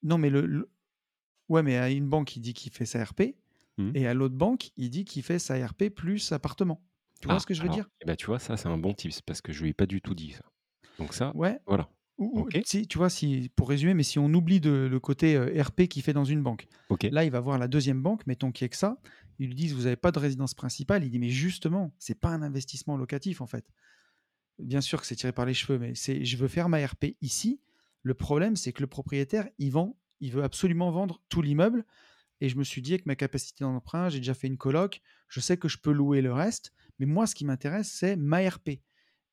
Non, 0.03 0.19
mais 0.19 0.31
le 0.31 0.47
le 0.47 0.71
ouais, 1.49 1.63
mais 1.63 1.77
à 1.77 1.91
une 1.91 2.09
banque, 2.09 2.35
il 2.37 2.41
dit 2.41 2.55
qu'il 2.55 2.73
fait 2.73 2.87
sa 2.87 3.05
RP 3.05 3.37
Mmh. 3.79 3.95
et 3.95 4.07
à 4.07 4.15
l'autre 4.15 4.37
banque, 4.37 4.71
il 4.77 4.91
dit 4.91 5.05
qu'il 5.05 5.23
fait 5.23 5.39
sa 5.39 5.65
RP 5.67 5.91
plus 5.91 6.33
appartement. 6.33 6.85
Tu 7.23 7.29
vois 7.29 7.39
Ah, 7.39 7.41
ce 7.41 7.47
que 7.47 7.55
je 7.55 7.63
veux 7.63 7.69
alors 7.69 7.71
dire? 7.71 7.89
et 8.01 8.05
bah, 8.07 8.17
tu 8.17 8.27
vois, 8.27 8.39
ça, 8.39 8.57
c'est 8.57 8.69
un 8.69 8.79
bon 8.79 8.95
tips 8.95 9.21
parce 9.23 9.41
que 9.43 9.53
je 9.53 9.63
lui 9.63 9.71
ai 9.71 9.75
pas 9.75 9.87
du 9.87 10.01
tout 10.01 10.15
dit 10.15 10.33
ça. 10.33 10.45
Donc 10.99 11.15
ça, 11.15 11.35
Ouais. 11.35 11.59
voilà. 11.67 11.91
Ou 12.19 12.49
si, 12.65 12.89
tu 12.89 12.99
vois, 12.99 13.11
si 13.11 13.51
pour 13.57 13.69
résumer, 13.69 13.95
mais 13.95 14.03
si 14.05 14.19
on 14.19 14.27
oublie 14.35 14.61
de 14.61 14.71
le 14.91 15.01
côté, 15.01 15.37
heu, 15.37 15.61
RP 15.63 15.89
qu'il 15.89 16.03
fait 16.03 16.13
dans 16.15 16.25
une 16.25 16.43
banque. 16.43 16.69
Là, 17.11 17.25
il 17.25 17.31
va 17.31 17.41
voir 17.41 17.59
la 17.59 17.69
deuxième 17.69 18.03
banque, 18.03 18.27
mettons 18.27 18.53
qu'il 18.53 18.65
y 18.65 18.67
ait 18.67 18.71
que 18.71 18.77
ça, 18.77 19.01
ils 19.39 19.49
lui 19.49 19.55
disent: 19.55 19.75
«Vous 19.75 19.87
avez 19.87 19.97
pas 19.97 20.13
de 20.13 20.19
résidence 20.19 20.55
principale». 20.55 21.05
Il 21.05 21.11
dit: 21.11 21.19
«Mais 21.21 21.31
justement, 21.31 21.95
c'est 21.99 22.21
pas 22.21 22.31
un 22.31 22.43
investissement 22.43 22.97
locatif, 22.97 23.41
en 23.43 23.47
fait». 23.47 23.67
Bien 24.59 24.81
sûr 24.81 25.01
que 25.01 25.07
c'est 25.07 25.17
tiré 25.17 25.33
par 25.33 25.47
les 25.47 25.55
cheveux, 25.55 25.79
mais 25.79 25.95
c'est: 25.95 26.25
«Je 26.25 26.37
veux 26.37 26.49
faire 26.49 26.69
ma 26.69 26.85
RP 26.87 27.17
ici». 27.23 27.61
Le 28.03 28.15
problème, 28.15 28.57
c'est 28.57 28.73
que 28.73 28.83
le 28.83 28.87
propriétaire, 28.89 29.49
il 29.59 29.73
vend 29.73 29.99
il 30.21 30.33
veut 30.33 30.43
absolument 30.45 30.91
vendre 30.91 31.23
tout 31.29 31.43
l'immeuble 31.43 31.85
et 32.41 32.49
je 32.49 32.57
me 32.57 32.65
suis 32.65 32.83
dit: 32.83 32.93
«Avec 32.95 33.07
ma 33.07 33.17
capacité 33.17 33.65
d'emprunt, 33.65 34.09
j'ai 34.09 34.19
déjà 34.19 34.35
fait 34.35 34.47
une 34.49 34.59
coloc, 34.59 35.01
je 35.29 35.41
sais 35.41 35.57
que 35.59 35.69
je 35.69 35.79
peux 35.79 35.93
louer 35.93 36.23
le 36.23 36.33
reste, 36.33 36.73
mais 36.99 37.07
moi, 37.07 37.27
ce 37.27 37.35
qui 37.35 37.45
m'intéresse, 37.45 37.91
c'est 37.93 38.17
ma 38.17 38.49
RP». 38.49 38.83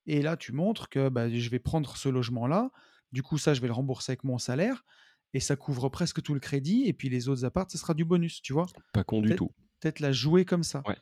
Et 0.07 0.21
là, 0.21 0.37
tu 0.37 0.51
montres 0.53 0.89
que, 0.89 1.09
bah, 1.09 1.29
je 1.29 1.49
vais 1.49 1.59
prendre 1.59 1.95
ce 1.97 2.09
logement-là. 2.09 2.71
Du 3.11 3.23
coup, 3.23 3.37
ça, 3.37 3.53
je 3.53 3.61
vais 3.61 3.67
le 3.67 3.73
rembourser 3.73 4.11
avec 4.13 4.23
mon 4.23 4.37
salaire 4.37 4.85
et 5.33 5.39
ça 5.39 5.55
couvre 5.55 5.89
presque 5.89 6.21
tout 6.21 6.33
le 6.33 6.39
crédit. 6.39 6.83
Et 6.85 6.93
puis 6.93 7.09
les 7.09 7.27
autres 7.29 7.45
apparts, 7.45 7.71
ce 7.71 7.77
sera 7.77 7.93
du 7.93 8.05
bonus, 8.05 8.41
tu 8.41 8.53
vois. 8.53 8.67
Pas 8.93 9.03
con 9.03 9.21
du 9.21 9.35
tout. 9.35 9.51
peut-être 9.79 9.99
la 9.99 10.11
jouer 10.11 10.45
comme 10.45 10.63
ça. 10.63 10.85
Ouais. 10.85 10.97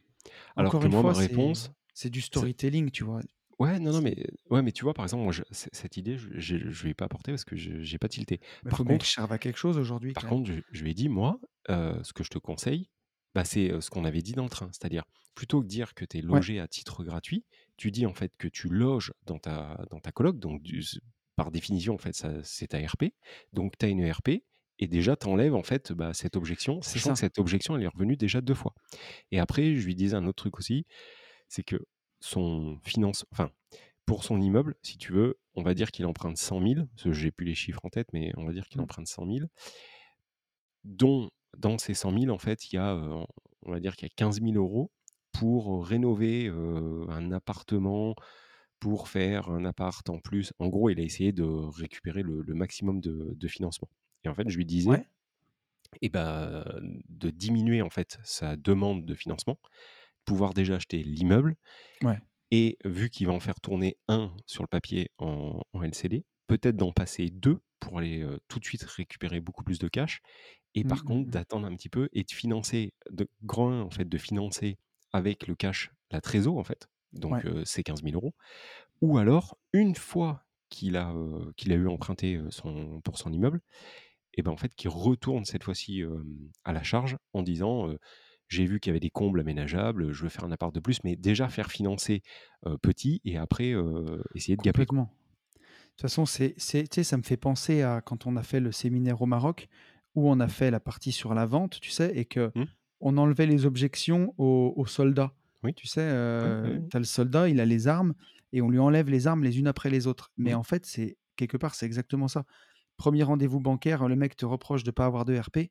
Alors 0.55 0.67
Encore 0.69 0.79
que 0.79 0.87
une 0.87 0.91
moi, 0.91 1.03
ma 1.03 1.11
fois, 1.11 1.15
c'est 1.15 1.27
réponse, 1.27 1.71
c'est 1.93 2.09
du 2.09 2.21
storytelling, 2.21 2.91
tu 2.91 3.03
vois. 3.03 3.21
Ouais, 3.59 3.79
non, 3.79 3.91
non, 3.93 4.01
mais, 4.01 4.15
ouais, 4.49 4.61
mais 4.61 4.71
tu 4.71 4.83
vois, 4.83 4.93
par 4.93 5.05
exemple, 5.05 5.23
moi, 5.23 5.31
je- 5.31 5.43
c- 5.51 5.69
cette 5.71 5.97
idée, 5.97 6.17
je 6.17 6.27
je 6.39 6.57
je 6.69 6.83
lui 6.83 6.89
ai 6.91 6.93
pas 6.95 7.05
apporté 7.05 7.31
parce 7.31 7.45
que 7.45 7.55
je 7.55 7.81
j'ai 7.83 7.97
pas 7.99 8.09
tilté. 8.09 8.39
Mais 8.63 8.71
Par 8.71 8.77
faut 8.77 8.83
bien 8.83 8.97
que 8.97 9.05
contre, 9.05 9.05
je 9.05 9.11
serve 9.11 9.31
à 9.31 9.37
quelque 9.37 9.57
chose 9.57 9.77
aujourd'hui, 9.77 10.13
par 10.13 10.25
contre, 10.25 10.51
je, 10.51 10.61
je 10.71 10.83
lui 10.83 10.91
ai 10.91 10.93
dit, 10.93 11.09
moi, 11.09 11.39
euh, 11.69 12.01
ce 12.03 12.13
que 12.13 12.23
je 12.23 12.29
te 12.29 12.37
conseille, 12.37 12.89
bah, 13.35 13.45
c'est 13.45 13.79
ce 13.81 13.89
qu'on 13.89 14.05
avait 14.05 14.21
dit 14.21 14.33
dans 14.33 14.43
le 14.43 14.49
train. 14.49 14.67
C'est-à-dire, 14.71 15.03
plutôt 15.35 15.59
que 15.59 15.63
de 15.65 15.69
dire 15.69 15.93
que 15.95 16.05
tu 16.05 16.19
es 16.19 16.21
Ouais, 16.29 16.43
logé 16.43 16.59
à 16.59 16.67
titre 16.67 17.03
gratuit, 17.03 17.45
tu 17.77 17.91
dis 17.91 18.05
en 18.05 18.13
fait 18.13 18.31
que 18.37 18.47
tu 18.47 18.69
loges 18.69 19.13
dans 19.25 19.39
ta, 19.39 19.83
dans 19.89 19.99
ta 19.99 20.11
coloc. 20.11 20.39
Donc, 20.39 20.61
du- 20.61 20.83
par 21.35 21.49
définition, 21.51 21.95
en 21.95 21.97
fait, 21.97 22.13
c'est 22.43 22.67
ta 22.67 22.77
RP. 22.79 23.13
Donc, 23.53 23.77
tu 23.77 23.85
as 23.85 23.89
une 23.89 24.09
RP. 24.09 24.43
Et 24.79 24.87
déjà, 24.87 25.15
tu 25.15 25.27
enlèves 25.27 25.55
en 25.55 25.63
fait 25.63 25.91
bah, 25.93 26.13
cette 26.13 26.35
objection, 26.35 26.81
sachant 26.81 27.13
que 27.13 27.19
cette 27.19 27.39
objection, 27.39 27.75
elle 27.77 27.83
est 27.83 27.87
revenue 27.87 28.17
déjà 28.17 28.41
deux 28.41 28.53
fois. 28.55 28.73
Et 29.31 29.39
après, 29.39 29.75
je 29.75 29.85
lui 29.85 29.95
disais 29.95 30.15
un 30.15 30.25
autre 30.27 30.43
truc 30.43 30.59
aussi, 30.59 30.85
c'est 31.49 31.63
que 31.63 31.77
son 32.21 32.79
finance, 32.83 33.25
enfin, 33.31 33.51
pour 34.05 34.23
son 34.23 34.41
immeuble, 34.41 34.75
si 34.83 34.97
tu 34.97 35.13
veux, 35.13 35.39
on 35.55 35.63
va 35.63 35.73
dire 35.75 35.91
qu'il 35.91 36.05
emprunte 36.05 36.37
100 36.37 36.59
000, 36.61 36.87
parce 36.95 37.03
que 37.03 37.13
j'ai 37.13 37.31
plus 37.31 37.45
les 37.45 37.55
chiffres 37.55 37.81
en 37.83 37.89
tête, 37.89 38.07
mais 38.13 38.31
on 38.37 38.45
va 38.45 38.53
dire 38.53 38.67
qu'il 38.69 38.79
Mm. 38.79 38.83
emprunte 38.83 39.07
100 39.07 39.25
000, 39.25 39.49
dont 40.83 41.29
dans 41.57 41.77
ces 41.77 41.93
100 41.93 42.17
000, 42.19 42.33
en 42.33 42.37
fait, 42.37 42.71
il 42.71 42.75
y 42.75 42.79
a, 42.79 42.95
on 43.65 43.71
va 43.71 43.79
dire 43.79 43.95
qu'il 43.95 44.07
y 44.07 44.11
a 44.11 44.13
15 44.15 44.41
000 44.41 44.53
euros 44.55 44.91
pour 45.31 45.85
rénover 45.87 46.47
un 47.09 47.31
appartement, 47.31 48.15
pour 48.79 49.07
faire 49.09 49.49
un 49.49 49.65
appart 49.65 50.07
en 50.09 50.19
plus. 50.19 50.53
En 50.59 50.67
gros, 50.67 50.89
il 50.89 50.99
a 50.99 51.03
essayé 51.03 51.31
de 51.31 51.43
récupérer 51.43 52.21
le, 52.23 52.41
le 52.41 52.53
maximum 52.53 53.01
de, 53.01 53.33
de 53.35 53.47
financement. 53.47 53.89
Et 54.25 54.29
en 54.29 54.35
fait, 54.35 54.49
je 54.49 54.57
lui 54.57 54.65
disais, 54.65 54.89
Ouais, 54.89 55.05
eh 56.01 56.09
ben, 56.09 56.63
de 57.09 57.29
diminuer 57.29 57.81
en 57.81 57.89
fait 57.89 58.17
sa 58.23 58.55
demande 58.55 59.05
de 59.05 59.15
financement, 59.15 59.59
pouvoir 60.25 60.53
déjà 60.53 60.75
acheter 60.75 61.03
l'immeuble, 61.03 61.55
ouais. 62.03 62.19
et 62.51 62.77
vu 62.85 63.09
qu'il 63.09 63.27
va 63.27 63.33
en 63.33 63.39
faire 63.39 63.59
tourner 63.61 63.97
un 64.07 64.35
sur 64.45 64.63
le 64.63 64.67
papier 64.67 65.11
en, 65.17 65.61
en 65.73 65.83
LCD, 65.83 66.25
peut-être 66.47 66.75
d'en 66.77 66.91
passer 66.91 67.29
deux 67.29 67.59
pour 67.83 67.99
aller 67.99 68.25
tout 68.47 68.59
de 68.59 68.65
suite 68.65 68.83
récupérer 68.83 69.41
beaucoup 69.41 69.63
plus 69.63 69.79
de 69.79 69.87
cash. 69.87 70.21
Et 70.75 70.83
Mm, 70.83 70.89
par 70.89 71.03
mm, 71.03 71.05
contre, 71.05 71.29
mm. 71.29 71.31
d'attendre 71.31 71.67
un 71.67 71.75
petit 71.75 71.89
peu 71.89 72.09
et 72.13 72.23
de 72.23 72.31
financer, 72.31 72.93
de 73.11 73.27
grand 73.43 73.71
1, 73.71 73.81
en 73.81 73.89
fait, 73.91 74.05
de 74.09 74.17
financer 74.17 74.77
avec 75.11 75.47
le 75.47 75.55
cash 75.55 75.91
la 76.11 76.21
trésor, 76.21 76.57
en 76.57 76.63
fait, 76.63 76.87
donc 77.13 77.35
Ouais. 77.35 77.45
euh, 77.45 77.63
ces 77.65 77.83
15 77.83 78.03
000 78.03 78.15
euros. 78.15 78.33
Ou 79.01 79.17
alors, 79.17 79.57
une 79.73 79.95
fois 79.95 80.45
qu'il 80.69 80.97
a, 80.97 81.11
euh, 81.13 81.51
qu'il 81.57 81.71
a 81.73 81.75
eu 81.75 81.87
emprunté 81.87 82.41
son, 82.49 83.01
pour 83.01 83.17
son 83.19 83.33
immeuble, 83.33 83.61
et 84.33 84.41
ben 84.43 84.51
en 84.51 84.57
fait, 84.57 84.73
qu'il 84.75 84.89
retourne 84.89 85.45
cette 85.45 85.63
fois-ci 85.63 86.03
euh, 86.03 86.23
à 86.63 86.73
la 86.73 86.83
charge 86.83 87.17
en 87.33 87.43
disant 87.43 87.89
j'ai 88.49 88.65
vu 88.65 88.79
qu'il 88.79 88.91
y 88.91 88.93
avait 88.93 88.99
des 88.99 89.09
combles 89.09 89.39
aménageables, 89.39 90.11
je 90.13 90.23
veux 90.23 90.29
faire 90.29 90.43
un 90.45 90.51
appart 90.51 90.73
de 90.73 90.79
plus, 90.79 91.03
mais 91.03 91.15
déjà 91.15 91.49
faire 91.49 91.71
financer 91.71 92.21
petit 92.83 93.21
et 93.25 93.37
après 93.37 93.73
essayer 94.35 94.57
de 94.57 94.61
gaper. 94.61 94.87
Complètement. 94.87 95.09
De 95.95 96.01
toute 96.01 96.09
façon, 96.09 96.25
c'est, 96.25 96.55
ça 96.57 97.17
me 97.17 97.23
fait 97.23 97.37
penser 97.37 97.81
à 97.83 98.01
quand 98.01 98.25
on 98.25 98.35
a 98.35 98.43
fait 98.43 98.59
le 98.59 98.71
séminaire 98.71 99.21
au 99.21 99.25
Maroc, 99.25 99.67
où 100.15 100.29
on 100.29 100.39
a 100.39 100.47
fait 100.47 100.71
la 100.71 100.79
partie 100.79 101.11
sur 101.11 101.33
la 101.33 101.45
vente, 101.45 101.79
tu 101.79 101.91
sais, 101.91 102.11
et 102.15 102.25
que 102.25 102.51
Hmm 102.55 102.65
on 103.03 103.17
enlevait 103.17 103.45
les 103.45 103.65
objections 103.65 104.33
aux, 104.37 104.73
aux 104.75 104.85
soldats. 104.85 105.33
oui, 105.63 105.73
Tu 105.73 105.87
sais, 105.87 106.01
euh, 106.01 106.79
oui, 106.79 106.87
tu 106.89 106.97
as 106.97 106.99
le 106.99 107.05
soldat, 107.05 107.49
il 107.49 107.59
a 107.59 107.65
les 107.65 107.87
armes, 107.87 108.13
et 108.53 108.61
on 108.61 108.69
lui 108.69 108.79
enlève 108.79 109.09
les 109.09 109.27
armes 109.27 109.43
les 109.43 109.59
unes 109.59 109.67
après 109.67 109.89
les 109.89 110.07
autres. 110.07 110.31
Mais 110.37 110.53
en 110.53 110.63
fait, 110.63 110.85
c'est 110.85 111.17
quelque 111.35 111.57
part, 111.57 111.75
c'est 111.75 111.85
exactement 111.85 112.29
ça. 112.29 112.45
Premier 112.95 113.23
rendez-vous 113.23 113.59
bancaire, 113.59 114.07
le 114.07 114.15
mec 114.15 114.37
te 114.37 114.45
reproche 114.45 114.83
de 114.83 114.89
ne 114.89 114.93
pas 114.93 115.05
avoir 115.05 115.25
de 115.25 115.37
RP. 115.37 115.69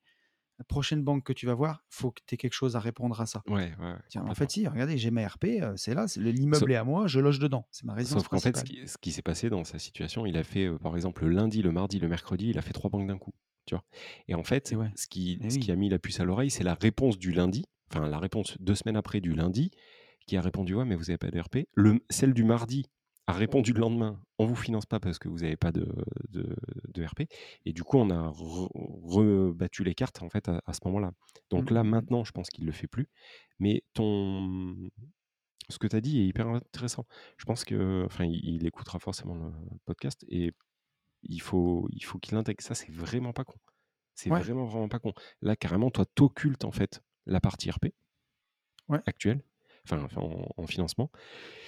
La 0.58 0.64
prochaine 0.64 1.02
banque 1.02 1.24
que 1.24 1.32
tu 1.32 1.46
vas 1.46 1.54
voir, 1.54 1.84
faut 1.88 2.10
que 2.10 2.20
tu 2.26 2.34
aies 2.34 2.38
quelque 2.38 2.52
chose 2.52 2.76
à 2.76 2.80
répondre 2.80 3.20
à 3.20 3.26
ça. 3.26 3.42
Ouais, 3.48 3.74
ouais, 3.80 3.94
Tiens, 4.08 4.24
en 4.26 4.34
fait, 4.34 4.50
si, 4.50 4.66
regardez, 4.68 4.96
j'ai 4.98 5.10
ma 5.10 5.26
RP, 5.26 5.44
euh, 5.60 5.72
c'est 5.76 5.94
là, 5.94 6.06
l'immeuble 6.16 6.70
est 6.70 6.76
à 6.76 6.84
moi, 6.84 7.06
je 7.06 7.20
loge 7.20 7.38
dedans. 7.38 7.66
C'est 7.70 7.84
ma 7.84 7.94
résidence 7.94 8.20
sauf 8.22 8.28
qu'en 8.28 8.38
fait, 8.38 8.56
ce 8.56 8.98
qui, 8.98 9.12
s'est 9.12 9.22
passé 9.22 9.50
dans 9.50 9.64
sa 9.64 9.78
situation, 9.78 10.26
il 10.26 10.36
a 10.36 10.44
fait, 10.44 10.66
euh, 10.66 10.78
par 10.78 10.94
exemple, 10.94 11.24
le 11.24 11.30
lundi, 11.30 11.62
le 11.62 11.72
mardi, 11.72 11.98
le 11.98 12.08
mercredi, 12.08 12.50
il 12.50 12.58
a 12.58 12.62
fait 12.62 12.72
trois 12.72 12.90
banques 12.90 13.08
d'un 13.08 13.18
coup. 13.18 13.32
Tu 13.66 13.74
vois 13.74 13.84
et 14.28 14.34
en 14.34 14.40
Et 14.40 14.44
fait, 14.44 14.72
ouais, 14.76 14.90
ce 14.96 15.06
qui, 15.06 15.38
et 15.40 15.50
ce 15.50 15.58
qui 15.58 15.70
a 15.70 15.76
mis 15.76 15.88
la 15.88 15.98
puce 15.98 16.20
à 16.20 16.24
l'oreille, 16.24 16.50
c'est 16.50 16.64
la 16.64 16.74
réponse 16.74 17.18
du 17.18 17.32
lundi, 17.32 17.64
enfin 17.90 18.08
la 18.08 18.18
réponse 18.18 18.56
deux 18.60 18.74
semaines 18.74 18.96
après 18.96 19.20
du 19.20 19.34
lundi, 19.34 19.70
qui 20.26 20.36
a 20.36 20.40
répondu 20.40 20.74
Ouais, 20.74 20.84
mais 20.84 20.96
vous 20.96 21.04
n'avez 21.04 21.18
pas 21.18 21.30
de 21.30 21.38
RP. 21.40 21.68
Le, 21.74 22.00
celle 22.10 22.34
du 22.34 22.44
mardi 22.44 22.86
a 23.26 23.32
répondu 23.32 23.72
le 23.72 23.80
lendemain 23.80 24.20
On 24.38 24.46
vous 24.46 24.56
finance 24.56 24.86
pas 24.86 24.98
parce 25.00 25.18
que 25.18 25.28
vous 25.28 25.38
n'avez 25.38 25.56
pas 25.56 25.70
de, 25.72 25.86
de, 26.30 26.56
de 26.88 27.04
RP. 27.04 27.22
Et 27.64 27.72
du 27.72 27.84
coup, 27.84 27.98
on 27.98 28.10
a 28.10 28.30
re- 28.30 28.68
rebattu 29.04 29.84
les 29.84 29.94
cartes 29.94 30.22
en 30.22 30.28
fait 30.28 30.48
à, 30.48 30.60
à 30.66 30.72
ce 30.72 30.80
moment-là. 30.86 31.12
Donc 31.50 31.70
là, 31.70 31.82
mm, 31.84 31.86
mm. 31.86 31.90
maintenant, 31.90 32.24
je 32.24 32.32
pense 32.32 32.48
qu'il 32.50 32.66
le 32.66 32.72
fait 32.72 32.88
plus. 32.88 33.08
Mais 33.60 33.84
ton, 33.94 34.76
ce 35.68 35.78
que 35.78 35.86
tu 35.86 35.96
as 35.96 36.00
dit 36.00 36.20
est 36.20 36.26
hyper 36.26 36.48
intéressant. 36.48 37.06
Je 37.36 37.44
pense 37.44 37.64
que, 37.64 38.04
enfin, 38.06 38.24
il, 38.24 38.40
il 38.44 38.66
écoutera 38.66 38.98
forcément 38.98 39.34
le 39.34 39.52
podcast 39.84 40.24
et 40.28 40.52
il 41.22 41.40
faut, 41.40 41.88
il 41.92 42.04
faut 42.04 42.18
qu'il 42.18 42.36
intègre 42.36 42.62
ça. 42.62 42.74
C'est 42.74 42.90
vraiment 42.90 43.32
pas 43.32 43.44
con. 43.44 43.54
C'est 44.14 44.30
Ouais, 44.30 44.40
vraiment, 44.40 44.64
vraiment 44.64 44.88
pas 44.88 44.98
con. 44.98 45.12
Là, 45.40 45.56
carrément, 45.56 45.90
toi, 45.90 46.04
t'occultes 46.04 46.64
en 46.64 46.72
fait 46.72 47.02
la 47.26 47.40
partie 47.40 47.70
RP 47.70 47.86
ouais. 48.88 49.00
actuelle, 49.06 49.42
enfin, 49.84 50.08
en, 50.16 50.48
en 50.56 50.66
financement, 50.66 51.10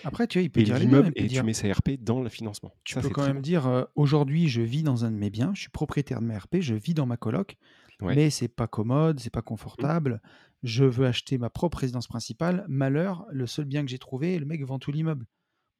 Après, 0.04 0.26
tu 0.28 0.38
vois, 0.38 0.44
il 0.44 0.50
peut 0.50 0.60
et 0.60 0.64
dire 0.64 0.78
l'immeuble, 0.78 1.12
et 1.16 1.28
tu 1.28 1.42
mets 1.44 1.52
sa 1.54 1.72
RP 1.72 1.92
dans 2.00 2.20
le 2.22 2.28
financement. 2.28 2.72
tu 2.84 2.94
Ça, 2.94 3.02
peux 3.02 3.10
quand 3.10 3.24
même 3.24 3.36
bon. 3.36 3.40
dire, 3.40 3.66
euh, 3.66 3.84
aujourd'hui, 3.94 4.48
je 4.48 4.60
vis 4.60 4.82
dans 4.82 5.04
un 5.04 5.10
de 5.10 5.16
mes 5.16 5.30
biens, 5.30 5.52
je 5.54 5.60
suis 5.62 5.70
propriétaire 5.70 6.20
de 6.20 6.26
ma 6.26 6.38
RP, 6.38 6.56
je 6.60 6.74
vis 6.74 6.94
dans 6.94 7.06
ma 7.06 7.16
coloc, 7.16 7.56
Ouais. 8.00 8.14
mais 8.14 8.30
c'est 8.30 8.48
pas 8.48 8.66
commode, 8.66 9.20
c'est 9.20 9.30
pas 9.30 9.42
Mmh. 9.78 9.88
confortable. 9.88 10.22
Je 10.62 10.84
veux 10.84 11.06
acheter 11.06 11.38
ma 11.38 11.50
propre 11.50 11.78
résidence 11.78 12.06
principale. 12.08 12.64
Malheur, 12.68 13.26
le 13.30 13.46
seul 13.46 13.64
bien 13.64 13.84
que 13.84 13.90
j'ai 13.90 13.98
trouvé, 13.98 14.38
le 14.38 14.46
mec 14.46 14.62
vend 14.64 14.78
tout 14.78 14.92
l'immeuble. 14.92 15.26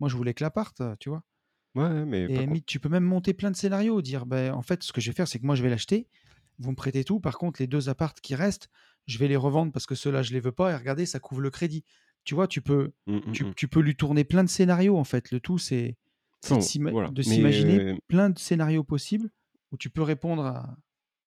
Moi, 0.01 0.09
je 0.09 0.17
voulais 0.17 0.35
que 0.35 0.45
l'appart, 0.45 0.83
tu 1.01 1.11
vois. 1.11 1.25
Ouais, 1.75 2.05
mais 2.05 2.29
Et 2.29 2.39
limite, 2.47 2.67
tu 2.67 2.81
peux 2.81 2.89
même 2.89 3.05
monter 3.05 3.35
plein 3.35 3.51
de 3.51 3.57
scénarios, 3.57 4.01
dire, 4.03 4.25
ben, 4.27 4.53
en 4.55 4.63
fait, 4.63 4.83
ce 4.83 4.93
que 4.93 5.01
je 5.01 5.11
vais 5.11 5.15
faire, 5.15 5.29
c'est 5.29 5.39
que 5.39 5.47
moi, 5.47 5.55
je 5.55 5.63
vais 5.63 5.69
l'acheter, 5.71 6.09
vous 6.59 6.71
me 6.71 6.77
prêtez 6.77 7.05
tout, 7.05 7.21
par 7.21 7.37
contre, 7.39 7.61
les 7.61 7.67
deux 7.67 7.89
appartes 7.89 8.21
qui 8.21 8.35
restent, 8.35 8.69
je 9.07 9.19
vais 9.19 9.29
les 9.29 9.37
revendre 9.37 9.73
parce 9.73 9.87
que 9.87 9.95
ceux-là, 9.95 10.23
je 10.23 10.33
les 10.33 10.41
veux 10.41 10.53
pas, 10.53 10.73
et 10.73 10.77
regardez, 10.77 11.05
ça 11.07 11.21
couvre 11.21 11.43
le 11.43 11.51
crédit. 11.51 11.85
Tu 12.25 12.35
vois, 12.35 12.49
tu 12.49 12.61
peux, 12.63 12.93
Mmh, 13.07 13.17
mmh, 13.17 13.33
tu, 13.33 13.45
mmh. 13.45 13.55
tu 13.55 13.69
peux 13.69 13.81
lui 13.81 13.95
tourner 13.97 14.25
plein 14.25 14.45
de 14.45 14.49
scénarios, 14.49 14.97
en 14.97 15.05
fait. 15.05 15.31
Le 15.31 15.41
tout, 15.41 15.59
c'est 15.59 15.97
c'est 16.41 16.55
de 16.81 16.91
voilà. 16.91 17.11
s'imaginer 17.23 17.81
euh, 17.81 17.97
plein 18.09 18.29
de 18.31 18.39
scénarios 18.39 18.85
possibles 18.85 19.31
où 19.73 19.77
tu 19.77 19.89
peux 19.91 20.03
répondre 20.03 20.45
à, 20.45 20.77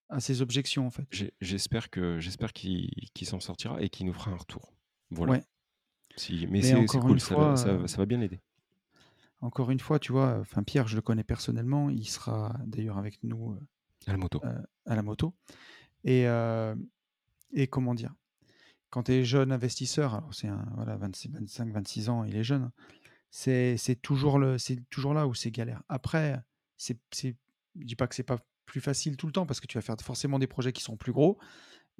à 0.10 0.20
ces 0.20 0.42
objections, 0.42 0.86
en 0.88 0.92
fait. 0.92 1.08
j'espère 1.42 1.90
que 1.90 2.20
j'espère 2.20 2.54
qu'il 2.54 2.92
s'en 3.24 3.40
sortira 3.40 3.82
et 3.82 3.90
qu'il 3.90 4.06
nous 4.06 4.14
fera 4.14 4.32
un 4.32 4.36
retour. 4.38 4.74
Voilà. 5.12 5.34
Ouais. 5.34 5.44
Si, 6.18 6.46
mais 6.48 6.60
Mais 6.60 6.62
c'est 6.62 7.00
cool, 7.00 7.20
ça, 7.20 7.36
fois, 7.36 7.50
va- 7.50 7.56
ça, 7.58 7.74
va- 7.74 7.88
ça 7.88 7.98
va 7.98 8.06
bien 8.06 8.18
l'aider. 8.20 8.40
encore 9.42 9.70
une 9.72 9.80
fois, 9.80 10.00
tu 10.00 10.12
vois, 10.12 10.38
enfin 10.40 10.64
Pierre, 10.64 10.88
je 10.88 10.96
le 10.96 11.02
connais 11.02 11.24
personnellement, 11.24 11.90
il 11.92 12.08
sera 12.08 12.56
d'ailleurs 12.66 12.98
avec 12.98 13.24
nous 13.24 13.52
euh, 13.54 13.60
À 14.08 14.12
la 14.14 14.18
moto. 14.18 14.42
euh, 14.44 14.62
à 14.86 14.96
la 14.96 15.04
moto. 15.04 15.34
Et, 16.04 16.28
euh, 16.28 16.76
et 17.54 17.68
comment 17.68 17.94
dire, 17.94 18.14
quand 18.90 19.04
tu 19.04 19.14
es 19.14 19.24
jeune 19.24 19.52
investisseur, 19.52 20.16
alors 20.16 20.34
c'est 20.34 20.48
un 20.48 20.66
voilà, 20.76 20.96
26, 20.98 21.30
25, 21.32 21.72
26 21.72 22.10
ans, 22.10 22.24
il 22.24 22.36
est 22.36 22.44
jeune, 22.44 22.64
hein, 22.64 22.72
c'est 23.30 23.78
c'est 23.78 23.96
toujours, 23.96 24.40
le, 24.40 24.58
c'est 24.58 24.78
toujours 24.90 25.14
là 25.14 25.28
où 25.28 25.34
c'est 25.34 25.52
galère. 25.52 25.84
Après, 25.90 26.42
c'est, 26.78 26.98
c'est, 27.12 27.36
je 27.80 27.86
dis 27.86 27.96
pas 27.96 28.08
que 28.08 28.16
c'est 28.16 28.24
pas 28.24 28.40
plus 28.66 28.82
facile 28.82 29.18
tout 29.18 29.28
le 29.28 29.32
temps 29.34 29.46
parce 29.46 29.60
que 29.60 29.68
tu 29.68 29.78
vas 29.78 29.82
faire 29.82 29.96
forcément 30.02 30.40
des 30.40 30.48
projets 30.48 30.74
qui 30.74 30.84
sont 30.84 30.98
plus 30.98 31.12
gros 31.14 31.38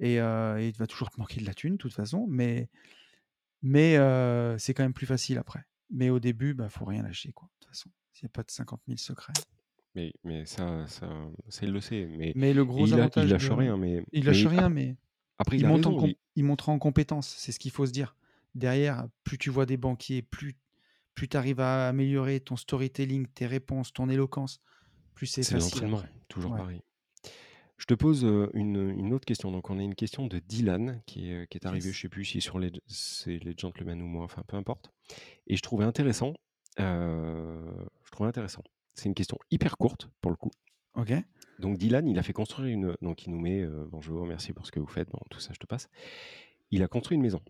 et, 0.00 0.20
euh, 0.20 0.58
et 0.60 0.68
il 0.68 0.76
va 0.76 0.86
toujours 0.86 1.10
te 1.10 1.18
manquer 1.18 1.40
de 1.40 1.46
la 1.46 1.54
thune 1.54 1.72
de 1.72 1.78
toute 1.78 1.94
façon, 1.94 2.26
mais, 2.28 2.68
mais 3.62 3.96
euh, 3.96 4.56
c'est 4.58 4.74
quand 4.74 4.82
même 4.82 4.92
plus 4.94 5.06
facile 5.06 5.38
après. 5.38 5.64
Mais 5.90 6.10
au 6.10 6.20
début, 6.20 6.48
il 6.50 6.54
bah, 6.54 6.68
faut 6.68 6.84
rien 6.84 7.02
lâcher, 7.02 7.32
quoi, 7.32 7.48
de 7.48 7.52
toute 7.66 7.68
façon. 7.74 7.90
Il 8.14 8.24
n'y 8.24 8.26
a 8.26 8.30
pas 8.30 8.42
de 8.42 8.50
50 8.50 8.80
000 8.86 8.98
secrets. 8.98 9.32
Mais, 9.94 10.12
mais 10.24 10.44
ça, 10.44 10.86
ça, 10.86 11.08
ça, 11.48 11.64
il 11.66 11.72
le 11.72 11.80
sait. 11.80 12.06
Mais 12.06 12.32
Mais 12.36 12.52
le 12.52 12.64
gros 12.64 12.86
il, 12.86 12.92
a- 12.94 12.96
il 12.96 13.00
avantage 13.00 13.30
lâche 13.30 13.48
de... 13.48 13.52
rien. 13.54 13.76
Mais, 13.76 14.04
Il 14.12 14.24
lâche 14.26 14.44
mais 14.44 14.50
rien, 14.50 14.68
mais 14.68 14.96
après, 15.38 15.56
il 15.56 15.60
il 15.62 15.66
monte, 15.68 15.86
en 15.86 15.96
raison. 15.96 16.14
il 16.36 16.78
compétence, 16.78 17.28
c'est 17.38 17.52
ce 17.52 17.58
qu'il 17.58 17.70
faut 17.70 17.86
se 17.86 17.92
dire. 17.92 18.16
Derrière, 18.54 19.06
plus 19.24 19.38
tu 19.38 19.50
vois 19.50 19.66
des 19.66 19.76
banquiers, 19.76 20.22
plus, 20.22 20.56
plus 21.14 21.28
tu 21.28 21.36
arrives 21.36 21.60
à 21.60 21.88
améliorer 21.88 22.40
ton 22.40 22.56
storytelling, 22.56 23.26
tes 23.28 23.46
réponses, 23.46 23.92
ton 23.92 24.08
éloquence, 24.08 24.60
plus 25.14 25.26
c'est 25.26 25.42
C'est 25.42 25.54
facile 25.54 25.74
l'entraînement, 25.82 25.98
après. 25.98 26.12
toujours 26.28 26.52
Ouais. 26.52 26.58
pareil. 26.58 26.82
Je 27.76 27.84
te 27.86 27.94
pose 27.94 28.24
une, 28.54 28.90
une 28.90 29.12
autre 29.12 29.24
question. 29.24 29.52
Donc, 29.52 29.70
on 29.70 29.78
a 29.78 29.82
une 29.82 29.94
question 29.94 30.26
de 30.26 30.40
Dylan 30.40 31.00
qui 31.06 31.30
est, 31.30 31.46
qui 31.48 31.58
est 31.58 31.66
arrivée, 31.66 31.86
Yes. 31.88 31.94
je 31.96 32.00
sais 32.02 32.08
plus 32.08 32.24
si 32.24 32.40
sur 32.40 32.58
les, 32.58 32.72
c'est 32.88 33.38
les 33.38 33.54
gentlemen 33.56 34.02
ou 34.02 34.06
moi, 34.06 34.24
enfin 34.24 34.42
peu 34.48 34.56
importe. 34.56 34.90
Et 35.46 35.56
je 35.56 35.62
trouvais 35.62 35.84
intéressant. 35.84 36.34
euh, 36.80 37.72
je 38.04 38.10
trouvais 38.10 38.28
intéressant. 38.28 38.64
C'est 38.94 39.06
une 39.08 39.14
question 39.14 39.38
hyper 39.52 39.76
courte 39.76 40.10
pour 40.20 40.30
le 40.32 40.36
coup. 40.36 40.50
Ok. 40.94 41.12
Donc 41.58 41.76
Dylan, 41.78 42.06
il 42.06 42.18
a 42.18 42.22
fait 42.22 42.32
construire 42.32 42.68
une. 42.68 42.96
Donc 43.02 43.26
il 43.26 43.30
nous 43.30 43.40
met 43.40 43.60
euh, 43.60 43.86
bonjour, 43.90 44.26
merci 44.26 44.52
pour 44.52 44.66
ce 44.66 44.72
que 44.72 44.80
vous 44.80 44.86
faites. 44.86 45.10
Bon, 45.10 45.18
tout 45.30 45.40
ça, 45.40 45.52
je 45.52 45.58
te 45.58 45.66
passe. 45.66 45.88
Il 46.70 46.82
a 46.82 46.88
construit 46.88 47.16
une 47.16 47.22
maison. 47.22 47.40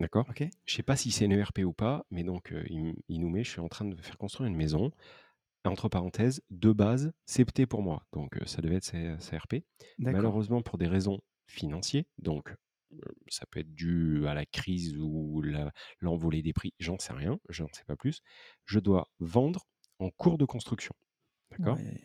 D'accord? 0.00 0.26
Ok. 0.28 0.44
Je 0.64 0.74
sais 0.74 0.82
pas 0.82 0.96
si 0.96 1.10
c'est 1.10 1.24
une 1.24 1.32
ERP 1.32 1.60
ou 1.64 1.72
pas, 1.72 2.06
mais 2.10 2.22
donc 2.22 2.52
euh, 2.52 2.64
il, 2.68 3.20
nous 3.20 3.30
met 3.30 3.44
je 3.44 3.50
suis 3.50 3.60
en 3.60 3.68
train 3.68 3.84
de 3.84 4.00
faire 4.00 4.18
construire 4.18 4.48
une 4.48 4.56
maison. 4.56 4.92
entre 5.64 5.88
parenthèses, 5.88 6.42
de 6.50 6.72
base, 6.72 7.12
CPT 7.26 7.66
pour 7.66 7.82
moi. 7.82 8.06
Donc, 8.12 8.38
ça 8.46 8.62
devait 8.62 8.76
être 8.76 9.18
CRP. 9.18 9.64
Malheureusement, 9.98 10.62
pour 10.62 10.78
des 10.78 10.86
raisons 10.86 11.20
financières, 11.48 12.04
donc 12.18 12.54
ça 13.28 13.46
peut 13.50 13.60
être 13.60 13.74
dû 13.74 14.26
à 14.26 14.34
la 14.34 14.46
crise 14.46 14.96
ou 14.96 15.42
l'envolée 16.00 16.42
des 16.42 16.52
prix, 16.52 16.72
j'en 16.78 16.98
sais 16.98 17.12
rien, 17.12 17.40
je 17.48 17.62
n'en 17.62 17.68
sais 17.72 17.84
pas 17.84 17.96
plus. 17.96 18.22
Je 18.64 18.78
dois 18.78 19.08
vendre 19.18 19.66
en 19.98 20.10
cours 20.10 20.38
de 20.38 20.44
construction. 20.44 20.94
D'accord? 21.50 21.76
Ouais. 21.76 22.00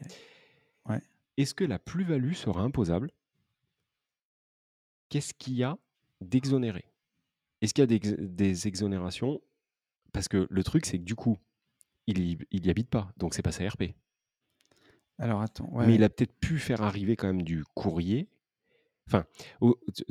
Est-ce 1.37 1.53
que 1.55 1.63
la 1.63 1.79
plus-value 1.79 2.33
sera 2.33 2.61
imposable? 2.61 3.09
Qu'est-ce 5.09 5.33
qu'il 5.33 5.53
y 5.53 5.63
a 5.63 5.77
d'exonéré? 6.19 6.85
Est-ce 7.61 7.73
qu'il 7.73 7.89
y 7.89 7.95
a 7.95 7.99
des, 7.99 8.67
exonérations? 8.67 9.41
Parce 10.11 10.27
que 10.27 10.45
le 10.49 10.63
truc, 10.63 10.85
c'est 10.85 10.99
que 10.99 11.03
du 11.03 11.15
coup, 11.15 11.37
il 12.05 12.37
n'y 12.51 12.69
habite 12.69 12.89
pas, 12.89 13.11
donc 13.17 13.33
c'est 13.33 13.41
pas 13.41 13.51
sa 13.51 13.67
RP. 13.67 13.95
Alors 15.17 15.41
attends. 15.41 15.69
Mais 15.73 15.95
il 15.95 16.03
a 16.03 16.09
peut-être 16.09 16.33
pu 16.33 16.59
faire 16.59 16.81
arriver 16.81 17.15
quand 17.15 17.27
même 17.27 17.43
du 17.43 17.63
courrier. 17.75 18.27
Enfin, 19.07 19.25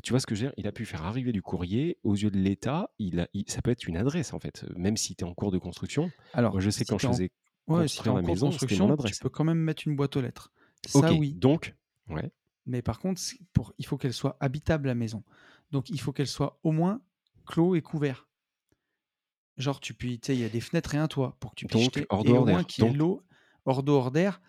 tu 0.02 0.10
vois 0.10 0.20
ce 0.20 0.26
que 0.26 0.34
je 0.34 0.42
veux 0.42 0.46
dire? 0.48 0.54
Il 0.56 0.66
a 0.66 0.72
pu 0.72 0.84
faire 0.84 1.04
arriver 1.04 1.32
du 1.32 1.42
courrier 1.42 1.98
aux 2.02 2.14
yeux 2.14 2.30
de 2.30 2.38
l'État. 2.38 2.90
Il, 2.98 3.26
ça 3.46 3.62
peut 3.62 3.70
être 3.70 3.86
une 3.86 3.96
adresse 3.96 4.32
en 4.32 4.38
fait, 4.38 4.64
même 4.76 4.96
si 4.96 5.16
tu 5.16 5.24
es 5.24 5.28
en 5.28 5.34
cours 5.34 5.50
de 5.50 5.58
construction. 5.58 6.10
Alors, 6.32 6.52
Moi, 6.52 6.60
je 6.60 6.70
sais 6.70 6.84
quand 6.84 6.98
je 6.98 7.08
faisais 7.08 7.30
Ouais, 7.66 7.86
si 7.86 7.98
construire 7.98 8.16
la 8.16 8.22
maison, 8.22 8.46
construction, 8.46 8.96
tu 8.96 9.14
peux 9.20 9.28
quand 9.28 9.44
même 9.44 9.58
mettre 9.58 9.86
une 9.86 9.94
boîte 9.94 10.16
aux 10.16 10.20
lettres. 10.20 10.50
Ça, 10.86 11.12
oui. 11.12 11.32
donc, 11.34 11.74
ouais. 12.08 12.30
Mais 12.66 12.82
par 12.82 12.98
contre, 12.98 13.20
pour, 13.52 13.72
il 13.78 13.86
faut 13.86 13.98
qu'elle 13.98 14.12
soit 14.12 14.36
habitable, 14.40 14.88
la 14.88 14.94
maison. 14.94 15.24
Donc, 15.70 15.90
il 15.90 16.00
faut 16.00 16.12
qu'elle 16.12 16.26
soit 16.26 16.58
au 16.62 16.72
moins 16.72 17.02
clos 17.46 17.74
et 17.74 17.82
couvert. 17.82 18.28
Genre, 19.56 19.80
tu 19.80 19.94
sais, 20.22 20.34
il 20.34 20.40
y 20.40 20.44
a 20.44 20.48
des 20.48 20.60
fenêtres 20.60 20.94
et 20.94 20.98
un 20.98 21.08
toit 21.08 21.36
pour 21.40 21.50
que 21.50 21.56
tu 21.56 21.66
puisses 21.66 21.84
jeter. 21.84 22.06
hors 22.08 22.26
Et 22.26 22.30
au 22.30 22.46
moins 22.46 22.64
qu'il 22.64 22.84
y 22.84 22.88
ait 22.88 22.92
l'eau 22.92 23.22
hors 23.64 23.82
d'eau, 23.82 23.96
hors 23.96 24.10
d'air. 24.10 24.40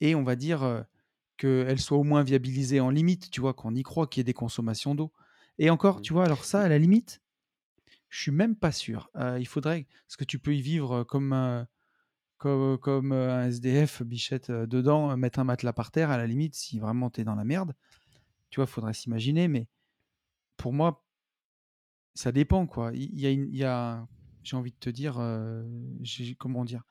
Et 0.00 0.14
on 0.14 0.22
va 0.22 0.36
dire 0.36 0.62
euh, 0.62 0.82
qu'elle 1.36 1.80
soit 1.80 1.98
au 1.98 2.04
moins 2.04 2.22
viabilisée 2.22 2.80
en 2.80 2.90
limite, 2.90 3.30
tu 3.30 3.40
vois, 3.40 3.54
qu'on 3.54 3.74
y 3.74 3.82
croit 3.82 4.06
qu'il 4.06 4.20
y 4.20 4.22
ait 4.22 4.24
des 4.24 4.34
consommations 4.34 4.94
d'eau. 4.94 5.12
Et 5.58 5.70
encore, 5.70 5.98
Mmh. 5.98 6.02
tu 6.02 6.12
vois, 6.12 6.24
alors 6.24 6.44
ça, 6.44 6.62
à 6.62 6.68
la 6.68 6.78
limite, 6.78 7.20
je 8.08 8.20
suis 8.20 8.30
même 8.30 8.56
pas 8.56 8.72
sûr. 8.72 9.10
Euh, 9.16 9.38
il 9.38 9.46
faudrait, 9.46 9.86
parce 10.06 10.16
que 10.16 10.24
tu 10.24 10.38
peux 10.38 10.54
y 10.54 10.62
vivre 10.62 11.04
comme, 11.04 11.32
euh, 11.32 11.64
comme, 12.40 12.78
comme 12.78 13.12
euh, 13.12 13.36
un 13.44 13.46
SDF, 13.48 14.02
bichette 14.02 14.50
euh, 14.50 14.66
dedans, 14.66 15.10
euh, 15.12 15.16
mettre 15.16 15.38
un 15.38 15.44
matelas 15.44 15.74
par 15.74 15.92
terre, 15.92 16.10
à 16.10 16.16
la 16.16 16.26
limite, 16.26 16.54
si 16.56 16.80
vraiment 16.80 17.10
tu 17.10 17.20
es 17.20 17.24
dans 17.24 17.36
la 17.36 17.44
merde, 17.44 17.74
tu 18.50 18.56
vois, 18.60 18.66
faudrait 18.66 18.94
s'imaginer, 18.94 19.46
mais 19.46 19.68
pour 20.56 20.72
moi, 20.72 21.04
ça 22.14 22.32
dépend, 22.32 22.66
quoi. 22.66 22.90
Il 22.94 23.18
y, 23.20 23.26
a, 23.26 23.30
une- 23.30 23.48
il 23.50 23.56
y 23.56 23.64
a 23.64 24.06
j'ai 24.42 24.56
envie 24.56 24.72
de 24.72 24.76
te 24.78 24.88
dire, 24.90 25.18
euh, 25.18 25.62
comment 26.38 26.64
dire, 26.64 26.82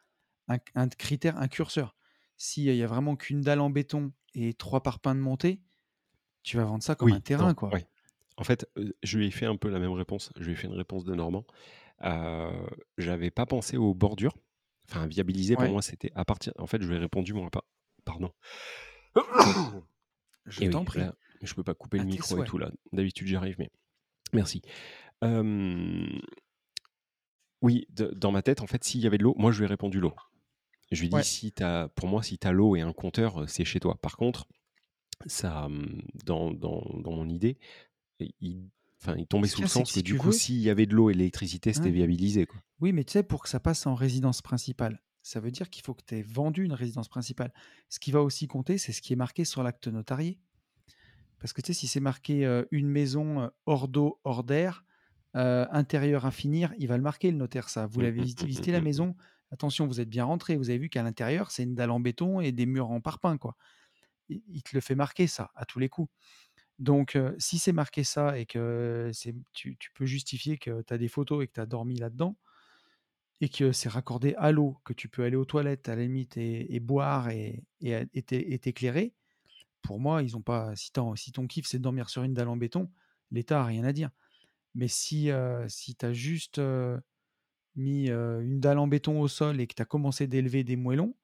un, 0.47 0.57
un 0.75 0.87
critère, 0.87 1.37
un 1.37 1.47
curseur. 1.47 1.95
S'il 2.37 2.63
y 2.63 2.83
a 2.83 2.87
vraiment 2.87 3.15
qu'une 3.15 3.41
dalle 3.41 3.59
en 3.59 3.71
béton 3.71 4.13
et 4.35 4.53
trois 4.53 4.83
parpaings 4.83 5.15
de 5.15 5.19
montée, 5.19 5.61
tu 6.43 6.57
vas 6.57 6.63
vendre 6.65 6.83
ça 6.83 6.95
comme 6.95 7.09
Oui, 7.09 7.15
un 7.15 7.19
terrain, 7.21 7.49
non, 7.49 7.53
quoi. 7.55 7.71
En 8.37 8.43
fait, 8.45 8.69
je 9.03 9.17
lui 9.17 9.27
ai 9.27 9.31
fait 9.31 9.47
un 9.47 9.57
peu 9.57 9.69
la 9.69 9.79
même 9.79 9.91
réponse. 9.91 10.31
Je 10.37 10.45
lui 10.45 10.53
ai 10.53 10.55
fait 10.55 10.67
une 10.67 10.73
réponse 10.73 11.03
de 11.03 11.13
Normand. 11.13 11.45
Euh, 12.03 12.51
J'avais 12.97 13.31
pas 13.31 13.45
pensé 13.45 13.75
aux 13.75 13.93
bordures. 13.93 14.37
Enfin, 14.89 15.05
viabiliser 15.07 15.55
pour 15.55 15.63
Ouais. 15.65 15.71
moi, 15.71 15.81
c'était 15.81 16.11
à 16.15 16.25
partir. 16.25 16.51
En 16.57 16.65
fait, 16.67 16.81
je 16.81 16.87
lui 16.87 16.95
ai 16.95 16.99
répondu 16.99 17.33
moi 17.33 17.49
pas. 17.49 17.63
Pardon. 18.05 18.31
Je 20.45 20.61
oui, 20.61 20.69
t'en 20.71 20.83
prie. 20.83 20.99
là, 21.01 21.13
je 21.43 21.53
peux 21.53 21.63
pas 21.63 21.75
couper 21.75 21.99
À 21.99 22.03
le 22.03 22.07
micro 22.09 22.41
et 22.41 22.45
tout 22.45 22.57
là. 22.57 22.71
D'habitude, 22.91 23.27
j'y 23.27 23.35
arrive, 23.35 23.55
mais 23.59 23.69
merci. 24.33 24.61
Euh, 25.23 26.07
Oui, 27.61 27.85
de- 27.89 28.11
dans 28.15 28.31
ma 28.31 28.41
tête, 28.41 28.61
en 28.61 28.67
fait, 28.67 28.83
s'il 28.83 29.01
y 29.01 29.05
avait 29.07 29.17
de 29.17 29.23
l'eau, 29.23 29.35
moi, 29.37 29.51
je 29.51 29.59
lui 29.59 29.65
ai 29.65 29.67
répondu 29.67 29.99
l'eau. 29.99 30.13
Je 30.91 31.01
lui 31.01 31.07
ai 31.07 31.09
dit, 31.09 31.23
si 31.23 31.51
t'as, 31.51 31.87
pour 31.89 32.07
moi, 32.07 32.23
si 32.23 32.39
tu 32.39 32.47
as 32.47 32.51
l'eau 32.51 32.75
et 32.75 32.81
un 32.81 32.93
compteur, 32.93 33.41
euh, 33.41 33.47
c'est 33.47 33.65
chez 33.65 33.79
toi. 33.79 33.95
Par 34.01 34.15
contre, 34.17 34.47
ça, 35.27 35.67
dans, 36.25 36.51
dans, 36.51 36.81
dans 36.99 37.11
mon 37.11 37.27
idée, 37.29 37.59
il, 38.39 38.69
enfin, 39.01 39.15
il 39.17 39.27
tombait 39.27 39.47
sous 39.47 39.61
le 39.61 39.67
sens 39.67 39.89
que 39.89 39.93
si 39.93 40.03
du 40.03 40.17
coup, 40.17 40.27
veux- 40.27 40.31
s'il 40.31 40.57
y 40.57 40.69
avait 40.69 40.85
de 40.85 40.95
l'eau 40.95 41.09
et 41.09 41.13
de 41.13 41.19
l'électricité, 41.19 41.73
c'était 41.73 41.87
Ouais. 41.87 41.91
viabilisé. 41.91 42.45
Quoi. 42.45 42.59
Oui, 42.79 42.93
mais 42.93 43.03
tu 43.03 43.13
sais, 43.13 43.23
pour 43.23 43.43
que 43.43 43.49
ça 43.49 43.59
passe 43.59 43.85
en 43.87 43.95
résidence 43.95 44.41
principale, 44.41 45.01
ça 45.21 45.39
veut 45.39 45.51
dire 45.51 45.69
qu'il 45.69 45.83
faut 45.83 45.93
que 45.93 46.03
tu 46.05 46.15
aies 46.17 46.21
vendu 46.23 46.63
une 46.63 46.73
résidence 46.73 47.07
principale. 47.09 47.53
Ce 47.89 47.99
qui 47.99 48.11
va 48.11 48.21
aussi 48.21 48.47
compter, 48.47 48.77
c'est 48.77 48.91
ce 48.91 49.01
qui 49.01 49.13
est 49.13 49.17
marqué 49.17 49.45
sur 49.45 49.63
l'acte 49.63 49.87
notarié. 49.87 50.39
Parce 51.39 51.53
que 51.53 51.61
tu 51.61 51.67
sais, 51.67 51.79
si 51.79 51.87
c'est 51.87 51.99
marqué 51.99 52.45
euh, 52.45 52.65
une 52.71 52.89
maison 52.89 53.41
euh, 53.41 53.47
hors 53.65 53.87
d'eau, 53.87 54.19
hors 54.23 54.43
d'air, 54.43 54.83
euh, 55.35 55.65
intérieur 55.71 56.25
à 56.25 56.31
finir, 56.31 56.73
il 56.79 56.87
va 56.87 56.97
le 56.97 57.03
marquer, 57.03 57.31
le 57.31 57.37
notaire, 57.37 57.69
ça. 57.69 57.85
Vous 57.85 58.01
l'avez 58.01 58.21
visité, 58.21 58.45
visité 58.45 58.71
la 58.71 58.81
maison, 58.81 59.15
attention, 59.51 59.87
vous 59.87 60.01
êtes 60.01 60.09
bien 60.09 60.25
rentré, 60.25 60.57
vous 60.57 60.69
avez 60.69 60.79
vu 60.79 60.89
qu'à 60.89 61.03
l'intérieur, 61.03 61.51
c'est 61.51 61.63
une 61.63 61.75
dalle 61.75 61.91
en 61.91 61.99
béton 61.99 62.41
et 62.41 62.51
des 62.51 62.65
murs 62.65 62.91
en 62.91 62.99
parpaing, 62.99 63.37
quoi. 63.37 63.55
Il 64.27 64.61
te 64.63 64.71
le 64.73 64.81
fait 64.81 64.95
marquer, 64.95 65.27
ça, 65.27 65.51
à 65.55 65.65
tous 65.65 65.79
les 65.79 65.89
coups. 65.89 66.11
Donc, 66.79 67.17
si 67.37 67.59
c'est 67.59 67.73
marqué 67.73 68.03
ça 68.03 68.37
et 68.39 68.45
que 68.45 69.11
tu, 69.53 69.77
peux 69.93 70.05
justifier 70.05 70.57
que 70.57 70.81
tu 70.81 70.93
as 70.93 70.97
des 70.97 71.09
photos 71.09 71.43
et 71.43 71.47
que 71.47 71.53
tu 71.53 71.59
as 71.59 71.65
dormi 71.65 71.95
là-dedans, 71.97 72.37
et 73.41 73.49
que 73.49 73.71
c'est 73.71 73.89
raccordé 73.89 74.33
à 74.37 74.51
l'eau, 74.51 74.77
que 74.83 74.93
tu 74.93 75.07
peux 75.07 75.23
aller 75.23 75.35
aux 75.35 75.45
toilettes 75.45 75.87
à 75.89 75.95
la 75.95 76.03
limite 76.03 76.37
et, 76.37 76.79
boire 76.79 77.29
et, 77.29 77.63
et, 77.81 78.05
et 78.13 78.21
t'é- 78.21 78.53
et 78.53 78.59
t'éclairer, 78.59 79.13
pour 79.81 79.99
moi, 79.99 80.23
ils 80.23 80.35
ont 80.35 80.41
pas. 80.41 80.75
Si, 80.75 80.91
ton 80.91 81.47
kiff 81.47 81.65
c'est 81.67 81.77
de 81.79 81.83
dormir 81.83 82.09
sur 82.09 82.23
une 82.23 82.33
dalle 82.33 82.49
en 82.49 82.57
béton, 82.57 82.91
l'État 83.31 83.61
a 83.61 83.65
rien 83.65 83.83
à 83.83 83.93
dire. 83.93 84.09
Mais 84.75 84.87
si, 84.87 85.29
si 85.67 85.95
tu 85.95 86.05
as 86.05 86.13
juste 86.13 86.61
mis 87.75 88.09
une 88.09 88.59
dalle 88.59 88.79
en 88.79 88.87
béton 88.87 89.19
au 89.21 89.27
sol 89.27 89.59
et 89.59 89.67
que 89.67 89.73
tu 89.75 89.81
as 89.81 89.85
commencé 89.85 90.27
d'élever 90.27 90.63
des 90.63 90.75
moellons, 90.75 91.15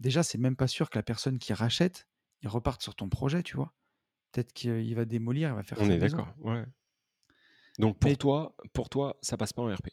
déjà, 0.00 0.22
c'est 0.22 0.38
même 0.38 0.56
pas 0.56 0.68
sûr 0.68 0.90
que 0.90 0.98
la 0.98 1.02
personne 1.02 1.38
qui 1.38 1.52
rachète, 1.52 2.06
reparte 2.44 2.82
sur 2.82 2.94
ton 2.94 3.08
projet, 3.08 3.42
tu 3.42 3.56
vois. 3.56 3.72
Peut-être 4.32 4.52
qu'il 4.52 4.94
va 4.94 5.04
démolir, 5.04 5.50
il 5.50 5.54
va 5.54 5.62
faire 5.62 5.78
On 5.80 5.90
est 5.90 5.98
d'accord. 5.98 6.34
Ouais. 6.40 6.64
Donc 7.78 7.98
pour 7.98 8.10
Mais- 8.10 8.16
toi, 8.16 8.54
pour 8.72 8.88
toi, 8.88 9.18
ça 9.22 9.36
passe 9.36 9.52
pas 9.52 9.62
en 9.62 9.72
RP. 9.74 9.88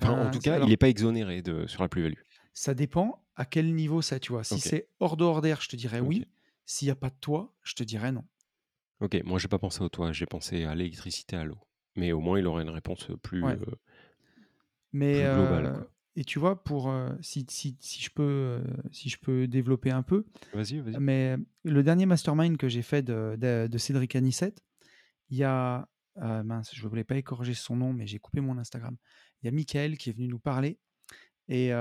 Enfin, 0.00 0.12
en 0.12 0.24
Ben, 0.24 0.30
tout 0.30 0.38
cas, 0.40 0.54
alors, 0.54 0.68
il 0.68 0.70
n'est 0.70 0.76
pas 0.76 0.88
exonéré 0.88 1.42
de, 1.42 1.66
sur 1.66 1.82
la 1.82 1.88
plus-value. 1.88 2.18
Ça 2.52 2.74
dépend 2.74 3.24
à 3.36 3.44
quel 3.44 3.74
niveau 3.74 4.02
ça, 4.02 4.20
tu 4.20 4.32
vois. 4.32 4.44
Si 4.44 4.60
c'est 4.60 4.88
hors 5.00 5.16
de 5.16 5.24
hors 5.24 5.40
d'air, 5.40 5.60
je 5.60 5.68
te 5.68 5.76
dirais 5.76 6.00
oui. 6.00 6.26
S'il 6.66 6.86
n'y 6.86 6.92
a 6.92 6.96
pas 6.96 7.10
de 7.10 7.16
toit, 7.20 7.52
je 7.62 7.74
te 7.74 7.82
dirais 7.82 8.12
non. 8.12 8.24
Ok, 9.00 9.20
moi 9.24 9.38
j'ai 9.38 9.48
pas 9.48 9.58
pensé 9.58 9.80
au 9.82 9.88
toit, 9.88 10.12
j'ai 10.12 10.26
pensé 10.26 10.64
à 10.64 10.74
l'électricité, 10.74 11.34
à 11.36 11.44
l'eau. 11.44 11.58
Mais 11.96 12.12
au 12.12 12.20
moins 12.20 12.38
il 12.38 12.46
aurait 12.46 12.62
une 12.62 12.70
réponse 12.70 13.08
plus, 13.22 13.42
Ouais. 13.42 13.54
euh, 13.58 13.74
Mais 14.92 15.14
plus 15.24 15.34
globale. 15.34 15.66
euh. 15.66 15.84
Et 16.16 16.24
tu 16.24 16.38
vois, 16.38 16.62
pour 16.64 16.90
euh, 16.90 17.10
si, 17.20 17.46
si, 17.48 17.76
si 17.80 18.02
je 18.02 18.10
peux 18.10 18.22
euh, 18.22 18.64
si 18.90 19.08
je 19.08 19.18
peux 19.18 19.46
développer 19.46 19.90
un 19.90 20.02
peu, 20.02 20.26
Vas-y, 20.52 20.80
vas-y. 20.80 20.96
mais 20.98 21.36
le 21.64 21.82
dernier 21.82 22.06
mastermind 22.06 22.56
que 22.56 22.68
j'ai 22.68 22.82
fait 22.82 23.02
de, 23.02 23.36
de, 23.38 23.68
de 23.70 23.78
Cédric 23.78 24.16
Anissette, 24.16 24.62
il 25.28 25.38
y 25.38 25.44
a 25.44 25.88
euh, 26.18 26.42
mince, 26.42 26.74
je 26.74 26.82
ne 26.84 26.88
voulais 26.88 27.04
pas 27.04 27.16
écorger 27.16 27.54
son 27.54 27.76
nom, 27.76 27.92
mais 27.92 28.06
j'ai 28.06 28.18
coupé 28.18 28.40
mon 28.40 28.58
Instagram. 28.58 28.96
Il 29.42 29.46
y 29.46 29.48
a 29.48 29.52
Michael 29.52 29.96
qui 29.96 30.10
est 30.10 30.12
venu 30.12 30.26
nous 30.28 30.40
parler 30.40 30.78
et 31.48 31.72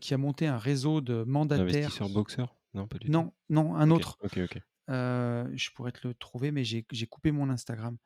qui 0.00 0.14
a 0.14 0.18
monté 0.18 0.46
un 0.46 0.58
réseau 0.58 1.00
de 1.00 1.24
mandataires. 1.24 1.66
L'investisseur 1.66 2.08
boxeur 2.10 2.56
Non, 2.74 2.86
pas 2.86 2.98
du 2.98 3.06
tout. 3.06 3.12
Non, 3.12 3.32
non, 3.48 3.74
un 3.74 3.90
autre. 3.90 4.16
Ok, 4.22 4.38
ok. 4.38 4.60
Je 4.88 5.70
pourrais 5.74 5.92
te 5.92 6.06
le 6.06 6.14
trouver, 6.14 6.50
mais 6.52 6.64
j'ai 6.64 6.86
j'ai 6.92 7.06
coupé 7.06 7.32
mon 7.32 7.50
Instagram. 7.50 7.96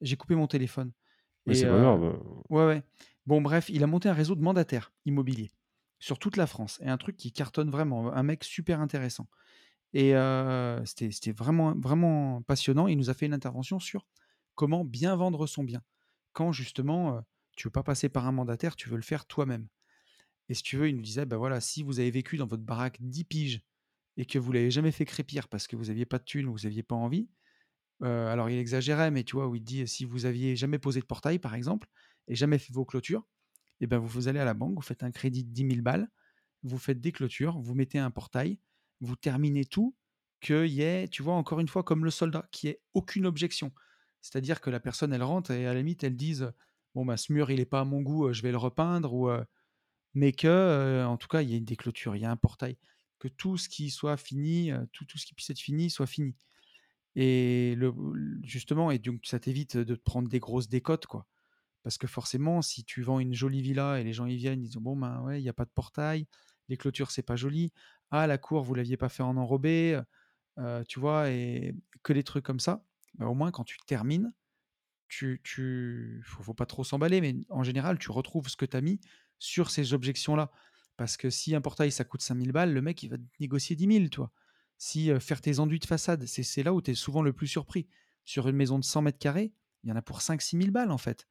J'ai 0.00 0.16
coupé 0.16 0.34
mon 0.34 0.46
téléphone. 0.46 0.92
Mais 1.48 1.54
c'est 1.54 1.66
pas 1.66 1.72
euh, 1.72 1.80
grave. 1.82 2.20
Ouais, 2.50 2.66
ouais. 2.66 2.82
Bon, 3.26 3.40
bref, 3.40 3.68
il 3.68 3.82
a 3.82 3.86
monté 3.86 4.08
un 4.08 4.14
réseau 4.14 4.34
de 4.34 4.40
mandataires 4.40 4.92
immobiliers 5.04 5.50
sur 5.98 6.18
toute 6.18 6.36
la 6.36 6.46
France. 6.46 6.78
Et 6.82 6.88
un 6.88 6.96
truc 6.96 7.16
qui 7.16 7.32
cartonne 7.32 7.70
vraiment. 7.70 8.12
Un 8.12 8.22
mec 8.22 8.44
super 8.44 8.80
intéressant. 8.80 9.28
Et 9.94 10.14
euh, 10.14 10.84
c'était 10.84 11.10
c'était 11.10 11.32
vraiment, 11.32 11.74
vraiment 11.74 12.42
passionnant. 12.42 12.88
Il 12.88 12.96
nous 12.96 13.10
a 13.10 13.14
fait 13.14 13.26
une 13.26 13.34
intervention 13.34 13.80
sur 13.80 14.06
comment 14.54 14.84
bien 14.84 15.16
vendre 15.16 15.46
son 15.46 15.64
bien. 15.64 15.82
Quand 16.32 16.52
justement, 16.52 17.16
euh, 17.16 17.20
tu 17.56 17.66
veux 17.66 17.72
pas 17.72 17.82
passer 17.82 18.08
par 18.08 18.26
un 18.26 18.32
mandataire, 18.32 18.76
tu 18.76 18.88
veux 18.88 18.96
le 18.96 19.02
faire 19.02 19.26
toi-même. 19.26 19.66
Et 20.48 20.54
si 20.54 20.62
tu 20.62 20.76
veux, 20.76 20.88
il 20.88 20.96
nous 20.96 21.02
disait, 21.02 21.26
ben 21.26 21.36
voilà, 21.36 21.60
si 21.60 21.82
vous 21.82 22.00
avez 22.00 22.10
vécu 22.10 22.36
dans 22.36 22.46
votre 22.46 22.62
baraque 22.62 22.98
10 23.00 23.24
piges 23.24 23.62
et 24.16 24.24
que 24.24 24.38
vous 24.38 24.52
l'avez 24.52 24.70
jamais 24.70 24.92
fait 24.92 25.04
crépir 25.04 25.48
parce 25.48 25.66
que 25.66 25.76
vous 25.76 25.86
n'aviez 25.86 26.06
pas 26.06 26.18
de 26.18 26.24
thunes 26.24 26.46
ou 26.46 26.52
vous 26.52 26.64
n'aviez 26.64 26.82
pas 26.82 26.94
envie, 26.94 27.28
alors 28.02 28.50
il 28.50 28.58
exagérait, 28.58 29.10
mais 29.10 29.24
tu 29.24 29.36
vois, 29.36 29.48
où 29.48 29.54
il 29.56 29.62
dit, 29.62 29.86
si 29.88 30.04
vous 30.04 30.26
aviez 30.26 30.56
jamais 30.56 30.78
posé 30.78 31.00
de 31.00 31.06
portail, 31.06 31.38
par 31.38 31.54
exemple, 31.54 31.88
et 32.28 32.34
jamais 32.34 32.58
fait 32.58 32.72
vos 32.72 32.84
clôtures, 32.84 33.26
et 33.80 33.86
ben 33.86 33.98
vous, 33.98 34.28
allez 34.28 34.40
à 34.40 34.44
la 34.44 34.54
banque, 34.54 34.74
vous 34.74 34.82
faites 34.82 35.02
un 35.02 35.10
crédit 35.10 35.44
de 35.44 35.50
10 35.50 35.68
000 35.68 35.82
balles, 35.82 36.08
vous 36.62 36.78
faites 36.78 37.00
des 37.00 37.12
clôtures, 37.12 37.58
vous 37.60 37.74
mettez 37.74 37.98
un 37.98 38.10
portail, 38.10 38.58
vous 39.00 39.16
terminez 39.16 39.64
tout, 39.64 39.94
qu'il 40.40 40.66
y 40.66 40.82
ait, 40.82 41.08
tu 41.08 41.22
vois, 41.22 41.34
encore 41.34 41.60
une 41.60 41.68
fois, 41.68 41.82
comme 41.82 42.04
le 42.04 42.10
soldat, 42.10 42.48
qui 42.52 42.68
ait 42.68 42.80
aucune 42.94 43.26
objection. 43.26 43.72
C'est-à-dire 44.20 44.60
que 44.60 44.70
la 44.70 44.80
personne, 44.80 45.12
elle 45.12 45.22
rentre 45.22 45.52
et 45.52 45.66
à 45.66 45.72
la 45.72 45.78
limite, 45.78 46.02
elle 46.04 46.16
dise, 46.16 46.52
bon, 46.94 47.04
bah, 47.04 47.16
ce 47.16 47.32
mur, 47.32 47.50
il 47.50 47.58
n'est 47.58 47.64
pas 47.64 47.80
à 47.80 47.84
mon 47.84 48.02
goût, 48.02 48.32
je 48.32 48.42
vais 48.42 48.50
le 48.50 48.56
repeindre, 48.56 49.14
ou, 49.14 49.30
mais 50.14 50.32
que, 50.32 51.04
en 51.04 51.16
tout 51.16 51.28
cas, 51.28 51.42
il 51.42 51.50
y 51.50 51.56
a 51.56 51.60
des 51.60 51.76
clôtures, 51.76 52.16
il 52.16 52.22
y 52.22 52.24
a 52.24 52.30
un 52.30 52.36
portail, 52.36 52.78
que 53.18 53.28
tout 53.28 53.56
ce 53.56 53.68
qui 53.68 53.90
soit 53.90 54.16
fini, 54.16 54.72
tout, 54.92 55.04
tout 55.04 55.18
ce 55.18 55.26
qui 55.26 55.34
puisse 55.34 55.50
être 55.50 55.60
fini, 55.60 55.90
soit 55.90 56.06
fini. 56.06 56.34
Et 57.16 57.74
le, 57.76 57.92
justement, 58.42 58.90
et 58.90 58.98
donc 58.98 59.20
ça 59.24 59.38
t'évite 59.38 59.76
de 59.76 59.94
prendre 59.94 60.28
des 60.28 60.38
grosses 60.38 60.68
décotes, 60.68 61.06
quoi. 61.06 61.26
Parce 61.82 61.98
que 61.98 62.06
forcément, 62.06 62.62
si 62.62 62.84
tu 62.84 63.02
vends 63.02 63.20
une 63.20 63.34
jolie 63.34 63.62
villa 63.62 64.00
et 64.00 64.04
les 64.04 64.12
gens 64.12 64.26
y 64.26 64.36
viennent, 64.36 64.60
ils 64.60 64.66
disent 64.66 64.76
bon 64.76 64.96
ben 64.96 65.22
ouais, 65.22 65.40
il 65.40 65.42
n'y 65.42 65.48
a 65.48 65.54
pas 65.54 65.64
de 65.64 65.70
portail, 65.70 66.26
les 66.68 66.76
clôtures, 66.76 67.10
c'est 67.10 67.22
pas 67.22 67.36
joli. 67.36 67.72
Ah, 68.10 68.26
la 68.26 68.38
cour, 68.38 68.62
vous 68.62 68.74
l'aviez 68.74 68.96
pas 68.96 69.08
fait 69.08 69.22
en 69.22 69.36
enrobé, 69.36 70.00
euh, 70.58 70.84
tu 70.84 71.00
vois, 71.00 71.30
et 71.30 71.74
que 72.02 72.12
des 72.12 72.24
trucs 72.24 72.44
comme 72.44 72.60
ça. 72.60 72.84
Bah, 73.14 73.26
au 73.26 73.34
moins, 73.34 73.50
quand 73.50 73.64
tu 73.64 73.78
termines, 73.86 74.32
tu, 75.08 75.40
tu 75.44 76.22
faut, 76.24 76.54
pas 76.54 76.66
trop 76.66 76.84
s'emballer, 76.84 77.20
mais 77.20 77.36
en 77.48 77.62
général, 77.62 77.98
tu 77.98 78.10
retrouves 78.10 78.48
ce 78.48 78.56
que 78.56 78.66
tu 78.66 78.76
as 78.76 78.80
mis 78.80 79.00
sur 79.38 79.70
ces 79.70 79.94
objections-là. 79.94 80.50
Parce 80.96 81.16
que 81.16 81.30
si 81.30 81.54
un 81.54 81.60
portail, 81.60 81.92
ça 81.92 82.04
coûte 82.04 82.22
5000 82.22 82.52
balles, 82.52 82.72
le 82.72 82.82
mec, 82.82 83.02
il 83.02 83.08
va 83.08 83.16
négocier 83.40 83.76
10 83.76 83.86
000, 83.86 84.08
tu 84.08 84.18
vois. 84.18 84.32
Si 84.78 85.10
faire 85.20 85.40
tes 85.40 85.58
enduits 85.58 85.80
de 85.80 85.84
façade, 85.86 86.24
c'est 86.26 86.62
là 86.62 86.72
où 86.72 86.80
tu 86.80 86.92
es 86.92 86.94
souvent 86.94 87.20
le 87.22 87.32
plus 87.32 87.48
surpris. 87.48 87.86
Sur 88.24 88.46
une 88.48 88.56
maison 88.56 88.78
de 88.78 88.84
100 88.84 89.02
mètres 89.02 89.18
carrés, 89.18 89.52
il 89.82 89.90
y 89.90 89.92
en 89.92 89.96
a 89.96 90.02
pour 90.02 90.20
5-6 90.20 90.58
000 90.60 90.70
balles, 90.70 90.90
en 90.92 90.98
fait. 90.98 91.26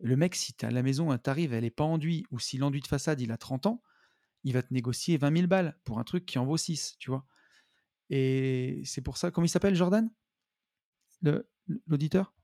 Le 0.00 0.16
mec, 0.16 0.34
si 0.34 0.54
la 0.62 0.82
maison, 0.82 1.16
t'arrives, 1.18 1.52
elle 1.52 1.64
est 1.64 1.70
pas 1.70 1.84
enduite, 1.84 2.26
ou 2.30 2.38
si 2.38 2.58
l'enduit 2.58 2.80
de 2.80 2.86
façade, 2.86 3.20
il 3.20 3.32
a 3.32 3.36
30 3.36 3.66
ans, 3.66 3.82
il 4.44 4.52
va 4.52 4.62
te 4.62 4.72
négocier 4.72 5.16
20 5.16 5.34
000 5.36 5.46
balles 5.48 5.76
pour 5.84 5.98
un 5.98 6.04
truc 6.04 6.26
qui 6.26 6.38
en 6.38 6.44
vaut 6.44 6.56
6, 6.56 6.96
tu 6.98 7.10
vois. 7.10 7.26
Et 8.10 8.82
c'est 8.84 9.00
pour 9.00 9.16
ça, 9.16 9.30
comment 9.30 9.44
il 9.46 9.48
s'appelle, 9.48 9.74
Jordan? 9.74 10.10
L'auditeur? 11.86 12.34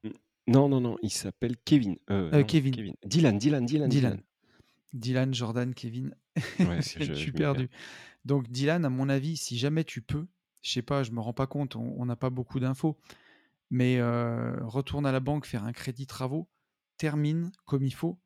Non, 0.47 0.69
non, 0.69 0.81
non, 0.81 0.97
il 1.03 1.11
s'appelle 1.11 1.57
Kevin. 1.65 1.97
Euh, 2.11 2.31
Euh, 2.33 2.41
non, 2.41 2.47
Kevin. 2.47 2.75
Dylan, 3.05 3.37
Dylan, 3.39 3.67
Dylan, 3.67 3.89
Dylan. 3.89 4.23
Dylan, 4.95 5.35
Jordan, 5.35 5.75
Kevin. 5.75 6.15
Ouais, 6.61 6.81
je- 6.83 7.13
suis 7.15 7.33
perdu. 7.33 7.69
Donc 8.25 8.49
Dylan, 8.49 8.85
à 8.85 8.91
mon 8.91 9.09
avis, 9.09 9.37
si 9.37 9.59
jamais 9.59 9.85
tu 9.85 10.01
peux, 10.01 10.27
je 10.63 10.73
sais 10.73 10.83
pas, 10.83 11.03
je 11.03 11.13
me 11.13 11.21
rends 11.21 11.33
pas 11.33 11.47
compte, 11.47 11.77
on 11.77 12.05
n'a 12.05 12.17
pas 12.17 12.31
beaucoup 12.31 12.61
d'infos, 12.61 12.99
mais 13.71 13.99
euh, 13.99 14.57
retourne 14.65 15.07
à 15.07 15.13
la 15.13 15.21
banque 15.21 15.47
faire 15.47 15.65
un 15.65 15.73
crédit 15.73 16.07
travaux, 16.07 16.49
termine 16.97 17.53
comme 17.65 17.85
il 17.85 17.95
faut, 17.95 18.19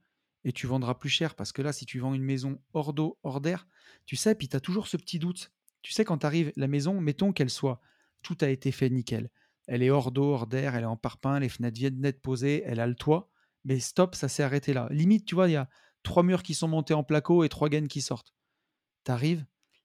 et 0.45 0.53
tu 0.53 0.67
vendras 0.67 0.95
plus 0.95 1.09
cher. 1.09 1.35
Parce 1.35 1.53
que 1.53 1.63
là, 1.63 1.73
si 1.73 1.87
tu 1.87 1.99
vends 1.99 2.15
une 2.15 2.23
maison 2.23 2.61
hors 2.73 2.93
d'eau, 2.93 3.19
hors 3.23 3.41
d'air, 3.41 3.67
tu 4.07 4.17
sais, 4.17 4.35
puis 4.35 4.49
tu 4.49 4.57
as 4.57 4.61
toujours 4.61 4.87
ce 4.87 4.97
petit 4.97 5.19
doute. 5.19 5.53
Tu 5.83 5.93
sais, 5.93 6.05
quand 6.05 6.19
tu 6.19 6.27
arrives, 6.27 6.53
la 6.57 6.69
maison, 6.69 7.01
mettons 7.01 7.33
qu'elle 7.33 7.51
soit, 7.51 7.81
tout 8.23 8.39
a 8.41 8.49
été 8.49 8.71
fait 8.73 8.91
nickel. 8.91 9.31
Elle 9.67 9.83
est 9.83 9.91
hors 9.91 10.13
d'eau, 10.13 10.33
hors 10.33 10.47
d'air, 10.47 10.75
elle 10.75 10.83
est 10.83 10.87
en 10.87 10.97
parpaing, 10.97 11.41
les 11.41 11.49
fenêtres 11.49 11.79
viennent 11.79 12.01
d'être 12.01 12.21
posées, 12.21 12.63
elle 12.67 12.81
a 12.81 12.87
le 12.87 12.95
toit, 12.95 13.31
mais 13.65 13.79
stop, 13.79 14.15
ça 14.15 14.29
s'est 14.29 14.43
arrêté 14.43 14.73
là. 14.73 14.89
Limite, 14.91 15.25
tu 15.25 15.35
vois, 15.35 15.49
il 15.49 15.53
y 15.53 15.57
a 15.57 15.69
trois 16.03 16.23
murs 16.23 16.43
qui 16.43 16.55
sont 16.55 16.69
montés 16.69 16.95
en 16.95 17.05
placo 17.05 17.45
et 17.45 17.49
trois 17.49 17.69
gaines 17.69 17.89
qui 17.89 18.01
sortent. 18.01 18.35
T'arrives, 19.05 19.45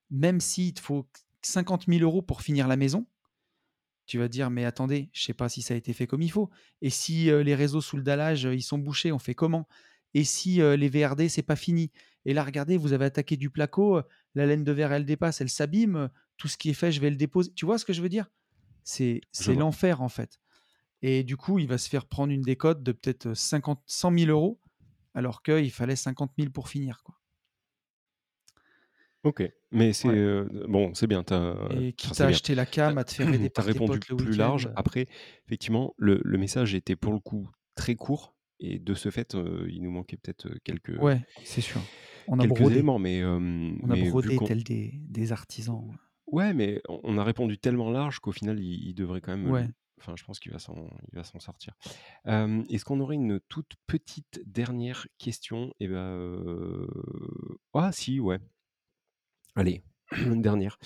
même 0.09 0.39
s'il 0.39 0.73
te 0.73 0.81
faut 0.81 1.07
50 1.41 1.85
000 1.87 2.01
euros 2.01 2.21
pour 2.21 2.41
finir 2.41 2.67
la 2.67 2.75
maison, 2.75 3.05
tu 4.07 4.17
vas 4.17 4.27
te 4.27 4.31
dire, 4.31 4.49
mais 4.49 4.63
attendez, 4.63 5.09
je 5.11 5.21
sais 5.21 5.33
pas 5.33 5.49
si 5.49 5.61
ça 5.61 5.73
a 5.73 5.77
été 5.77 5.91
fait 5.93 6.07
comme 6.07 6.21
il 6.21 6.31
faut. 6.31 6.49
Et 6.81 6.89
si 6.89 7.29
euh, 7.29 7.43
les 7.43 7.55
réseaux 7.55 7.81
sous 7.81 7.97
le 7.97 8.03
dallage, 8.03 8.45
euh, 8.45 8.55
ils 8.55 8.61
sont 8.61 8.77
bouchés, 8.77 9.11
on 9.11 9.19
fait 9.19 9.35
comment? 9.35 9.67
Et 10.13 10.23
si 10.23 10.61
euh, 10.61 10.77
les 10.77 10.87
VRD, 10.87 11.27
c'est 11.27 11.43
pas 11.43 11.57
fini? 11.57 11.91
Et 12.25 12.33
là, 12.33 12.43
regardez, 12.43 12.77
vous 12.77 12.93
avez 12.93 13.05
attaqué 13.05 13.35
du 13.35 13.49
placo, 13.49 14.01
la 14.33 14.45
laine 14.45 14.63
de 14.63 14.71
verre, 14.71 14.93
elle 14.93 15.05
dépasse, 15.05 15.41
elle 15.41 15.49
s'abîme, 15.49 16.09
tout 16.37 16.47
ce 16.47 16.57
qui 16.57 16.69
est 16.69 16.73
fait, 16.73 16.91
je 16.91 17.01
vais 17.01 17.09
le 17.09 17.17
déposer. 17.17 17.51
Tu 17.53 17.65
vois 17.65 17.77
ce 17.77 17.85
que 17.85 17.93
je 17.93 18.01
veux 18.01 18.09
dire? 18.09 18.31
C'est 18.83 19.21
l'enfer, 19.47 20.01
en 20.01 20.09
fait. 20.09 20.39
Et 21.01 21.23
du 21.23 21.37
coup, 21.37 21.59
il 21.59 21.67
va 21.67 21.77
se 21.77 21.89
faire 21.89 22.05
prendre 22.05 22.31
une 22.31 22.41
décote 22.41 22.81
de 22.83 22.91
peut-être 22.93 23.33
50, 23.33 23.81
100 23.85 24.19
000 24.19 24.31
euros, 24.31 24.59
alors 25.13 25.43
qu'il 25.43 25.71
fallait 25.71 25.95
50 25.95 26.31
000 26.37 26.51
pour 26.51 26.69
finir. 26.69 27.01
Quoi. 27.03 27.19
Ok, 29.23 29.43
mais 29.71 29.93
c'est 29.93 30.07
Ouais. 30.07 30.15
euh, 30.15 30.47
bon, 30.67 30.93
c'est 30.93 31.07
bien. 31.07 31.23
T'as, 31.23 31.55
Et 31.69 31.93
à 32.19 32.25
bien. 32.25 32.27
acheter 32.27 32.55
la 32.55 32.65
cam, 32.65 32.97
à 32.97 33.03
te 33.03 33.11
faire 33.13 33.33
aider 33.33 33.49
T'as 33.53 33.61
par 33.61 33.65
tes 33.69 33.71
répondu 33.71 33.99
potes 33.99 34.07
le 34.09 34.15
plus 34.15 34.35
large. 34.35 34.69
Après, 34.75 35.07
effectivement, 35.45 35.93
le, 35.97 36.21
le 36.23 36.37
message 36.37 36.75
était 36.75 36.95
pour 36.95 37.13
le 37.13 37.19
coup 37.19 37.49
très 37.75 37.95
court 37.95 38.35
et 38.59 38.79
de 38.79 38.93
ce 38.93 39.09
fait, 39.11 39.35
euh, 39.35 39.67
il 39.69 39.81
nous 39.83 39.91
manquait 39.91 40.17
peut-être 40.17 40.47
euh, 40.47 40.57
quelques 40.63 40.97
Ouais, 41.01 41.21
c'est 41.43 41.61
sûr. 41.61 41.81
On 42.27 42.39
a 42.39 42.43
quelques 42.43 42.47
brodé. 42.47 42.75
éléments, 42.75 42.99
mais 42.99 43.21
euh, 43.21 43.37
On 43.81 43.89
a 43.89 43.95
mais 43.95 44.01
brodé 44.09 44.35
qu'on 44.35 44.45
tel 44.45 44.63
des, 44.63 44.93
des 45.07 45.31
artisans. 45.31 45.97
ouais, 46.27 46.53
mais 46.53 46.81
on 46.89 46.99
on 47.03 47.17
a 47.17 47.23
répondu 47.23 47.57
tellement 47.57 47.89
large 47.91 48.19
qu'au 48.19 48.31
final, 48.31 48.59
il, 48.59 48.87
il 48.89 48.93
devrait 48.93 49.21
quand 49.21 49.35
même. 49.37 49.49
Ouais. 49.51 49.67
Enfin, 49.99 50.13
je 50.15 50.23
pense 50.23 50.39
qu'il 50.39 50.51
va 50.51 50.59
s'en 50.59 51.39
sortir. 51.39 51.73
Est-ce 52.25 52.85
qu'on 52.85 52.99
aurait 52.99 53.15
une 53.15 53.39
toute 53.49 53.73
petite 53.87 54.41
dernière 54.45 55.07
question? 55.17 55.73
Et 55.79 55.87
ben, 55.87 56.85
ah 57.73 57.91
si, 57.91 58.19
ouais. 58.19 58.39
Allez, 59.57 59.83
une 60.25 60.41
dernière. 60.41 60.77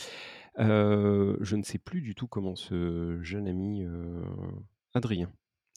Euh, 0.59 1.37
je 1.41 1.55
ne 1.55 1.63
sais 1.63 1.77
plus 1.77 2.01
du 2.01 2.15
tout 2.15 2.27
comment 2.27 2.55
ce 2.55 3.19
jeune 3.21 3.47
ami 3.47 3.83
euh, 3.83 4.21
Adrien. 4.93 5.31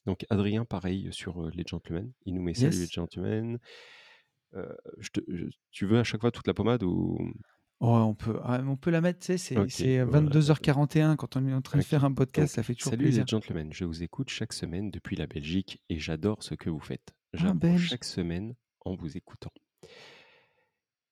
Donc 0.06 0.24
Adrien, 0.30 0.64
pareil 0.64 1.08
sur 1.12 1.44
euh, 1.44 1.50
les 1.54 1.64
gentlemen. 1.66 2.10
Il 2.24 2.34
nous 2.34 2.42
met 2.42 2.54
salut 2.54 2.76
les 2.78 2.86
gentlemen. 2.86 3.58
Je 4.98 5.08
te- 5.10 5.20
je- 5.28 5.46
tu 5.72 5.84
veux 5.86 5.98
à 5.98 6.04
chaque 6.04 6.20
fois 6.20 6.30
toute 6.30 6.46
la 6.46 6.54
pommade 6.54 6.82
ou 6.84 7.18
Oh, 7.80 7.88
on, 7.88 8.14
peut, 8.14 8.38
ah, 8.44 8.62
on 8.64 8.76
peut 8.76 8.90
la 8.90 9.00
mettre, 9.00 9.18
tu 9.18 9.26
sais, 9.26 9.36
c'est 9.36 9.58
Ok, 9.58 9.66
c'est 9.70 10.02
voilà. 10.04 10.28
22h41 10.28 11.16
quand 11.16 11.36
on 11.36 11.44
est 11.46 11.52
en 11.52 11.60
train 11.60 11.76
de 11.78 11.82
faire 11.84 12.04
un 12.04 12.12
podcast, 12.14 12.52
Donc, 12.52 12.54
ça 12.54 12.62
fait 12.62 12.74
toujours 12.74 12.92
salut 12.92 13.02
plaisir. 13.02 13.24
les 13.24 13.28
gentlemen, 13.30 13.72
je 13.72 13.84
vous 13.84 14.02
écoute 14.04 14.30
chaque 14.30 14.52
semaine 14.52 14.90
depuis 14.92 15.16
la 15.16 15.26
Belgique 15.26 15.82
et 15.90 15.98
j'adore 15.98 16.42
ce 16.44 16.54
que 16.54 16.70
vous 16.70 16.78
faites. 16.78 17.12
Ah, 17.34 17.38
J'apprends 17.38 17.54
belge. 17.56 17.88
chaque 17.88 18.04
semaine 18.04 18.54
en 18.84 18.94
vous 18.94 19.16
écoutant. 19.16 19.50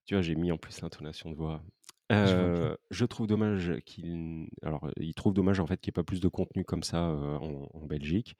Tu 0.06 0.14
vois, 0.14 0.22
j'ai 0.22 0.34
mis 0.34 0.50
en 0.52 0.58
plus 0.58 0.80
l'intonation 0.80 1.30
de 1.30 1.36
voix. 1.36 1.62
Je. 2.10 2.16
Euh, 2.16 2.76
je 2.90 3.04
trouve 3.06 3.26
dommage 3.26 3.72
qu'il. 3.86 4.46
Alors, 4.62 4.84
euh, 4.84 4.90
il 5.00 5.14
trouve 5.14 5.32
dommage 5.32 5.60
en 5.60 5.66
fait 5.66 5.80
qu'il 5.80 5.90
n'y 5.90 5.92
ait 5.94 6.00
pas 6.00 6.04
plus 6.04 6.20
de 6.20 6.28
contenu 6.28 6.64
comme 6.64 6.82
ça 6.82 7.08
euh, 7.08 7.36
en, 7.38 7.70
en 7.72 7.86
Belgique. 7.86 8.36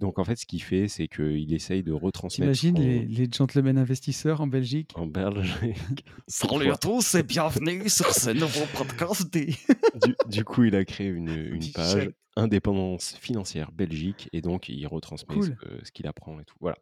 Donc, 0.00 0.18
en 0.18 0.24
fait, 0.24 0.34
ce 0.34 0.46
qu'il 0.46 0.60
fait, 0.60 0.88
c'est 0.88 1.06
qu'il 1.06 1.54
essaye 1.54 1.84
de 1.84 1.92
retransmettre 1.92 2.58
T'imagines 2.58 2.76
son- 2.76 2.82
les, 2.82 3.04
les 3.06 3.28
gentlemen 3.30 3.78
investisseurs 3.78 4.40
en 4.40 4.48
Belgique? 4.48 4.90
En 4.96 5.06
Belgique. 5.06 6.04
Salut 6.26 6.70
à 6.72 6.76
tous 6.76 7.14
et 7.14 7.22
bienvenue 7.22 7.88
sur 7.88 8.12
ce 8.12 8.30
nouveau 8.30 8.64
podcast 8.76 9.32
des... 9.32 9.54
du, 10.04 10.16
du 10.28 10.44
coup, 10.44 10.64
il 10.64 10.74
a 10.74 10.84
créé 10.84 11.06
une, 11.06 11.60
page 11.72 12.10
indépendance 12.34 13.14
financière 13.20 13.70
Belgique 13.70 14.28
et 14.32 14.40
donc 14.40 14.68
il 14.68 14.84
retransmet 14.88 15.32
ce, 15.36 15.50
Cool. 15.50 15.56
ce 15.84 15.92
qu'il 15.92 16.08
apprend 16.08 16.40
et 16.40 16.44
tout. 16.44 16.56
Voilà. 16.58 16.76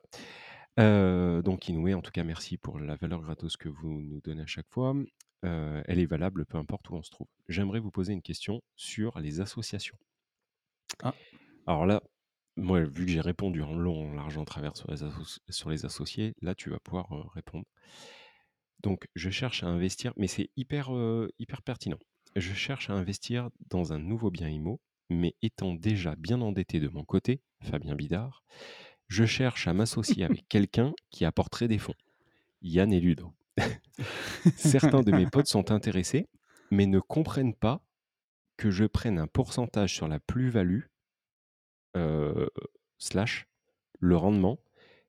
Euh, 0.80 1.42
donc 1.42 1.68
Inoué, 1.68 1.94
en 1.94 2.00
tout 2.02 2.10
cas, 2.10 2.24
merci 2.24 2.56
pour 2.56 2.78
la 2.78 2.96
valeur 2.96 3.20
gratos 3.20 3.56
que 3.56 3.68
vous 3.68 4.00
nous 4.02 4.20
donnez 4.20 4.42
à 4.42 4.46
chaque 4.46 4.68
fois. 4.70 4.94
Euh, 5.44 5.82
elle 5.86 5.98
est 5.98 6.06
valable 6.06 6.46
peu 6.46 6.56
importe 6.56 6.88
où 6.90 6.94
on 6.94 7.02
se 7.02 7.10
trouve. 7.10 7.26
J'aimerais 7.48 7.80
vous 7.80 7.90
poser 7.90 8.12
une 8.12 8.22
question 8.22 8.62
sur 8.76 9.18
les 9.18 9.40
associations. 9.40 9.98
Ah. 11.02 11.14
Alors 11.66 11.86
là, 11.86 12.02
moi, 12.56 12.80
vu 12.80 13.06
que 13.06 13.10
j'ai 13.12 13.20
répondu 13.20 13.62
en 13.62 13.74
long, 13.74 14.10
en 14.10 14.14
large, 14.14 14.38
en 14.38 14.44
travers 14.44 14.76
sur 14.76 14.90
les, 14.90 15.02
asso- 15.02 15.38
sur 15.48 15.70
les 15.70 15.84
associés, 15.84 16.34
là, 16.42 16.54
tu 16.54 16.70
vas 16.70 16.78
pouvoir 16.80 17.12
euh, 17.12 17.22
répondre. 17.34 17.64
Donc, 18.82 19.06
je 19.14 19.30
cherche 19.30 19.62
à 19.62 19.66
investir, 19.68 20.12
mais 20.16 20.26
c'est 20.26 20.50
hyper, 20.56 20.90
hyper 21.38 21.62
pertinent. 21.62 21.98
Je 22.34 22.52
cherche 22.52 22.90
à 22.90 22.94
investir 22.94 23.48
dans 23.70 23.92
un 23.92 23.98
nouveau 23.98 24.30
bien 24.30 24.48
IMO, 24.48 24.80
mais 25.08 25.36
étant 25.42 25.74
déjà 25.74 26.16
bien 26.16 26.40
endetté 26.40 26.80
de 26.80 26.88
mon 26.88 27.04
côté, 27.04 27.42
Fabien 27.62 27.94
Bidard, 27.94 28.42
je 29.12 29.26
cherche 29.26 29.68
à 29.68 29.74
m'associer 29.74 30.24
avec 30.24 30.48
quelqu'un 30.48 30.94
qui 31.10 31.26
apporterait 31.26 31.68
des 31.68 31.78
fonds. 31.78 31.94
Yann 32.62 32.92
et. 32.92 33.00
Certains 34.56 35.02
de 35.02 35.12
mes 35.12 35.26
potes 35.26 35.48
sont 35.48 35.70
intéressés, 35.70 36.30
mais 36.70 36.86
ne 36.86 36.98
comprennent 36.98 37.54
pas 37.54 37.84
que 38.56 38.70
je 38.70 38.86
prenne 38.86 39.18
un 39.18 39.26
pourcentage 39.26 39.94
sur 39.94 40.08
la 40.08 40.18
plus-value 40.18 40.84
euh, 41.94 42.48
slash 42.96 43.48
le 44.00 44.16
rendement 44.16 44.58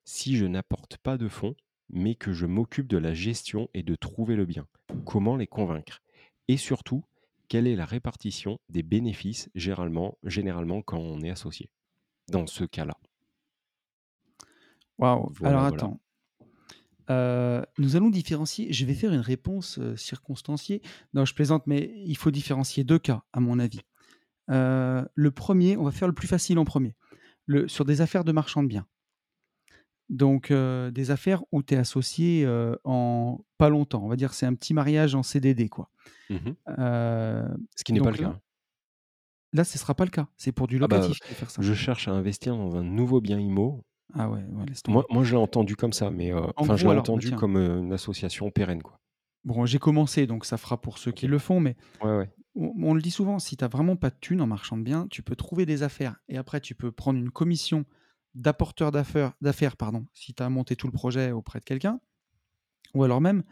si 0.04 0.36
je 0.36 0.46
n'apporte 0.46 0.98
pas 0.98 1.18
de 1.18 1.30
fonds, 1.30 1.56
mais 1.88 2.16
que 2.16 2.34
je 2.34 2.46
m'occupe 2.46 2.88
de 2.88 2.98
la 2.98 3.14
gestion 3.14 3.70
et 3.74 3.84
de 3.84 3.96
trouver 3.96 4.36
le 4.36 4.46
bien. 4.46 4.68
Comment 5.06 5.38
les 5.38 5.48
convaincre? 5.48 6.02
Et 6.50 6.58
surtout, 6.58 7.06
quelle 7.48 7.68
est 7.68 7.78
la 7.78 7.86
répartition 7.86 8.60
des 8.68 8.84
bénéfices 8.84 9.50
généralement, 9.56 10.18
généralement 10.24 10.82
quand 10.82 11.00
on 11.00 11.22
est 11.22 11.30
associé? 11.30 11.70
Dans 12.28 12.48
ce 12.48 12.66
cas-là 12.66 12.98
Waouh. 15.00 15.32
Voilà, 15.40 15.58
Alors 15.58 15.62
voilà. 15.70 15.76
attends. 15.76 16.00
Euh, 17.10 17.62
nous 17.78 17.96
allons 17.96 18.10
différencier. 18.10 18.72
Je 18.72 18.86
vais 18.86 18.94
faire 18.94 19.12
une 19.12 19.20
réponse 19.20 19.78
euh, 19.80 19.96
circonstanciée. 19.98 20.82
Non, 21.14 21.26
je 21.26 21.34
plaisante, 21.34 21.68
mais 21.68 21.94
il 22.06 22.16
faut 22.16 22.32
différencier 22.32 22.84
deux 22.84 23.00
cas, 23.00 23.24
à 23.34 23.40
mon 23.42 23.60
avis. 23.60 23.82
Euh, 24.50 25.04
le 25.14 25.32
premier, 25.32 25.76
on 25.78 25.84
va 25.84 25.92
faire 25.92 26.08
le 26.08 26.14
plus 26.14 26.28
facile 26.28 26.58
en 26.60 26.66
premier. 26.66 26.96
Le, 27.46 27.68
sur 27.68 27.84
des 27.84 28.00
affaires 28.02 28.24
de 28.24 28.32
marchand 28.32 28.64
de 28.64 28.68
biens. 28.70 28.88
Donc, 30.10 30.52
euh, 30.52 30.92
des 30.92 31.12
affaires 31.12 31.44
où 31.52 31.62
tu 31.64 31.74
es 31.74 31.78
associé 31.78 32.46
euh, 32.46 32.76
en 32.86 33.44
pas 33.58 33.70
longtemps. 33.70 34.04
On 34.04 34.08
va 34.08 34.16
dire 34.16 34.34
c'est 34.34 34.46
un 34.46 34.54
petit 34.54 34.74
mariage 34.74 35.16
en 35.16 35.24
CDD, 35.24 35.68
quoi. 35.70 35.90
Euh, 36.80 37.48
Ce 37.76 37.84
qui 37.84 37.94
n'est 37.94 38.00
pas 38.02 38.12
le 38.12 38.18
cas. 38.18 38.24
là, 38.30 38.40
Là, 39.54 39.64
ce 39.64 39.78
sera 39.78 39.94
pas 39.94 40.06
le 40.06 40.10
cas. 40.10 40.28
C'est 40.38 40.52
pour 40.52 40.68
du 40.68 40.80
Ah 40.82 40.88
bah, 40.88 40.98
locatif 41.00 41.20
faire 41.24 41.50
ça. 41.52 41.62
Je 41.62 41.74
cherche 41.74 42.08
à 42.08 42.12
investir 42.12 42.56
dans 42.56 42.76
un 42.76 42.84
nouveau 42.84 43.22
bien 43.22 43.40
IMO. 43.40 43.84
Ah 44.16 44.30
ouais. 44.30 44.42
Moi, 44.88 45.06
moi 45.10 45.24
je 45.24 45.32
l'ai 45.32 45.42
entendu 45.42 45.76
comme 45.76 45.94
ça, 45.94 46.12
mais 46.12 46.32
euh, 46.32 46.42
enfin, 46.56 46.76
je 46.76 46.84
gros, 46.84 46.92
l'ai 46.92 46.92
alors, 46.94 47.04
bah, 47.04 47.12
entendu 47.12 47.32
comme 47.32 47.58
euh, 47.58 47.80
une 47.80 47.94
association 47.94 48.50
pérenne. 48.52 48.84
Quoi. 48.84 49.00
Bon, 49.44 49.66
j'ai 49.66 49.80
commencé, 49.80 50.28
donc 50.28 50.46
ça 50.46 50.58
fera 50.58 50.80
pour 50.80 50.98
ceux 50.98 51.12
qui 51.12 51.28
le 51.28 51.40
font, 51.40 51.60
mais 51.60 51.76
Ouais, 52.02 52.18
ouais. 52.18 52.30
on, 52.56 52.74
on 52.82 52.94
le 52.94 53.02
dit 53.02 53.12
souvent, 53.12 53.40
si 53.40 53.58
tu 53.58 53.64
n'as 53.64 53.68
vraiment 53.70 53.96
pas 53.96 54.10
de 54.10 54.16
thunes 54.20 54.42
en 54.42 54.48
marchand 54.48 54.78
de 54.78 54.84
biens, 54.84 55.08
tu 55.10 55.24
peux 55.24 55.36
trouver 55.36 55.66
des 55.66 55.84
affaires 55.84 56.16
et 56.30 56.38
après 56.38 56.62
tu 56.62 56.76
peux 56.76 56.92
prendre 56.92 57.20
une 57.20 57.32
commission 57.32 57.86
d'apporteur 58.36 58.92
d'affaires, 58.92 59.34
d'affaires 59.42 59.78
pardon, 59.78 60.06
si 60.14 60.34
tu 60.34 60.42
as 60.44 60.50
monté 60.50 60.76
tout 60.76 60.88
le 60.88 60.94
projet 60.94 61.32
auprès 61.32 61.60
de 61.60 61.66
quelqu'un, 61.66 62.00
ou 62.94 63.04
alors 63.04 63.22
même 63.22 63.44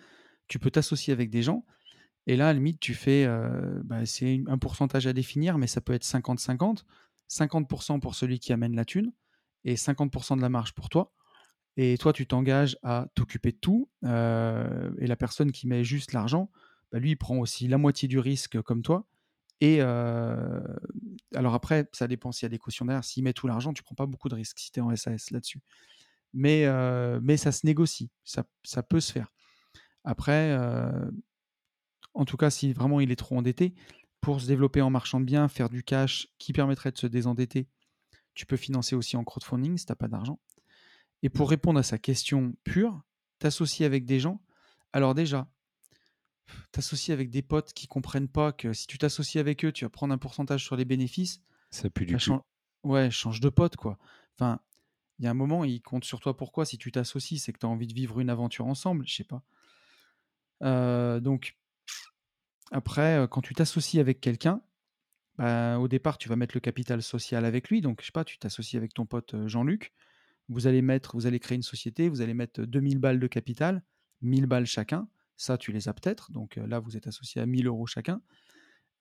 tu 0.47 0.59
peux 0.59 0.72
t'associer 0.72 1.14
avec 1.14 1.30
des 1.30 1.41
gens 1.43 1.66
Et 2.28 2.36
là, 2.36 2.45
à 2.49 2.53
la 2.53 2.53
limite, 2.53 2.80
tu 2.80 2.93
fais, 2.93 3.26
euh, 3.26 3.82
bah, 3.84 4.05
c'est 4.05 4.43
un 4.47 4.57
pourcentage 4.57 5.07
à 5.07 5.14
définir, 5.14 5.57
mais 5.57 5.66
ça 5.68 5.82
peut 5.82 5.93
être 5.93 6.03
50-50. 6.05 6.84
50% 7.30 7.99
pour 7.99 8.14
celui 8.16 8.39
qui 8.39 8.53
amène 8.53 8.76
la 8.76 8.86
thune 8.86 9.12
et 9.64 9.76
50% 9.76 10.38
de 10.38 10.41
la 10.41 10.49
marge 10.49 10.74
pour 10.74 10.89
toi. 10.89 11.12
Et 11.78 11.97
toi, 11.97 12.14
tu 12.14 12.28
t'engages 12.28 12.78
à 12.84 13.07
t'occuper 13.16 13.51
de 13.51 13.57
tout. 13.57 13.89
et 14.03 15.07
la 15.07 15.16
personne 15.16 15.51
qui 15.51 15.68
met 15.68 15.84
juste 15.84 16.14
l'argent, 16.14 16.51
bah, 16.91 16.99
lui, 16.99 17.12
il 17.12 17.16
prend 17.16 17.38
aussi 17.38 17.68
la 17.68 17.78
moitié 17.78 18.07
du 18.07 18.20
risque 18.20 18.62
comme 18.62 18.82
toi. 18.82 19.07
Et 19.62 19.82
alors 19.82 21.53
après, 21.53 21.88
ça 21.93 22.07
dépend 22.07 22.32
s'il 22.32 22.45
y 22.45 22.47
a 22.47 22.49
des 22.49 22.57
cautions 22.57 22.86
derrière. 22.86 23.03
S'il 23.03 23.24
met 23.24 23.34
tout 23.34 23.47
l'argent, 23.47 23.74
tu 23.74 23.84
prends 23.84 23.95
pas 23.95 24.05
beaucoup 24.05 24.30
de 24.30 24.36
risques 24.36 24.59
si 24.59 24.72
tu 24.72 24.80
es 24.80 24.82
en 24.82 24.95
SAS 24.95 25.32
là-dessus. 25.32 25.62
Mais, 26.34 26.66
ça 27.38 27.51
se 27.51 27.66
négocie, 27.66 28.09
ça, 28.24 28.43
ça 28.64 28.84
peut 28.84 28.99
se 28.99 29.12
faire. 29.12 29.32
Après, 30.03 30.57
en 32.14 32.26
tout 32.26 32.38
cas, 32.38 32.49
si 32.49 32.74
vraiment 32.74 32.99
il 32.99 33.12
est 33.12 33.16
trop 33.16 33.38
endetté, 33.38 33.74
pour 34.20 34.41
se 34.41 34.47
développer 34.47 34.82
en 34.82 34.89
marchand 34.89 35.20
de 35.20 35.26
biens, 35.26 35.47
faire 35.47 35.70
du 35.70 35.84
cash 35.84 36.28
qui 36.38 36.53
permettrait 36.53 36.91
de 36.91 36.97
se 36.97 37.07
désendetter, 37.07 37.68
tu 38.34 38.45
peux 38.45 38.57
financer 38.57 38.95
aussi 38.95 39.17
en 39.17 39.23
crowdfunding 39.23 39.77
si 39.77 39.86
tu 39.86 39.91
n'as 39.91 39.95
pas 39.95 40.07
d'argent. 40.07 40.39
Et 41.23 41.29
pour 41.29 41.49
répondre 41.49 41.79
à 41.79 41.84
sa 41.84 41.97
question 41.97 42.55
pure, 42.63 43.01
t'associer 43.39 43.86
avec 43.86 44.05
des 44.05 44.19
gens. 44.19 44.41
Alors 44.93 45.13
déjà, 45.13 45.49
t'associer 46.71 47.13
avec 47.13 47.29
des 47.29 47.41
potes 47.41 47.73
qui 47.73 47.88
comprennent 47.88 48.27
pas 48.27 48.51
que 48.51 48.73
si 48.73 48.88
tu 48.88 48.97
t'associes 48.97 49.39
avec 49.39 49.63
eux, 49.65 49.71
tu 49.71 49.86
vas 49.86 49.89
prendre 49.89 50.13
un 50.13 50.17
pourcentage 50.17 50.63
sur 50.63 50.75
les 50.75 50.86
bénéfices. 50.86 51.41
Ça 51.69 51.89
pue 51.89 52.05
du 52.05 52.19
chan- 52.19 52.45
ouais, 52.84 53.11
change 53.11 53.39
de 53.39 53.49
pote, 53.49 53.75
quoi. 53.75 53.97
Enfin, 54.36 54.59
il 55.19 55.25
y 55.25 55.27
a 55.27 55.32
un 55.32 55.36
moment, 55.36 55.63
il 55.63 55.82
compte 55.82 56.03
sur 56.03 56.19
toi. 56.19 56.36
Pourquoi? 56.36 56.65
Si 56.65 56.77
tu 56.77 56.91
t'associes, 56.91 57.39
c'est 57.39 57.53
que 57.53 57.59
tu 57.59 57.65
as 57.65 57.69
envie 57.69 57.88
de 57.88 57.93
vivre 57.93 58.19
une 58.19 58.29
aventure 58.29 58.65
ensemble. 58.65 59.07
Je 59.07 59.15
sais 59.15 59.23
pas. 59.23 59.43
Euh, 60.63 61.19
donc, 61.19 61.57
après, 62.71 63.17
euh, 63.17 63.27
quand 63.27 63.41
tu 63.41 63.53
t'associes 63.53 63.99
avec 63.99 64.19
quelqu'un, 64.19 64.61
bah, 65.41 65.79
au 65.79 65.87
départ, 65.87 66.17
tu 66.17 66.29
vas 66.29 66.35
mettre 66.35 66.55
le 66.55 66.59
capital 66.59 67.01
social 67.01 67.45
avec 67.45 67.69
lui. 67.69 67.81
Donc, 67.81 68.01
je 68.01 68.05
sais 68.05 68.11
pas, 68.11 68.23
tu 68.23 68.37
t'associes 68.37 68.77
avec 68.77 68.93
ton 68.93 69.05
pote 69.05 69.35
Jean-Luc. 69.47 69.91
Vous 70.49 70.67
allez 70.67 70.81
mettre, 70.81 71.15
vous 71.15 71.25
allez 71.25 71.39
créer 71.39 71.55
une 71.55 71.63
société, 71.63 72.09
vous 72.09 72.21
allez 72.21 72.33
mettre 72.33 72.61
2000 72.61 72.99
balles 72.99 73.19
de 73.19 73.27
capital, 73.27 73.83
1000 74.21 74.45
balles 74.45 74.65
chacun. 74.65 75.07
Ça, 75.37 75.57
tu 75.57 75.71
les 75.71 75.87
as 75.87 75.93
peut-être. 75.93 76.31
Donc 76.31 76.57
là, 76.57 76.79
vous 76.79 76.97
êtes 76.97 77.07
associé 77.07 77.41
à 77.41 77.45
1000 77.45 77.65
euros 77.67 77.87
chacun. 77.87 78.21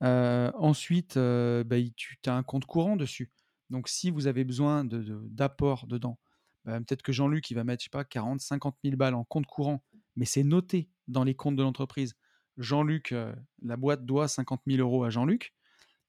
Ensuite, 0.01 1.17
bah, 1.17 1.77
tu 1.97 2.19
as 2.27 2.35
un 2.35 2.43
compte 2.43 2.65
courant 2.65 2.97
dessus. 2.97 3.31
Donc, 3.69 3.89
si 3.89 4.11
vous 4.11 4.27
avez 4.27 4.45
besoin 4.45 4.85
d'apport 4.85 5.87
dedans, 5.87 6.19
bah, 6.65 6.79
peut-être 6.79 7.03
que 7.03 7.13
Jean-Luc, 7.13 7.51
il 7.51 7.55
va 7.55 7.65
mettre, 7.65 7.83
je 7.83 7.85
sais 7.85 7.91
pas, 7.91 8.05
40, 8.05 8.41
50 8.41 8.77
000 8.83 8.97
balles 8.97 9.15
en 9.15 9.25
compte 9.25 9.47
courant, 9.47 9.85
mais 10.17 10.25
c'est 10.25 10.45
noté 10.45 10.89
dans 11.07 11.25
les 11.25 11.35
comptes 11.35 11.57
de 11.57 11.63
l'entreprise. 11.63 12.15
Jean-Luc, 12.57 13.15
la 13.63 13.77
boîte 13.77 14.07
doit 14.07 14.29
50 14.29 14.63
000 14.67 14.81
euros 14.81 15.05
à 15.05 15.11
Jean-Luc, 15.11 15.55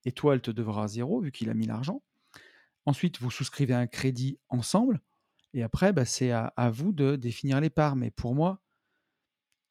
et 0.06 0.12
toi, 0.12 0.34
elle 0.34 0.42
te 0.42 0.52
devra 0.52 0.88
zéro, 0.88 1.22
vu 1.22 1.32
qu'il 1.32 1.50
a 1.50 1.54
mis 1.54 1.68
l'argent. 1.68 2.02
Ensuite, 2.86 3.20
vous 3.20 3.32
souscrivez 3.32 3.74
un 3.74 3.88
crédit 3.88 4.40
ensemble, 4.50 5.02
et 5.54 5.64
après, 5.64 5.94
bah, 5.94 6.06
c'est 6.06 6.32
à, 6.32 6.72
vous 6.72 6.92
de 6.92 7.16
définir 7.16 7.60
les 7.60 7.70
parts. 7.70 7.96
Mais 7.96 8.12
pour 8.12 8.36
moi, 8.36 8.62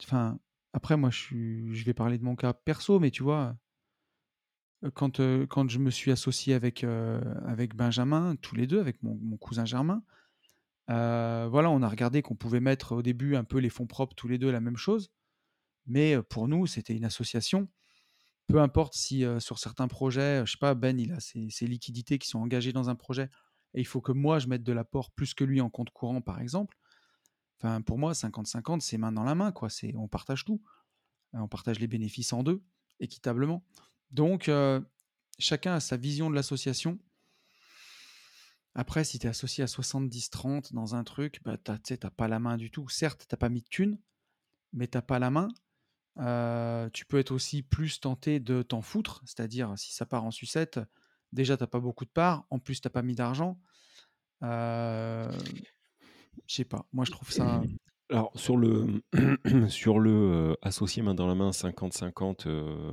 enfin, 0.03 0.39
après, 0.73 0.97
moi, 0.97 1.11
je, 1.11 1.85
vais 1.85 1.95
parler 1.95 2.19
de 2.19 2.25
mon 2.25 2.37
cas 2.37 2.53
perso, 2.53 3.01
mais 3.01 3.11
tu 3.11 3.23
vois, 3.23 3.57
euh, 4.85 4.91
quand, 4.93 5.21
euh, 5.21 5.47
quand 5.47 5.69
je 5.71 5.79
me 5.79 5.91
suis 5.91 6.11
associé 6.11 6.55
avec, 6.55 6.85
euh, 6.85 7.21
avec 7.47 7.75
Benjamin, 7.75 8.37
tous 8.37 8.55
les 8.55 8.67
deux, 8.67 8.81
avec 8.81 9.03
mon, 9.03 9.37
cousin 9.39 9.65
Germain, 9.65 10.03
voilà, 10.89 11.71
on 11.71 11.83
a 11.83 11.89
regardé 11.89 12.23
qu'on 12.23 12.35
pouvait 12.35 12.61
mettre 12.61 12.93
au 12.97 13.03
début 13.03 13.37
un 13.37 13.45
peu 13.45 13.59
les 13.59 13.71
fonds 13.71 13.87
propres 13.87 14.15
tous 14.15 14.29
les 14.29 14.39
deux 14.39 14.51
la 14.51 14.61
même 14.61 14.77
chose, 14.77 15.13
mais 15.87 16.21
pour 16.25 16.49
nous, 16.49 16.67
c'était 16.67 16.97
une 16.97 17.05
association. 17.05 17.69
Peu 18.51 18.61
importe 18.61 18.95
si 18.95 19.25
sur 19.39 19.59
certains 19.59 19.87
projets, 19.87 20.45
je 20.45 20.53
sais 20.53 20.59
pas, 20.59 20.75
Ben, 20.75 20.99
il 20.99 21.13
a 21.13 21.21
ses, 21.21 21.67
liquidités 21.67 22.19
qui 22.19 22.29
sont 22.29 22.41
engagées 22.41 22.73
dans 22.73 22.91
un 22.91 22.97
projet 22.97 23.31
et 23.75 23.81
il 23.81 23.87
faut 23.87 24.01
que 24.01 24.11
moi 24.11 24.41
je 24.41 24.49
mette 24.49 24.65
de 24.65 24.73
l'apport 24.73 25.13
plus 25.13 25.35
que 25.35 25.45
lui 25.45 25.61
en 25.61 25.71
compte 25.71 25.91
courant, 25.91 26.21
par 26.21 26.41
exemple. 26.41 26.77
Pour 27.87 27.99
moi, 27.99 28.13
50-50, 28.13 28.81
c'est 28.81 28.99
main 28.99 29.13
dans 29.13 29.23
la 29.23 29.35
main, 29.35 29.53
on 29.95 30.09
partage 30.09 30.45
tout. 30.45 30.63
On 31.33 31.47
partage 31.47 31.79
les 31.79 31.87
bénéfices 31.87 32.33
en 32.33 32.43
deux, 32.43 32.63
équitablement. 32.99 33.65
Donc, 34.11 34.51
chacun 35.39 35.75
a 35.75 35.81
sa 35.81 35.97
vision 35.97 36.29
de 36.31 36.35
l'association. 36.35 36.99
Après, 38.75 39.05
si 39.05 39.19
tu 39.19 39.27
es 39.27 39.31
associé 39.31 39.63
à 39.63 39.67
70-30 39.67 40.73
dans 40.73 40.95
un 40.95 41.05
truc, 41.05 41.41
bah, 41.45 41.57
tu 41.59 41.71
n'as 41.71 42.11
pas 42.11 42.29
la 42.29 42.39
main 42.39 42.57
du 42.57 42.71
tout. 42.71 42.89
Certes, 42.89 43.27
tu 43.29 43.37
pas 43.37 43.49
mis 43.49 43.63
de 43.63 43.69
thunes, 43.69 43.99
mais 44.73 44.89
tu 44.89 45.01
pas 45.03 45.19
la 45.19 45.31
main. 45.31 45.49
Euh, 46.21 46.91
tu 46.93 47.07
peux 47.07 47.19
être 47.19 47.31
aussi 47.33 47.63
plus 47.63 48.01
tenté 48.01 48.41
de 48.41 48.63
t'en 48.63 48.83
foutre, 48.83 49.23
c'est-à-dire 49.25 49.73
si 49.77 49.95
ça 49.95 50.07
part 50.07 50.25
en 50.25 50.31
sucette, 50.31 50.81
déjà 51.33 51.57
tu 51.57 51.67
pas 51.67 51.81
beaucoup 51.81 52.05
de 52.05 52.11
parts, 52.11 52.45
en 52.51 52.59
plus 52.59 52.81
tu 52.81 52.91
pas 52.91 53.03
mis 53.03 53.15
d'argent. 53.15 53.59
Euh, 54.43 55.31
je 56.47 56.55
sais 56.55 56.65
pas, 56.65 56.87
moi 56.93 57.05
je 57.05 57.11
trouve 57.11 57.31
ça. 57.31 57.63
Alors, 58.11 58.33
sur 58.35 58.57
le, 58.57 59.03
sur 59.69 59.99
le 60.01 60.11
euh, 60.13 60.55
associé 60.63 61.01
main 61.03 61.15
dans 61.15 61.29
la 61.29 61.37
main 61.37 61.51
50-50 61.51 62.49
euh, 62.49 62.93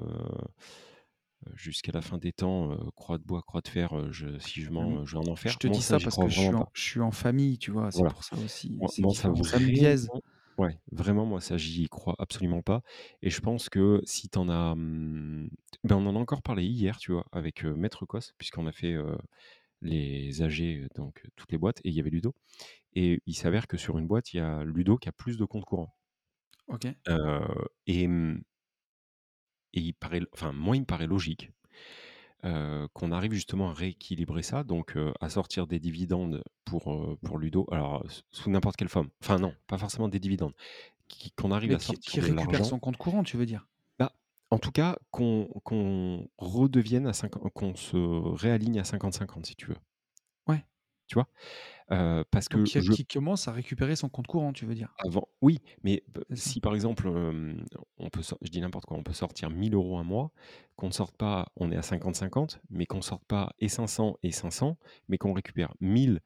jusqu'à 1.55 1.91
la 1.91 2.01
fin 2.01 2.17
des 2.17 2.31
temps, 2.31 2.71
euh, 2.71 2.77
croix 2.95 3.17
de 3.17 3.23
bois, 3.23 3.41
croix 3.41 3.61
de 3.61 3.67
fer, 3.67 3.97
euh, 3.97 4.11
je, 4.11 4.37
si 4.39 4.61
je, 4.61 4.69
m'en, 4.69 5.05
je 5.05 5.17
vais 5.17 5.27
en 5.27 5.31
enfer. 5.31 5.51
Je 5.51 5.57
te 5.57 5.67
dis 5.67 5.81
ça, 5.81 5.97
parce 5.99 6.17
que 6.17 6.27
je 6.29 6.39
suis, 6.39 6.47
en, 6.49 6.59
pas. 6.59 6.69
je 6.73 6.81
suis 6.81 6.99
en 7.01 7.11
famille, 7.11 7.57
tu 7.57 7.71
vois, 7.71 7.91
c'est 7.91 7.99
Voilà. 7.99 8.13
pour 8.13 8.23
ça 8.23 8.37
aussi. 8.37 8.71
Moi, 8.73 8.89
moi, 8.99 9.13
ça 9.13 9.29
me 9.29 9.65
biaise. 9.65 10.09
Ouais, 10.57 10.79
vraiment, 10.91 11.25
moi, 11.25 11.41
ça, 11.41 11.57
j'y 11.57 11.87
crois 11.89 12.15
absolument 12.19 12.61
pas. 12.61 12.81
Et 13.21 13.29
je 13.29 13.41
pense 13.41 13.69
que 13.69 14.01
si 14.05 14.29
t'en 14.29 14.49
as. 14.49 14.71
hum, 14.73 15.49
ben, 15.83 15.95
on 15.97 16.05
en 16.07 16.15
a 16.15 16.19
encore 16.19 16.41
parlé 16.41 16.65
hier, 16.65 16.97
tu 16.97 17.11
vois, 17.11 17.25
avec 17.31 17.65
euh, 17.65 17.75
Maître 17.75 18.05
Cos, 18.05 18.33
puisqu'on 18.37 18.67
a 18.67 18.71
fait 18.71 18.93
euh, 18.93 19.15
les 19.81 20.41
AG, 20.41 20.87
donc 20.95 21.21
euh, 21.25 21.29
toutes 21.35 21.51
les 21.51 21.57
boîtes, 21.57 21.79
et 21.85 21.89
il 21.89 21.95
y 21.95 21.99
avait 21.99 22.09
Ludo. 22.11 22.35
Et 22.95 23.21
il 23.27 23.35
s'avère 23.35 23.67
que 23.67 23.77
sur 23.77 23.97
une 23.99 24.07
boîte, 24.07 24.33
il 24.33 24.37
y 24.39 24.41
a 24.41 24.63
Ludo 24.65 24.97
qui 24.97 25.09
a 25.09 25.13
plus 25.13 25.37
de 25.37 25.45
comptes 25.45 25.65
courants. 25.65 25.95
Ok. 26.67 26.87
Euh, 27.09 27.39
et, 27.87 28.07
hum, 28.07 28.41
et 29.73 29.79
il 29.79 29.93
paraît, 29.93 30.21
enfin, 30.33 30.51
moi, 30.51 30.75
il 30.75 30.81
me 30.81 30.85
paraît 30.85 31.07
logique 31.07 31.51
euh, 32.45 32.87
qu'on 32.93 33.11
arrive 33.11 33.33
justement 33.33 33.71
à 33.71 33.73
rééquilibrer 33.73 34.43
ça, 34.43 34.63
donc 34.63 34.95
euh, 34.95 35.11
à 35.21 35.29
sortir 35.29 35.65
des 35.65 35.79
dividendes 35.79 36.43
pour, 36.65 36.93
euh, 36.93 37.17
pour 37.23 37.39
Ludo, 37.39 37.67
alors 37.71 38.05
sous 38.31 38.49
n'importe 38.51 38.75
quelle 38.75 38.89
forme. 38.89 39.09
Enfin, 39.23 39.39
non, 39.39 39.55
pas 39.65 39.77
forcément 39.77 40.07
des 40.07 40.19
dividendes. 40.19 40.53
Qu'on 41.35 41.51
arrive 41.51 41.69
Mais 41.69 41.75
à 41.75 41.79
qui, 41.79 41.85
sortir 41.85 42.11
qui 42.11 42.19
récupère 42.19 42.65
son 42.65 42.79
compte 42.79 42.97
courant, 42.97 43.23
tu 43.23 43.37
veux 43.37 43.45
dire? 43.45 43.67
Bah, 43.97 44.11
en 44.51 44.59
tout 44.59 44.71
cas, 44.71 44.97
qu'on 45.09 45.45
qu'on 45.63 46.27
redevienne 46.37 47.07
à 47.07 47.13
50, 47.13 47.51
qu'on 47.53 47.75
se 47.75 47.97
réaligne 47.97 48.79
à 48.79 48.83
50-50, 48.83 49.45
si 49.45 49.55
tu 49.55 49.67
veux. 49.67 49.77
Ouais. 50.47 50.63
Tu 51.07 51.15
vois? 51.15 51.27
Euh, 51.91 52.23
Parce 52.31 52.49
que 52.49 52.57
Donc 52.57 52.65
qui, 52.67 52.81
je 52.81 52.91
qui 52.91 53.05
commence 53.05 53.47
à 53.47 53.53
récupérer 53.53 53.95
son 53.95 54.09
compte 54.09 54.27
courant, 54.27 54.51
tu 54.51 54.65
veux 54.65 54.75
dire? 54.75 54.93
Avant, 55.05 55.27
oui, 55.41 55.59
mais 55.83 56.03
si 56.33 56.59
par 56.59 56.75
exemple, 56.75 57.07
euh, 57.07 57.53
on 57.97 58.09
peut, 58.09 58.21
je 58.41 58.49
dis 58.49 58.59
n'importe 58.59 58.85
quoi, 58.85 58.97
on 58.97 59.03
peut 59.03 59.13
sortir 59.13 59.49
1000 59.49 59.73
euros 59.73 59.97
un 59.97 60.03
mois, 60.03 60.31
qu'on 60.75 60.87
ne 60.87 60.91
sorte 60.93 61.15
pas, 61.15 61.47
on 61.55 61.71
est 61.71 61.77
à 61.77 61.81
50-50, 61.81 62.59
mais 62.69 62.85
qu'on 62.85 62.97
ne 62.97 63.01
sorte 63.03 63.23
pas 63.25 63.53
et 63.59 63.69
500 63.69 64.17
et 64.23 64.31
500, 64.31 64.77
mais 65.07 65.17
qu'on 65.17 65.31
récupère 65.33 65.73
1000 65.79 66.19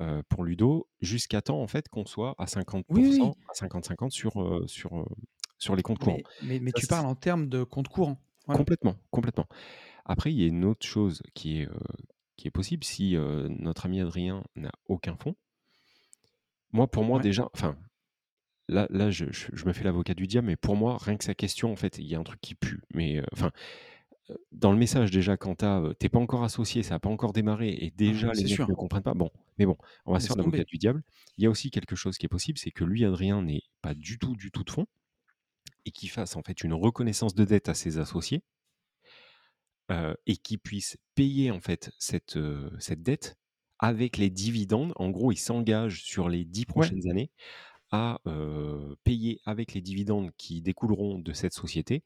euh, 0.00 0.22
pour 0.28 0.44
Ludo, 0.44 0.88
jusqu'à 1.00 1.42
temps 1.42 1.60
en 1.60 1.66
fait 1.66 1.88
qu'on 1.88 2.06
soit 2.06 2.36
à 2.38 2.44
50%, 2.44 2.84
Oui, 2.90 3.18
oui. 3.20 3.30
à 3.48 3.66
50-50 3.66 4.10
sur, 4.10 4.62
sur, 4.66 5.04
sur 5.58 5.74
les 5.74 5.82
comptes 5.82 5.98
courants. 5.98 6.18
Mais, 6.42 6.48
mais, 6.48 6.60
mais 6.60 6.70
Ça, 6.76 6.80
tu 6.80 6.86
parles 6.86 7.06
en 7.06 7.16
termes 7.16 7.48
de 7.48 7.64
compte 7.64 7.88
courant. 7.88 8.18
Voilà. 8.46 8.58
Complètement, 8.58 8.94
complètement. 9.10 9.46
Après, 10.04 10.32
il 10.32 10.40
y 10.40 10.44
a 10.44 10.46
une 10.46 10.64
autre 10.64 10.86
chose 10.86 11.22
qui 11.34 11.60
est, 11.60 11.68
euh, 11.68 11.74
qui 12.38 12.48
est 12.48 12.52
possible 12.52 12.84
si 12.84 13.16
euh, 13.16 13.48
notre 13.50 13.84
ami 13.84 14.00
Adrien 14.00 14.44
n'a 14.56 14.72
aucun 14.86 15.16
fonds. 15.16 15.34
Moi, 16.72 16.86
pour 16.86 17.04
moi, 17.04 17.16
Ouais. 17.18 17.22
déjà, 17.22 17.48
enfin, 17.54 17.76
là, 18.68 18.86
là 18.90 19.10
je, 19.10 19.26
je- 19.32 19.48
je 19.52 19.64
me 19.66 19.72
fais 19.72 19.84
l'avocat 19.84 20.14
du 20.14 20.26
diable, 20.26 20.46
mais 20.46 20.56
pour 20.56 20.76
moi, 20.76 20.98
rien 21.00 21.16
que 21.16 21.24
sa 21.24 21.34
question, 21.34 21.72
en 21.72 21.76
fait, 21.76 21.98
il 21.98 22.06
y 22.06 22.14
a 22.14 22.18
un 22.18 22.24
truc 22.24 22.40
qui 22.40 22.54
pue. 22.54 22.80
Mais 22.94 23.18
euh, 23.18 23.24
enfin, 23.32 23.50
euh, 24.30 24.34
dans 24.52 24.70
le 24.72 24.78
message, 24.78 25.10
déjà, 25.10 25.36
quand 25.36 25.62
euh, 25.62 25.92
t'es 25.94 26.08
pas 26.08 26.18
encore 26.18 26.44
associé, 26.44 26.82
ça 26.82 26.94
n'a 26.94 27.00
pas 27.00 27.08
encore 27.08 27.32
démarré, 27.32 27.70
et 27.70 27.90
déjà, 27.90 28.32
les 28.32 28.46
sûr. 28.46 28.68
ne 28.68 28.74
comprennent 28.74 29.02
pas. 29.02 29.14
Bon, 29.14 29.30
mais 29.58 29.66
bon, 29.66 29.76
on 30.06 30.12
va 30.12 30.20
se 30.20 30.26
faire 30.28 30.36
l'avocat 30.36 30.64
du 30.64 30.78
diable. 30.78 31.02
Il 31.38 31.44
y 31.44 31.46
a 31.46 31.50
aussi 31.50 31.70
quelque 31.70 31.96
chose 31.96 32.18
qui 32.18 32.26
est 32.26 32.28
possible, 32.28 32.58
c'est 32.58 32.70
que 32.70 32.84
lui, 32.84 33.04
Adrien, 33.04 33.42
n'est 33.42 33.62
pas 33.82 33.94
du 33.94 34.18
tout, 34.18 34.36
du 34.36 34.50
tout 34.50 34.64
de 34.64 34.70
fonds, 34.70 34.86
et 35.86 35.90
qu'il 35.90 36.10
fasse, 36.10 36.36
en 36.36 36.42
fait, 36.42 36.62
une 36.62 36.74
reconnaissance 36.74 37.34
de 37.34 37.44
dette 37.44 37.68
à 37.68 37.74
ses 37.74 37.98
associés 37.98 38.42
euh, 39.90 40.14
et 40.26 40.36
qui 40.36 40.58
puisse 40.58 40.96
payer 41.14 41.50
en 41.50 41.60
fait 41.60 41.90
cette, 41.98 42.36
euh, 42.36 42.70
cette 42.78 43.02
dette 43.02 43.36
avec 43.78 44.16
les 44.16 44.30
dividendes. 44.30 44.92
En 44.96 45.10
gros, 45.10 45.32
il 45.32 45.36
s'engage 45.38 46.02
sur 46.04 46.28
les 46.28 46.44
dix 46.44 46.66
Ouais. 46.74 46.90
prochaines 46.90 47.08
années 47.10 47.30
à 47.90 48.20
euh, 48.26 48.96
payer 49.04 49.40
avec 49.46 49.74
les 49.74 49.80
dividendes 49.82 50.30
qui 50.38 50.62
découleront 50.62 51.18
de 51.18 51.32
cette 51.32 51.54
société 51.54 52.04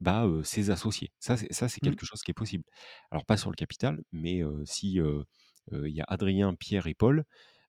bah, 0.00 0.26
ses 0.44 0.70
associés. 0.70 1.12
Ça, 1.20 1.36
c'est, 1.36 1.52
ça, 1.52 1.68
c'est 1.68 1.80
Mm. 1.82 1.96
quelque 1.96 2.04
chose 2.06 2.22
qui 2.22 2.30
est 2.32 2.34
possible. 2.34 2.64
Alors, 3.10 3.24
pas 3.24 3.36
sur 3.36 3.50
le 3.50 3.54
capital, 3.56 4.02
mais 4.12 4.42
si 4.64 4.94
il 4.98 5.88
y 5.88 6.00
a 6.00 6.04
Adrien, 6.08 6.54
Pierre 6.54 6.86
et 6.88 6.94
Paul, 6.94 7.24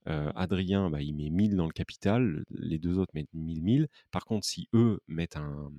euh, 0.07 0.31
Adrien, 0.35 0.89
bah, 0.89 1.01
il 1.01 1.13
met 1.15 1.29
1000 1.29 1.55
dans 1.55 1.65
le 1.67 1.71
capital, 1.71 2.43
les 2.49 2.77
deux 2.79 2.97
autres 2.99 3.11
mettent 3.15 3.33
1000, 3.33 3.63
1000. 3.63 3.87
Par 4.11 4.25
contre, 4.25 4.45
si 4.45 4.67
eux 4.73 4.99
mettent 5.07 5.37
un, 5.37 5.71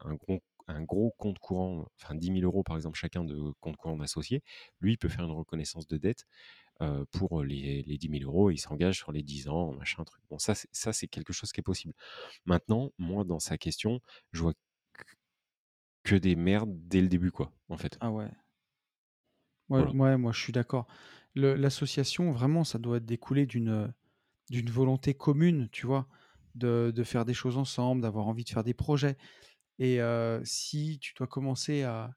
un, 0.00 0.14
gros, 0.14 0.40
un 0.68 0.82
gros 0.82 1.12
compte 1.18 1.38
courant, 1.38 1.86
enfin 2.00 2.14
10 2.14 2.30
000 2.30 2.44
euros 2.44 2.62
par 2.62 2.76
exemple 2.76 2.98
chacun 2.98 3.24
de 3.24 3.52
compte 3.60 3.76
courant 3.76 3.96
d'associé, 3.96 4.42
lui 4.80 4.92
il 4.94 4.98
peut 4.98 5.08
faire 5.08 5.24
une 5.24 5.32
reconnaissance 5.32 5.86
de 5.86 5.96
dette 5.98 6.26
pour 7.12 7.42
les, 7.44 7.82
les 7.82 7.98
10 7.98 8.08
000 8.08 8.24
euros, 8.24 8.50
il 8.50 8.58
s'engage 8.58 8.96
sur 8.98 9.12
les 9.12 9.22
10 9.22 9.48
ans, 9.48 9.72
machin 9.72 10.04
truc. 10.04 10.22
Bon, 10.30 10.38
ça, 10.38 10.54
ça 10.72 10.92
c'est 10.92 11.06
quelque 11.08 11.32
chose 11.32 11.52
qui 11.52 11.60
est 11.60 11.62
possible. 11.62 11.94
Maintenant, 12.44 12.90
moi, 12.98 13.24
dans 13.24 13.38
sa 13.38 13.58
question, 13.58 14.00
je 14.32 14.42
vois 14.42 14.54
que 16.04 16.14
des 16.14 16.36
merdes 16.36 16.70
dès 16.86 17.00
le 17.00 17.08
début, 17.08 17.32
quoi, 17.32 17.52
en 17.68 17.76
fait. 17.76 17.98
Ah 18.00 18.10
ouais. 18.10 18.30
Ouais, 19.68 20.16
moi 20.18 20.32
je 20.32 20.40
suis 20.40 20.52
d'accord. 20.52 20.86
L'association, 21.34 22.30
vraiment, 22.30 22.62
ça 22.64 22.78
doit 22.78 23.00
découler 23.00 23.46
d'une 23.46 23.92
d'une 24.50 24.70
volonté 24.70 25.14
commune, 25.14 25.68
tu 25.72 25.86
vois, 25.86 26.08
de, 26.54 26.92
de 26.94 27.04
faire 27.04 27.24
des 27.24 27.34
choses 27.34 27.58
ensemble, 27.58 28.02
d'avoir 28.02 28.28
envie 28.28 28.44
de 28.44 28.50
faire 28.50 28.64
des 28.64 28.74
projets. 28.74 29.16
Et 29.84 29.98
si 30.44 31.00
tu 31.00 31.12
dois 31.14 31.26
commencer 31.26 31.82
à 31.82 32.14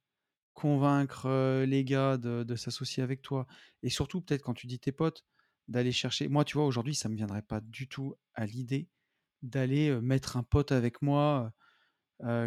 convaincre 0.54 1.64
les 1.64 1.84
gars 1.84 2.18
de, 2.18 2.56
s'associer 2.56 3.02
avec 3.02 3.24
toi, 3.24 3.48
et 3.82 3.90
surtout 3.90 4.22
peut-être 4.22 4.44
quand 4.44 4.54
tu 4.54 4.68
dis 4.68 4.78
tes 4.80 4.92
potes, 4.92 5.26
d'aller 5.68 5.92
chercher. 5.92 6.28
Moi, 6.28 6.46
tu 6.46 6.58
vois, 6.58 6.68
aujourd'hui, 6.68 6.94
ça 6.94 7.10
me 7.10 7.16
viendrait 7.16 7.42
pas 7.42 7.60
du 7.60 7.88
tout 7.88 8.14
à 8.36 8.46
l'idée 8.46 8.88
d'aller 9.42 10.00
mettre 10.00 10.38
un 10.38 10.44
pote 10.44 10.72
avec 10.72 11.02
moi 11.02 11.52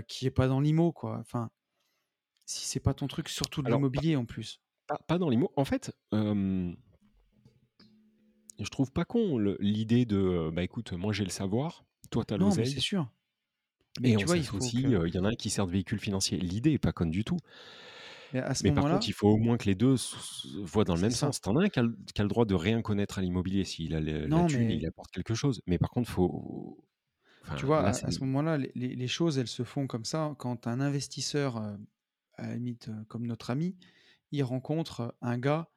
qui 0.06 0.26
est 0.26 0.30
pas 0.30 0.46
dans 0.46 0.60
l'IMO, 0.60 0.92
quoi. 0.92 1.18
Enfin, 1.18 1.50
si 2.46 2.64
c'est 2.64 2.78
pas 2.78 2.94
ton 2.94 3.08
truc, 3.08 3.28
surtout 3.28 3.62
de 3.62 3.72
l'immobilier 3.72 4.14
en 4.14 4.24
plus. 4.24 4.60
Pas, 5.08 5.18
dans 5.18 5.28
l'IMO. 5.28 5.52
En 5.56 5.64
fait, 5.64 5.98
je 6.12 6.76
trouve 8.70 8.92
pas 8.92 9.04
con 9.04 9.38
l'idée 9.58 10.06
de 10.06 10.50
bah 10.52 10.62
écoute, 10.62 10.92
moi 10.92 11.12
j'ai 11.12 11.24
le 11.24 11.30
savoir, 11.30 11.84
toi 12.10 12.24
t'as 12.24 12.36
l'oseille. 12.36 12.70
c'est 12.70 12.78
sûr. 12.78 13.10
Mais 14.00 14.12
et 14.12 14.16
tu 14.16 14.24
vois, 14.24 14.36
il 14.36 14.48
aussi, 14.54 14.82
il 14.82 15.14
y 15.14 15.18
en 15.18 15.24
a 15.24 15.28
un 15.28 15.34
qui 15.34 15.50
sert 15.50 15.66
de 15.66 15.72
véhicule 15.72 16.00
financier. 16.00 16.38
L'idée 16.38 16.72
est 16.72 16.78
pas 16.78 16.92
conne 16.92 17.10
du 17.10 17.24
tout. 17.24 17.38
Mais, 18.32 18.72
par 18.72 18.84
contre, 18.84 19.08
il 19.08 19.12
faut 19.12 19.28
au 19.28 19.38
moins 19.38 19.56
que 19.56 19.64
les 19.64 19.74
deux 19.74 19.96
voient 20.62 20.84
dans 20.84 20.94
le 20.94 21.00
même 21.00 21.10
sens. 21.10 21.40
T'en 21.40 21.56
as 21.56 21.64
un 21.64 21.68
qui 21.68 21.80
a, 21.80 21.82
le 21.82 22.28
droit 22.28 22.44
de 22.44 22.54
rien 22.54 22.82
connaître 22.82 23.18
à 23.18 23.22
l'immobilier 23.22 23.64
s'il 23.64 23.94
a 23.94 24.00
la 24.00 24.46
thune 24.46 24.70
il 24.70 24.86
apporte 24.86 25.10
quelque 25.10 25.34
chose. 25.34 25.62
Mais 25.66 25.78
par 25.78 25.90
contre, 25.90 26.10
faut. 26.10 26.84
tu 27.56 27.66
vois, 27.66 27.86
à, 27.86 27.92
ce 27.92 28.20
moment-là, 28.20 28.58
les, 28.74 29.08
choses, 29.08 29.38
elles 29.38 29.48
se 29.48 29.62
font 29.62 29.86
comme 29.86 30.04
ça. 30.04 30.34
Quand 30.38 30.66
un 30.66 30.80
investisseur, 30.80 31.56
à 31.56 32.46
la 32.46 32.54
limite, 32.54 32.90
comme 33.08 33.26
notre 33.26 33.50
ami, 33.50 33.76
il 34.30 34.42
rencontre 34.42 35.14
un 35.22 35.38
gars 35.38 35.68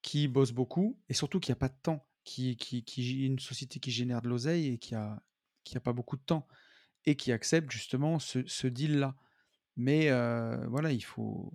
qui 0.00 0.28
bosse 0.28 0.52
beaucoup 0.52 0.98
et 1.08 1.14
surtout 1.14 1.40
qui 1.40 1.52
a 1.52 1.56
pas 1.56 1.68
de 1.68 1.76
temps, 1.82 2.06
qui, 2.24 2.56
qui, 2.56 2.84
qui 2.84 3.26
une 3.26 3.38
société 3.38 3.80
qui 3.80 3.90
génère 3.90 4.22
de 4.22 4.28
l'oseille 4.28 4.68
et 4.68 4.78
qui 4.78 4.94
a, 4.94 5.22
qui 5.64 5.76
a 5.76 5.80
pas 5.80 5.92
beaucoup 5.92 6.16
de 6.16 6.22
temps 6.22 6.46
et 7.08 7.16
qui 7.16 7.32
accepte 7.32 7.70
justement 7.70 8.18
ce, 8.18 8.46
ce 8.46 8.66
deal-là. 8.66 9.16
Mais 9.76 10.10
voilà, 10.68 10.92
il 10.92 11.04
faut, 11.04 11.52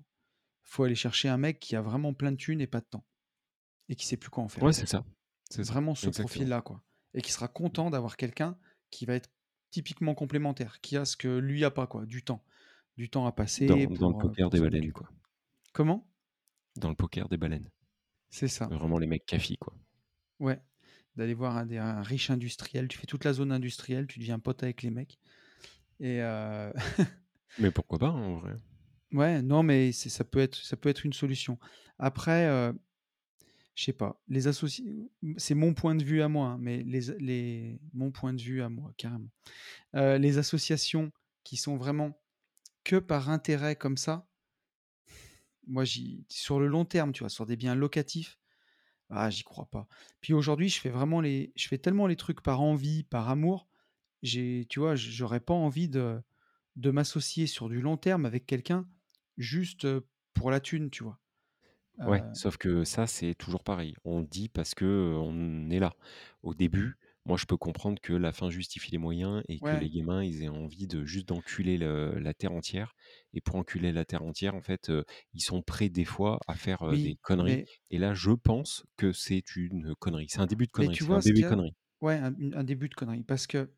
faut 0.63 0.83
aller 0.83 0.95
chercher 0.95 1.29
un 1.29 1.37
mec 1.37 1.59
qui 1.59 1.75
a 1.75 1.81
vraiment 1.81 2.13
plein 2.13 2.31
de 2.31 2.37
thunes 2.37 2.61
et 2.61 2.67
pas 2.67 2.79
de 2.79 2.85
temps 2.85 3.05
et 3.89 3.95
qui 3.95 4.05
sait 4.05 4.17
plus 4.17 4.29
quoi 4.29 4.43
en 4.43 4.47
faire. 4.47 4.63
Ouais, 4.63 4.73
c'est 4.73 4.87
ça. 4.87 5.05
C'est 5.49 5.63
vraiment 5.63 5.95
ce 5.95 6.09
profil-là, 6.09 6.61
quoi. 6.61 6.83
Et 7.13 7.21
qui 7.21 7.31
sera 7.31 7.47
content 7.47 7.89
d'avoir 7.89 8.17
quelqu'un 8.17 8.57
qui 8.89 9.05
va 9.05 9.13
être 9.13 9.29
typiquement 9.69 10.15
complémentaire, 10.15 10.81
qui 10.81 10.97
a 10.97 11.05
ce 11.05 11.15
que 11.15 11.37
lui 11.37 11.63
a 11.63 11.71
pas, 11.71 11.85
quoi, 11.87 12.05
du 12.05 12.23
temps, 12.23 12.43
du 12.97 13.09
temps 13.09 13.25
à 13.25 13.31
passer. 13.31 13.65
Dans, 13.65 13.75
dans 13.75 14.09
le 14.09 14.17
poker 14.17 14.49
des 14.49 14.59
baleines, 14.59 14.91
quoi. 14.91 15.09
Comment? 15.73 16.09
Dans 16.75 16.89
le 16.89 16.95
poker 16.95 17.29
des 17.29 17.37
baleines. 17.37 17.69
C'est 18.29 18.47
ça. 18.47 18.67
Vraiment 18.67 18.97
les 18.97 19.07
mecs 19.07 19.25
cafis, 19.25 19.57
quoi. 19.57 19.75
Ouais. 20.39 20.59
D'aller 21.15 21.35
voir 21.35 21.57
un, 21.57 22.01
riche 22.01 22.31
industriel, 22.31 22.87
tu 22.87 22.97
fais 22.97 23.05
toute 23.05 23.23
la 23.23 23.33
zone 23.33 23.51
industrielle, 23.51 24.07
tu 24.07 24.17
deviens 24.17 24.39
pote 24.39 24.63
avec 24.63 24.81
les 24.81 24.89
mecs. 24.89 25.19
Et 25.99 26.21
euh, 26.21 26.71
mais 27.59 27.71
pourquoi 27.71 27.99
pas, 27.99 28.09
en 28.09 28.37
vrai 28.37 28.53
Ouais, 29.11 29.41
non, 29.41 29.61
mais 29.61 29.91
ça 29.91 30.23
peut 30.23 30.39
être 30.39 30.55
ça 30.55 30.75
peut 30.75 30.89
être 30.89 31.05
une 31.05 31.13
solution. 31.13 31.59
Après, 31.99 32.47
euh, 32.47 32.73
je 33.75 33.83
sais 33.83 33.93
pas, 33.93 34.19
les 34.27 34.47
associés 34.47 34.85
c'est 35.37 35.53
mon 35.53 35.73
point 35.73 35.95
de 35.95 36.03
vue 36.03 36.21
à 36.21 36.29
moi, 36.29 36.47
hein, 36.47 36.57
mais 36.59 36.83
les 36.83 37.15
les 37.19 37.79
mon 37.93 38.11
point 38.11 38.33
de 38.33 38.41
vue 38.41 38.61
à 38.61 38.69
moi, 38.69 38.91
carrément. 38.97 39.29
Euh, 39.95 40.17
les 40.17 40.39
associations 40.39 41.11
qui 41.43 41.57
sont 41.57 41.77
vraiment 41.77 42.19
que 42.83 42.97
par 42.97 43.29
intérêt 43.29 43.75
comme 43.75 43.97
ça, 43.97 44.27
moi 45.67 45.85
j'y 45.85 46.25
sur 46.29 46.59
le 46.59 46.67
long 46.67 46.85
terme, 46.85 47.13
tu 47.13 47.19
vois, 47.19 47.29
sur 47.29 47.45
des 47.45 47.55
biens 47.55 47.75
locatifs, 47.75 48.39
ah, 49.09 49.29
j'y 49.29 49.43
crois 49.43 49.67
pas. 49.69 49.87
Puis 50.21 50.33
aujourd'hui, 50.33 50.69
je 50.69 50.79
fais 50.81 50.89
vraiment 50.89 51.21
les 51.21 51.53
je 51.55 51.67
fais 51.67 51.77
tellement 51.77 52.07
les 52.07 52.15
trucs 52.15 52.41
par 52.41 52.61
envie, 52.61 53.03
par 53.03 53.29
amour, 53.29 53.67
j'ai 54.23 54.65
tu 54.69 54.79
vois, 54.79 54.95
j'aurais 54.95 55.39
pas 55.39 55.53
envie 55.53 55.89
de 55.89 56.19
de 56.75 56.89
m'associer 56.89 57.45
sur 57.45 57.69
du 57.69 57.81
long 57.81 57.97
terme 57.97 58.25
avec 58.25 58.47
quelqu'un 58.47 58.87
juste 59.37 59.87
pour 60.33 60.49
la 60.49 60.59
thune, 60.59 60.89
tu 60.89 61.03
vois? 61.03 61.19
Ouais, 61.99 62.23
sauf 62.33 62.57
que 62.57 62.83
ça, 62.83 63.05
c'est 63.05 63.35
toujours 63.35 63.63
pareil. 63.63 63.95
On 64.03 64.21
dit 64.21 64.49
parce 64.49 64.73
que 64.73 65.15
on 65.15 65.69
est 65.69 65.79
là. 65.79 65.93
Au 66.41 66.55
début, 66.55 66.95
moi, 67.25 67.37
je 67.37 67.45
peux 67.45 67.55
comprendre 67.55 68.01
que 68.01 68.13
la 68.13 68.33
fin 68.33 68.49
justifie 68.49 68.91
les 68.91 68.97
moyens 68.97 69.43
et 69.47 69.59
que 69.59 69.75
les 69.75 69.89
gamins, 69.89 70.23
ils 70.23 70.43
aient 70.43 70.49
envie 70.49 70.87
de 70.87 71.05
juste 71.05 71.27
d'enculer 71.27 71.77
la 71.77 72.33
terre 72.33 72.51
entière. 72.51 72.95
Et 73.33 73.41
pour 73.41 73.55
enculer 73.55 73.91
la 73.91 74.05
terre 74.05 74.23
entière, 74.23 74.55
en 74.55 74.61
fait, 74.61 74.91
ils 75.33 75.41
sont 75.41 75.61
prêts 75.61 75.89
des 75.89 76.05
fois 76.05 76.39
à 76.47 76.55
faire 76.55 76.89
des 76.91 77.17
conneries. 77.21 77.65
Et 77.91 77.99
là, 77.99 78.13
je 78.13 78.31
pense 78.31 78.85
que 78.97 79.13
c'est 79.13 79.55
une 79.55 79.93
connerie. 79.95 80.27
C'est 80.29 80.41
un 80.41 80.47
début 80.47 80.65
de 80.65 80.71
connerie. 80.71 80.97
C'est 80.97 81.11
un 81.11 81.19
début 81.19 81.43
de 81.43 81.47
connerie. 81.47 81.75
Ouais, 82.01 82.15
un, 82.15 82.63
début 82.63 82.89
de 82.89 82.95
connerie. 82.95 83.23
Parce 83.23 83.47
que 83.47 83.69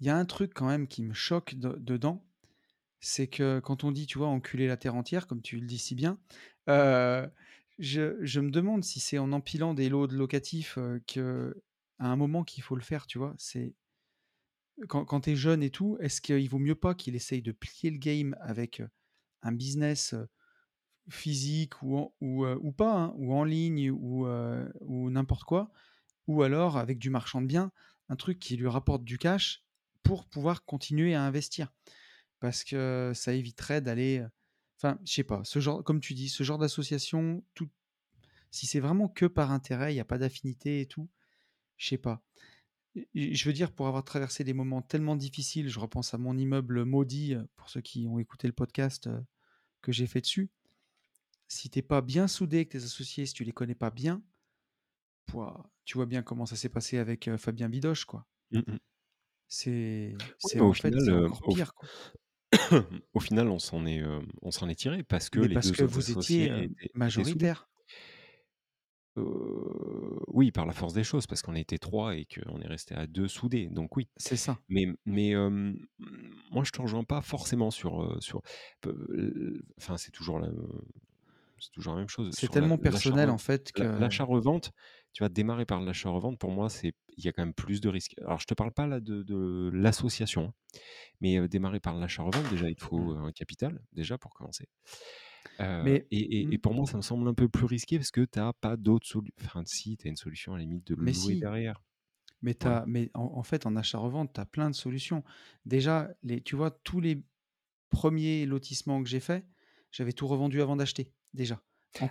il 0.00 0.06
y 0.06 0.10
a 0.10 0.16
un 0.16 0.24
truc 0.24 0.52
quand 0.54 0.66
même 0.66 0.88
qui 0.88 1.02
me 1.02 1.14
choque 1.14 1.54
dedans 1.56 2.24
c'est 3.00 3.26
que 3.26 3.60
quand 3.60 3.84
on 3.84 3.92
dit, 3.92 4.06
tu 4.06 4.18
vois, 4.18 4.28
enculer 4.28 4.68
la 4.68 4.76
terre 4.76 4.94
entière, 4.94 5.26
comme 5.26 5.40
tu 5.40 5.58
le 5.58 5.66
dis 5.66 5.78
si 5.78 5.94
bien, 5.94 6.18
je, 6.66 8.40
me 8.40 8.50
demande 8.50 8.84
si 8.84 9.00
c'est 9.00 9.18
en 9.18 9.32
empilant 9.32 9.74
des 9.74 9.88
lots 9.88 10.06
locatifs 10.06 10.78
que 11.06 11.60
à 11.98 12.08
un 12.08 12.16
moment 12.16 12.44
qu'il 12.44 12.62
faut 12.62 12.76
le 12.76 12.82
faire, 12.82 13.06
tu 13.06 13.18
vois. 13.18 13.34
C'est 13.38 13.74
quand, 14.88 15.04
quand 15.04 15.22
tu 15.22 15.30
es 15.30 15.36
jeune 15.36 15.62
et 15.62 15.70
tout, 15.70 15.96
est-ce 16.00 16.20
qu'il 16.20 16.48
vaut 16.48 16.58
mieux 16.58 16.74
pas 16.74 16.94
qu'il 16.94 17.14
essaye 17.14 17.42
de 17.42 17.52
plier 17.52 17.90
le 17.90 17.98
game 17.98 18.36
avec 18.40 18.82
un 19.42 19.52
business 19.52 20.14
physique 21.08 21.82
ou, 21.82 22.12
pas, 22.76 22.94
hein, 22.94 23.14
ou 23.16 23.34
en 23.34 23.44
ligne 23.44 23.90
ou 23.90 25.10
n'importe 25.10 25.44
quoi, 25.44 25.72
ou 26.26 26.42
alors 26.42 26.76
avec 26.76 26.98
du 26.98 27.08
marchand 27.08 27.40
de 27.40 27.46
biens, 27.46 27.72
un 28.10 28.16
truc 28.16 28.38
qui 28.38 28.56
lui 28.56 28.68
rapporte 28.68 29.04
du 29.04 29.16
cash 29.16 29.64
pour 30.02 30.26
pouvoir 30.26 30.64
continuer 30.64 31.14
à 31.14 31.22
investir 31.22 31.72
parce 32.40 32.64
que 32.64 33.12
ça 33.14 33.32
éviterait 33.34 33.80
d'aller. 33.80 34.24
Enfin, 34.78 34.98
je 35.04 35.12
sais 35.12 35.24
pas, 35.24 35.42
ce 35.44 35.60
genre, 35.60 35.84
comme 35.84 36.00
tu 36.00 36.14
dis, 36.14 36.30
ce 36.30 36.42
genre 36.42 36.56
d'association, 36.56 37.44
tout, 37.54 37.68
si 38.50 38.66
c'est 38.66 38.80
vraiment 38.80 39.08
que 39.08 39.26
par 39.26 39.50
intérêt, 39.50 39.92
il 39.92 39.96
n'y 39.96 40.00
a 40.00 40.06
pas 40.06 40.16
d'affinité 40.16 40.80
et 40.80 40.86
tout, 40.86 41.08
je 41.76 41.88
sais 41.88 41.98
pas. 41.98 42.24
Je 43.14 43.44
veux 43.44 43.52
dire, 43.52 43.72
pour 43.72 43.86
avoir 43.86 44.04
traversé 44.04 44.42
des 44.42 44.54
moments 44.54 44.80
tellement 44.80 45.16
difficiles, 45.16 45.68
je 45.68 45.78
repense 45.78 46.14
à 46.14 46.18
mon 46.18 46.36
immeuble 46.36 46.84
maudit, 46.84 47.36
pour 47.56 47.68
ceux 47.68 47.82
qui 47.82 48.06
ont 48.08 48.18
écouté 48.18 48.46
le 48.46 48.54
podcast 48.54 49.08
que 49.82 49.92
j'ai 49.92 50.06
fait 50.06 50.22
dessus. 50.22 50.48
Si 51.46 51.68
t'es 51.68 51.82
pas 51.82 52.00
bien 52.00 52.26
soudé 52.26 52.56
avec 52.56 52.70
tes 52.70 52.82
associés, 52.82 53.26
si 53.26 53.34
tu 53.34 53.44
les 53.44 53.52
connais 53.52 53.74
pas 53.74 53.90
bien, 53.90 54.22
tu 55.84 55.98
vois 55.98 56.06
bien 56.06 56.22
comment 56.22 56.46
ça 56.46 56.56
s'est 56.56 56.70
passé 56.70 56.96
avec 56.96 57.36
Fabien 57.36 57.68
Bidoche, 57.68 58.06
quoi. 58.06 58.26
Mmh 58.50 58.60
c'est 59.50 60.14
en 60.58 60.72
fait 60.72 60.94
encore 61.10 61.54
pire, 61.54 61.74
quoi. 61.74 61.88
au 63.14 63.20
final, 63.20 63.48
on 63.48 63.58
s'en 63.58 63.84
est, 63.84 64.02
on 64.42 64.50
s'en 64.50 64.68
est 64.68 64.74
tiré 64.74 65.02
parce 65.02 65.28
que 65.28 65.40
les 65.40 65.54
parce 65.54 65.70
que 65.70 65.84
vous 65.84 66.10
étiez 66.10 66.70
majoritaire. 66.94 67.68
oui, 69.16 70.50
par 70.52 70.66
la 70.66 70.72
force 70.72 70.94
des 70.94 71.04
choses, 71.04 71.26
parce 71.26 71.42
qu'on 71.42 71.54
était 71.54 71.78
trois 71.78 72.16
et 72.16 72.26
qu'on 72.26 72.60
est 72.60 72.66
resté 72.66 72.94
à 72.94 73.06
deux 73.06 73.28
soudés, 73.28 73.68
donc 73.68 73.96
oui. 73.96 74.08
C'est 74.16 74.36
ça. 74.36 74.58
Mais, 74.68 74.86
mais 75.04 75.34
moi, 76.50 76.64
je 76.64 76.70
te 76.70 76.80
rejoins 76.80 77.04
pas 77.04 77.20
forcément 77.20 77.70
sur, 77.70 78.16
sur, 78.22 78.40
enfin, 79.78 79.96
c'est 79.96 80.12
toujours 80.12 80.38
la, 80.38 80.48
c'est 81.60 81.70
toujours 81.72 81.94
la 81.94 82.00
même 82.00 82.08
chose. 82.08 82.30
C'est 82.32 82.50
tellement 82.50 82.78
personnel 82.78 83.30
en 83.30 83.38
fait 83.38 83.72
que 83.72 83.82
l'achat-revente, 83.82 84.72
tu 85.12 85.22
vas 85.22 85.28
démarrer 85.28 85.66
par 85.66 85.80
l'achat-revente. 85.80 86.38
Pour 86.38 86.50
moi, 86.50 86.68
c'est 86.68 86.94
il 87.16 87.24
y 87.24 87.28
a 87.28 87.32
quand 87.32 87.42
même 87.42 87.54
plus 87.54 87.80
de 87.80 87.88
risques. 87.88 88.14
Alors, 88.24 88.40
je 88.40 88.46
te 88.46 88.54
parle 88.54 88.72
pas 88.72 88.86
là 88.86 89.00
de, 89.00 89.70
l'association, 89.72 90.52
mais 91.20 91.48
démarrer 91.48 91.80
par 91.80 91.94
l'achat-revente, 91.94 92.48
déjà, 92.50 92.68
il 92.68 92.78
faut 92.78 92.98
mmh. 92.98 93.24
un 93.24 93.32
capital 93.32 93.80
déjà 93.92 94.18
pour 94.18 94.34
commencer. 94.34 94.68
mais, 95.58 96.06
et, 96.10 96.46
mmh. 96.46 96.58
pour 96.58 96.74
moi, 96.74 96.86
ça 96.86 96.96
me 96.96 97.02
semble 97.02 97.28
un 97.28 97.34
peu 97.34 97.48
plus 97.48 97.66
risqué 97.66 97.98
parce 97.98 98.10
que 98.10 98.22
tu 98.22 98.38
n'as 98.38 98.52
pas 98.52 98.76
d'autres 98.76 99.06
solutions. 99.06 99.34
Enfin, 99.44 99.62
si, 99.66 99.96
tu 99.96 100.06
as 100.06 100.10
une 100.10 100.16
solution 100.16 100.54
à 100.54 100.56
la 100.56 100.62
limite 100.62 100.86
de 100.86 100.94
le 100.94 101.04
louer 101.04 101.36
derrière. 101.36 101.82
Mais, 102.42 102.56
as, 102.66 102.84
mais 102.86 103.10
en, 103.12 103.42
fait, 103.42 103.66
en 103.66 103.76
achat-revente, 103.76 104.32
tu 104.32 104.40
as 104.40 104.46
plein 104.46 104.70
de 104.70 104.74
solutions. 104.74 105.22
Déjà, 105.66 106.08
les, 106.22 106.40
tu 106.40 106.56
vois, 106.56 106.70
tous 106.70 107.00
les 107.00 107.22
premiers 107.90 108.46
lotissements 108.46 109.02
que 109.02 109.08
j'ai 109.08 109.20
faits, 109.20 109.44
j'avais 109.90 110.12
tout 110.12 110.26
revendu 110.26 110.62
avant 110.62 110.76
d'acheter 110.76 111.12
déjà. 111.34 111.62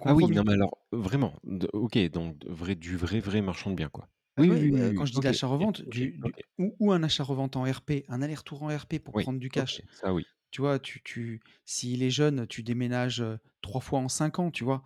ah 0.06 0.14
oui, 0.14 0.30
non 0.32 0.44
mais 0.44 0.54
alors 0.54 0.78
vraiment, 0.92 1.36
ok, 1.74 1.98
donc 2.12 2.46
vrai, 2.46 2.76
du 2.76 2.98
vrai 2.98 3.20
vrai 3.20 3.42
marchand 3.42 3.70
de 3.72 3.76
biens 3.76 3.90
quoi. 3.90 4.10
Ah 4.38 4.42
Oui, 4.42 4.50
ouais, 4.50 4.62
oui, 4.62 4.72
oui, 4.72 4.80
bah, 4.80 4.92
oui, 4.92 4.96
quand 4.96 5.06
je 5.06 5.12
dis 5.12 5.20
de 5.20 5.26
OK, 5.26 5.28
l'achat-revente, 5.28 5.82
OK, 5.88 6.02
du, 6.02 6.12
du- 6.18 6.34
OK. 6.34 6.42
ou, 6.58 6.76
ou 6.80 6.92
un 6.94 7.04
achat-revente 7.04 7.56
en 7.58 7.64
RP, 7.64 8.06
un 8.08 8.22
aller-retour 8.22 8.64
en 8.64 8.68
RP 8.76 9.00
pour 9.00 9.16
Oui, 9.16 9.18
prendre 9.18 9.40
du 9.40 9.50
OK, 9.56 9.70
cash. 9.70 9.82
ça 9.92 10.14
oui. 10.14 10.26
Tu 10.52 10.62
vois, 10.62 10.80
tu, 10.80 11.02
tu, 11.04 11.42
s'il 11.66 12.04
est 12.04 12.12
jeune, 12.12 12.48
tu 12.48 12.64
déménages 12.64 13.22
euh, 13.22 13.38
trois 13.62 13.82
fois 13.82 14.00
en 14.00 14.10
cinq 14.10 14.40
ans, 14.40 14.52
tu 14.52 14.64
vois. 14.64 14.84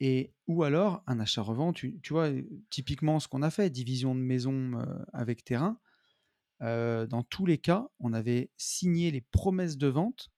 Et, 0.00 0.34
ou 0.48 0.64
alors 0.64 1.02
un 1.06 1.20
achat-revente, 1.20 1.76
tu, 1.76 2.00
tu 2.02 2.12
vois, 2.14 2.30
euh, 2.30 2.42
typiquement 2.70 3.20
ce 3.20 3.28
qu'on 3.28 3.42
a 3.42 3.50
fait, 3.50 3.70
division 3.70 4.14
de 4.14 4.20
maison 4.20 4.80
euh, 4.80 5.04
avec 5.14 5.44
terrain. 5.44 5.80
euh, 6.62 7.06
dans 7.06 7.22
tous 7.22 7.46
les 7.46 7.58
cas, 7.58 7.88
on 8.00 8.12
avait 8.12 8.50
signé 8.56 9.10
les 9.10 9.20
promesses 9.22 9.76
de 9.78 9.88
vente 9.88 10.30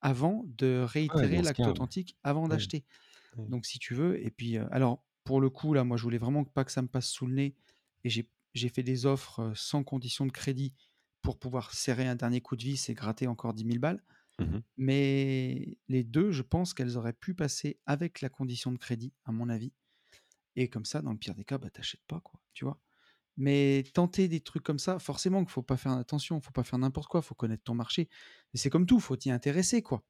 avant 0.00 0.44
de 0.46 0.84
réitérer 0.86 1.42
l'acte 1.42 1.66
authentique 1.68 2.16
avant 2.24 2.48
Ouais, 2.48 2.56
d'acheter. 2.58 2.84
ouais. 3.36 3.48
Donc, 3.48 3.66
si 3.66 3.78
tu 3.78 3.94
veux, 3.94 4.24
et 4.24 4.30
puis, 4.30 4.58
euh, 4.58 4.66
alors, 4.70 5.04
pour 5.24 5.40
le 5.40 5.50
coup, 5.50 5.74
là, 5.74 5.84
moi, 5.84 5.96
je 5.96 6.02
voulais 6.02 6.18
vraiment 6.18 6.44
pas 6.44 6.64
que 6.64 6.72
ça 6.72 6.82
me 6.82 6.88
passe 6.88 7.08
sous 7.08 7.26
le 7.26 7.34
nez, 7.34 7.56
et 8.04 8.10
j'ai 8.10 8.68
fait 8.68 8.82
des 8.82 9.06
offres 9.06 9.52
sans 9.56 9.84
condition 9.84 10.26
de 10.26 10.32
crédit 10.32 10.74
pour 11.22 11.38
pouvoir 11.38 11.72
serrer 11.74 12.06
un 12.06 12.16
dernier 12.16 12.40
coup 12.40 12.56
de 12.56 12.62
vis 12.64 12.88
et 12.90 12.94
gratter 12.94 13.26
encore 13.26 13.54
10 13.54 13.64
000 13.64 13.80
balles. 13.80 14.02
Mmh 14.38 14.62
Mais 14.76 15.78
les 15.88 16.04
deux, 16.04 16.30
je 16.32 16.42
pense 16.42 16.74
qu'elles 16.74 16.96
auraient 16.96 17.12
pu 17.12 17.34
passer 17.34 17.80
avec 17.86 18.20
la 18.20 18.28
condition 18.30 18.72
de 18.72 18.78
crédit, 18.78 19.12
à 19.24 19.32
mon 19.32 19.48
avis. 19.48 19.72
Et 20.56 20.68
comme 20.70 20.84
ça, 20.84 21.02
dans 21.02 21.12
le 21.12 21.18
pire 21.18 21.34
des 21.34 21.44
cas, 21.44 21.58
bah, 21.58 21.70
t'achètes 21.70 22.04
pas, 22.08 22.20
quoi, 22.20 22.40
tu 22.54 22.64
vois? 22.66 22.80
Mais 23.40 23.84
tenter 23.94 24.26
des 24.26 24.40
trucs 24.40 24.64
comme 24.64 24.80
ça, 24.80 24.98
forcément 24.98 25.44
qu'il 25.44 25.52
faut 25.52 25.62
pas 25.62 25.76
faire 25.76 25.92
attention, 25.92 26.40
faut 26.40 26.50
pas 26.50 26.64
faire 26.64 26.78
n'importe 26.78 27.06
quoi, 27.08 27.22
faut 27.22 27.36
connaître 27.36 27.62
ton 27.62 27.74
marché. 27.74 28.08
Et 28.52 28.58
c'est 28.58 28.68
comme 28.68 28.84
tout, 28.84 28.98
faut 28.98 29.16
t'y 29.16 29.30
intéresser, 29.30 29.80
quoi. 29.80 30.04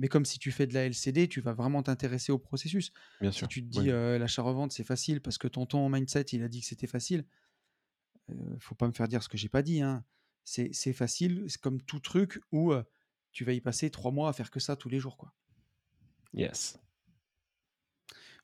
Mais 0.00 0.08
comme 0.08 0.24
si 0.24 0.40
tu 0.40 0.50
fais 0.50 0.66
de 0.66 0.74
la 0.74 0.86
LCD, 0.86 1.28
tu 1.28 1.40
vas 1.40 1.52
vraiment 1.52 1.84
t'intéresser 1.84 2.32
au 2.32 2.38
processus. 2.40 2.90
Bien 3.20 3.30
Si 3.30 3.38
sûr, 3.38 3.48
tu 3.48 3.60
te 3.68 3.78
oui. 3.78 3.84
dis 3.84 3.90
euh, 3.92 4.18
l'achat-revente, 4.18 4.72
c'est 4.72 4.82
facile 4.82 5.20
parce 5.20 5.38
que 5.38 5.46
ton 5.46 5.66
ton 5.66 5.88
mindset, 5.88 6.22
il 6.32 6.42
a 6.42 6.48
dit 6.48 6.62
que 6.62 6.66
c'était 6.66 6.88
facile, 6.88 7.24
euh, 8.30 8.34
faut 8.58 8.74
pas 8.74 8.88
me 8.88 8.92
faire 8.92 9.06
dire 9.06 9.22
ce 9.22 9.28
que 9.28 9.38
j'ai 9.38 9.48
pas 9.48 9.62
dit. 9.62 9.80
Hein. 9.80 10.04
C'est 10.42 10.92
facile, 10.92 11.44
c'est 11.46 11.60
comme 11.60 11.80
tout 11.80 12.00
truc 12.00 12.40
où 12.50 12.72
euh, 12.72 12.82
tu 13.30 13.44
vas 13.44 13.52
y 13.52 13.60
passer 13.60 13.88
trois 13.88 14.10
mois 14.10 14.28
à 14.28 14.32
faire 14.32 14.50
que 14.50 14.58
ça 14.58 14.74
tous 14.74 14.88
les 14.88 14.98
jours, 14.98 15.16
quoi. 15.16 15.32
Yes. 16.32 16.76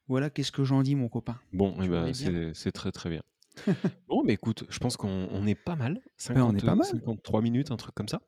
Voilà, 0.07 0.31
qu'est-ce 0.31 0.53
que 0.53 0.65
j'en 0.65 0.83
dis, 0.83 0.95
mon 0.95 1.09
copain 1.09 1.41
Bon, 1.53 1.77
eh 1.83 1.89
ben, 1.89 2.13
c'est 2.55 2.73
très, 2.73 2.93
très 2.93 3.11
bien. 3.11 3.23
Bon, 4.09 4.23
mais 4.25 4.35
écoute, 4.35 4.65
je 4.69 4.79
pense 4.79 4.97
qu'on 4.97 5.29
on 5.31 5.47
est 5.47 5.55
pas 5.55 5.77
mal. 5.77 6.01
Ben, 6.33 6.43
on 6.45 6.55
est 6.55 6.63
50, 6.63 6.63
pas 6.63 6.75
mal. 6.77 6.87
53 6.87 7.43
minutes, 7.43 7.71
un 7.71 7.77
truc 7.77 7.95
comme 7.95 8.09
ça. 8.09 8.23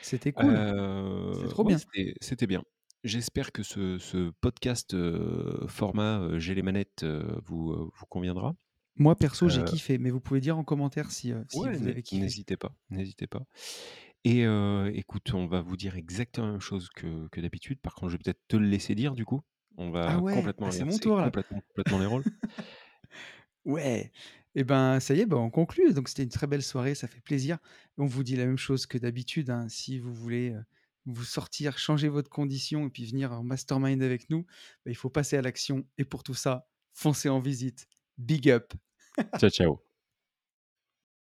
C'était 0.00 0.32
cool. 0.32 0.62
C'est 1.32 1.46
Heu, 1.46 1.48
trop 1.48 1.64
ouais, 1.64 1.74
bien. 1.74 1.78
c'était 1.78 2.14
c'était 2.20 2.46
bien. 2.46 2.64
J'espère 3.04 3.52
que 3.52 3.62
ce 3.62 3.98
ce 3.98 4.30
podcast, 4.40 4.94
heu, 4.94 5.66
format, 5.68 6.20
heu, 6.22 6.38
j'ai 6.38 6.54
les 6.54 6.62
manettes, 6.62 7.04
vous, 7.46 7.90
conviendra. 8.10 8.56
Moi, 8.96 9.14
perso, 9.16 9.48
j'ai 9.48 9.62
kiffé, 9.62 9.98
mais 9.98 10.10
vous 10.10 10.20
pouvez 10.20 10.40
dire 10.40 10.58
en 10.58 10.64
commentaire 10.64 11.12
si, 11.12 11.32
euh, 11.32 11.44
si 11.48 11.68
ouais, 11.68 11.70
vous 11.70 11.86
avez 11.86 12.02
kiffé. 12.02 12.24
n'hésitez 12.24 12.56
pas, 12.56 12.76
n'hésitez 12.90 13.26
pas. 13.26 13.42
Et 14.24 14.44
écoute, 14.94 15.34
on 15.34 15.46
va 15.46 15.60
vous 15.62 15.76
dire 15.76 15.96
exactement 15.96 16.46
la 16.48 16.52
même 16.54 16.60
chose 16.60 16.88
que 16.90 17.28
que 17.28 17.40
d'habitude. 17.40 17.80
Par 17.82 17.94
contre, 17.94 18.10
je 18.12 18.16
vais 18.16 18.22
peut-être 18.24 18.42
te 18.48 18.56
le 18.56 18.66
laisser 18.66 18.94
dire 18.94 19.14
du 19.14 19.24
coup. 19.26 19.42
On 19.76 19.90
Ah 20.06 20.18
va 20.18 20.20
ouais, 20.20 20.32
complètement 20.32 20.68
ah, 20.68 20.70
c'est 20.72 20.84
mon 20.84 20.98
tour 20.98 21.16
là. 21.18 21.30
complètement 21.30 21.60
complètement 21.68 21.98
les 21.98 22.06
rôles. 22.06 22.26
Ouais. 23.64 24.12
Et 24.54 24.64
ben, 24.64 25.00
ça 25.00 25.14
y 25.14 25.20
est, 25.20 25.26
ben, 25.26 25.36
on 25.36 25.50
conclut. 25.50 25.92
Donc, 25.92 26.08
c'était 26.08 26.22
une 26.22 26.28
très 26.28 26.46
belle 26.46 26.62
soirée, 26.62 26.94
ça 26.94 27.08
fait 27.08 27.20
plaisir. 27.20 27.58
On 27.98 28.06
vous 28.06 28.22
dit 28.22 28.36
la 28.36 28.46
même 28.46 28.58
chose 28.58 28.86
que 28.86 28.98
d'habitude. 28.98 29.50
hein. 29.50 29.68
Si 29.68 29.98
vous 29.98 30.14
voulez 30.14 30.54
vous 31.06 31.24
sortir, 31.24 31.76
changer 31.78 32.08
votre 32.08 32.30
condition 32.30 32.86
et 32.86 32.90
puis 32.90 33.04
venir 33.04 33.32
en 33.32 33.42
mastermind 33.42 34.02
avec 34.02 34.30
nous, 34.30 34.46
ben, 34.84 34.92
il 34.92 34.96
faut 34.96 35.10
passer 35.10 35.36
à 35.36 35.42
l'action. 35.42 35.84
Et 35.98 36.04
pour 36.04 36.22
tout 36.22 36.34
ça, 36.34 36.66
foncez 36.92 37.28
en 37.28 37.40
visite. 37.40 37.86
Big 38.16 38.48
up. 38.48 38.72
Ciao, 39.38 39.50
ciao. 39.50 39.93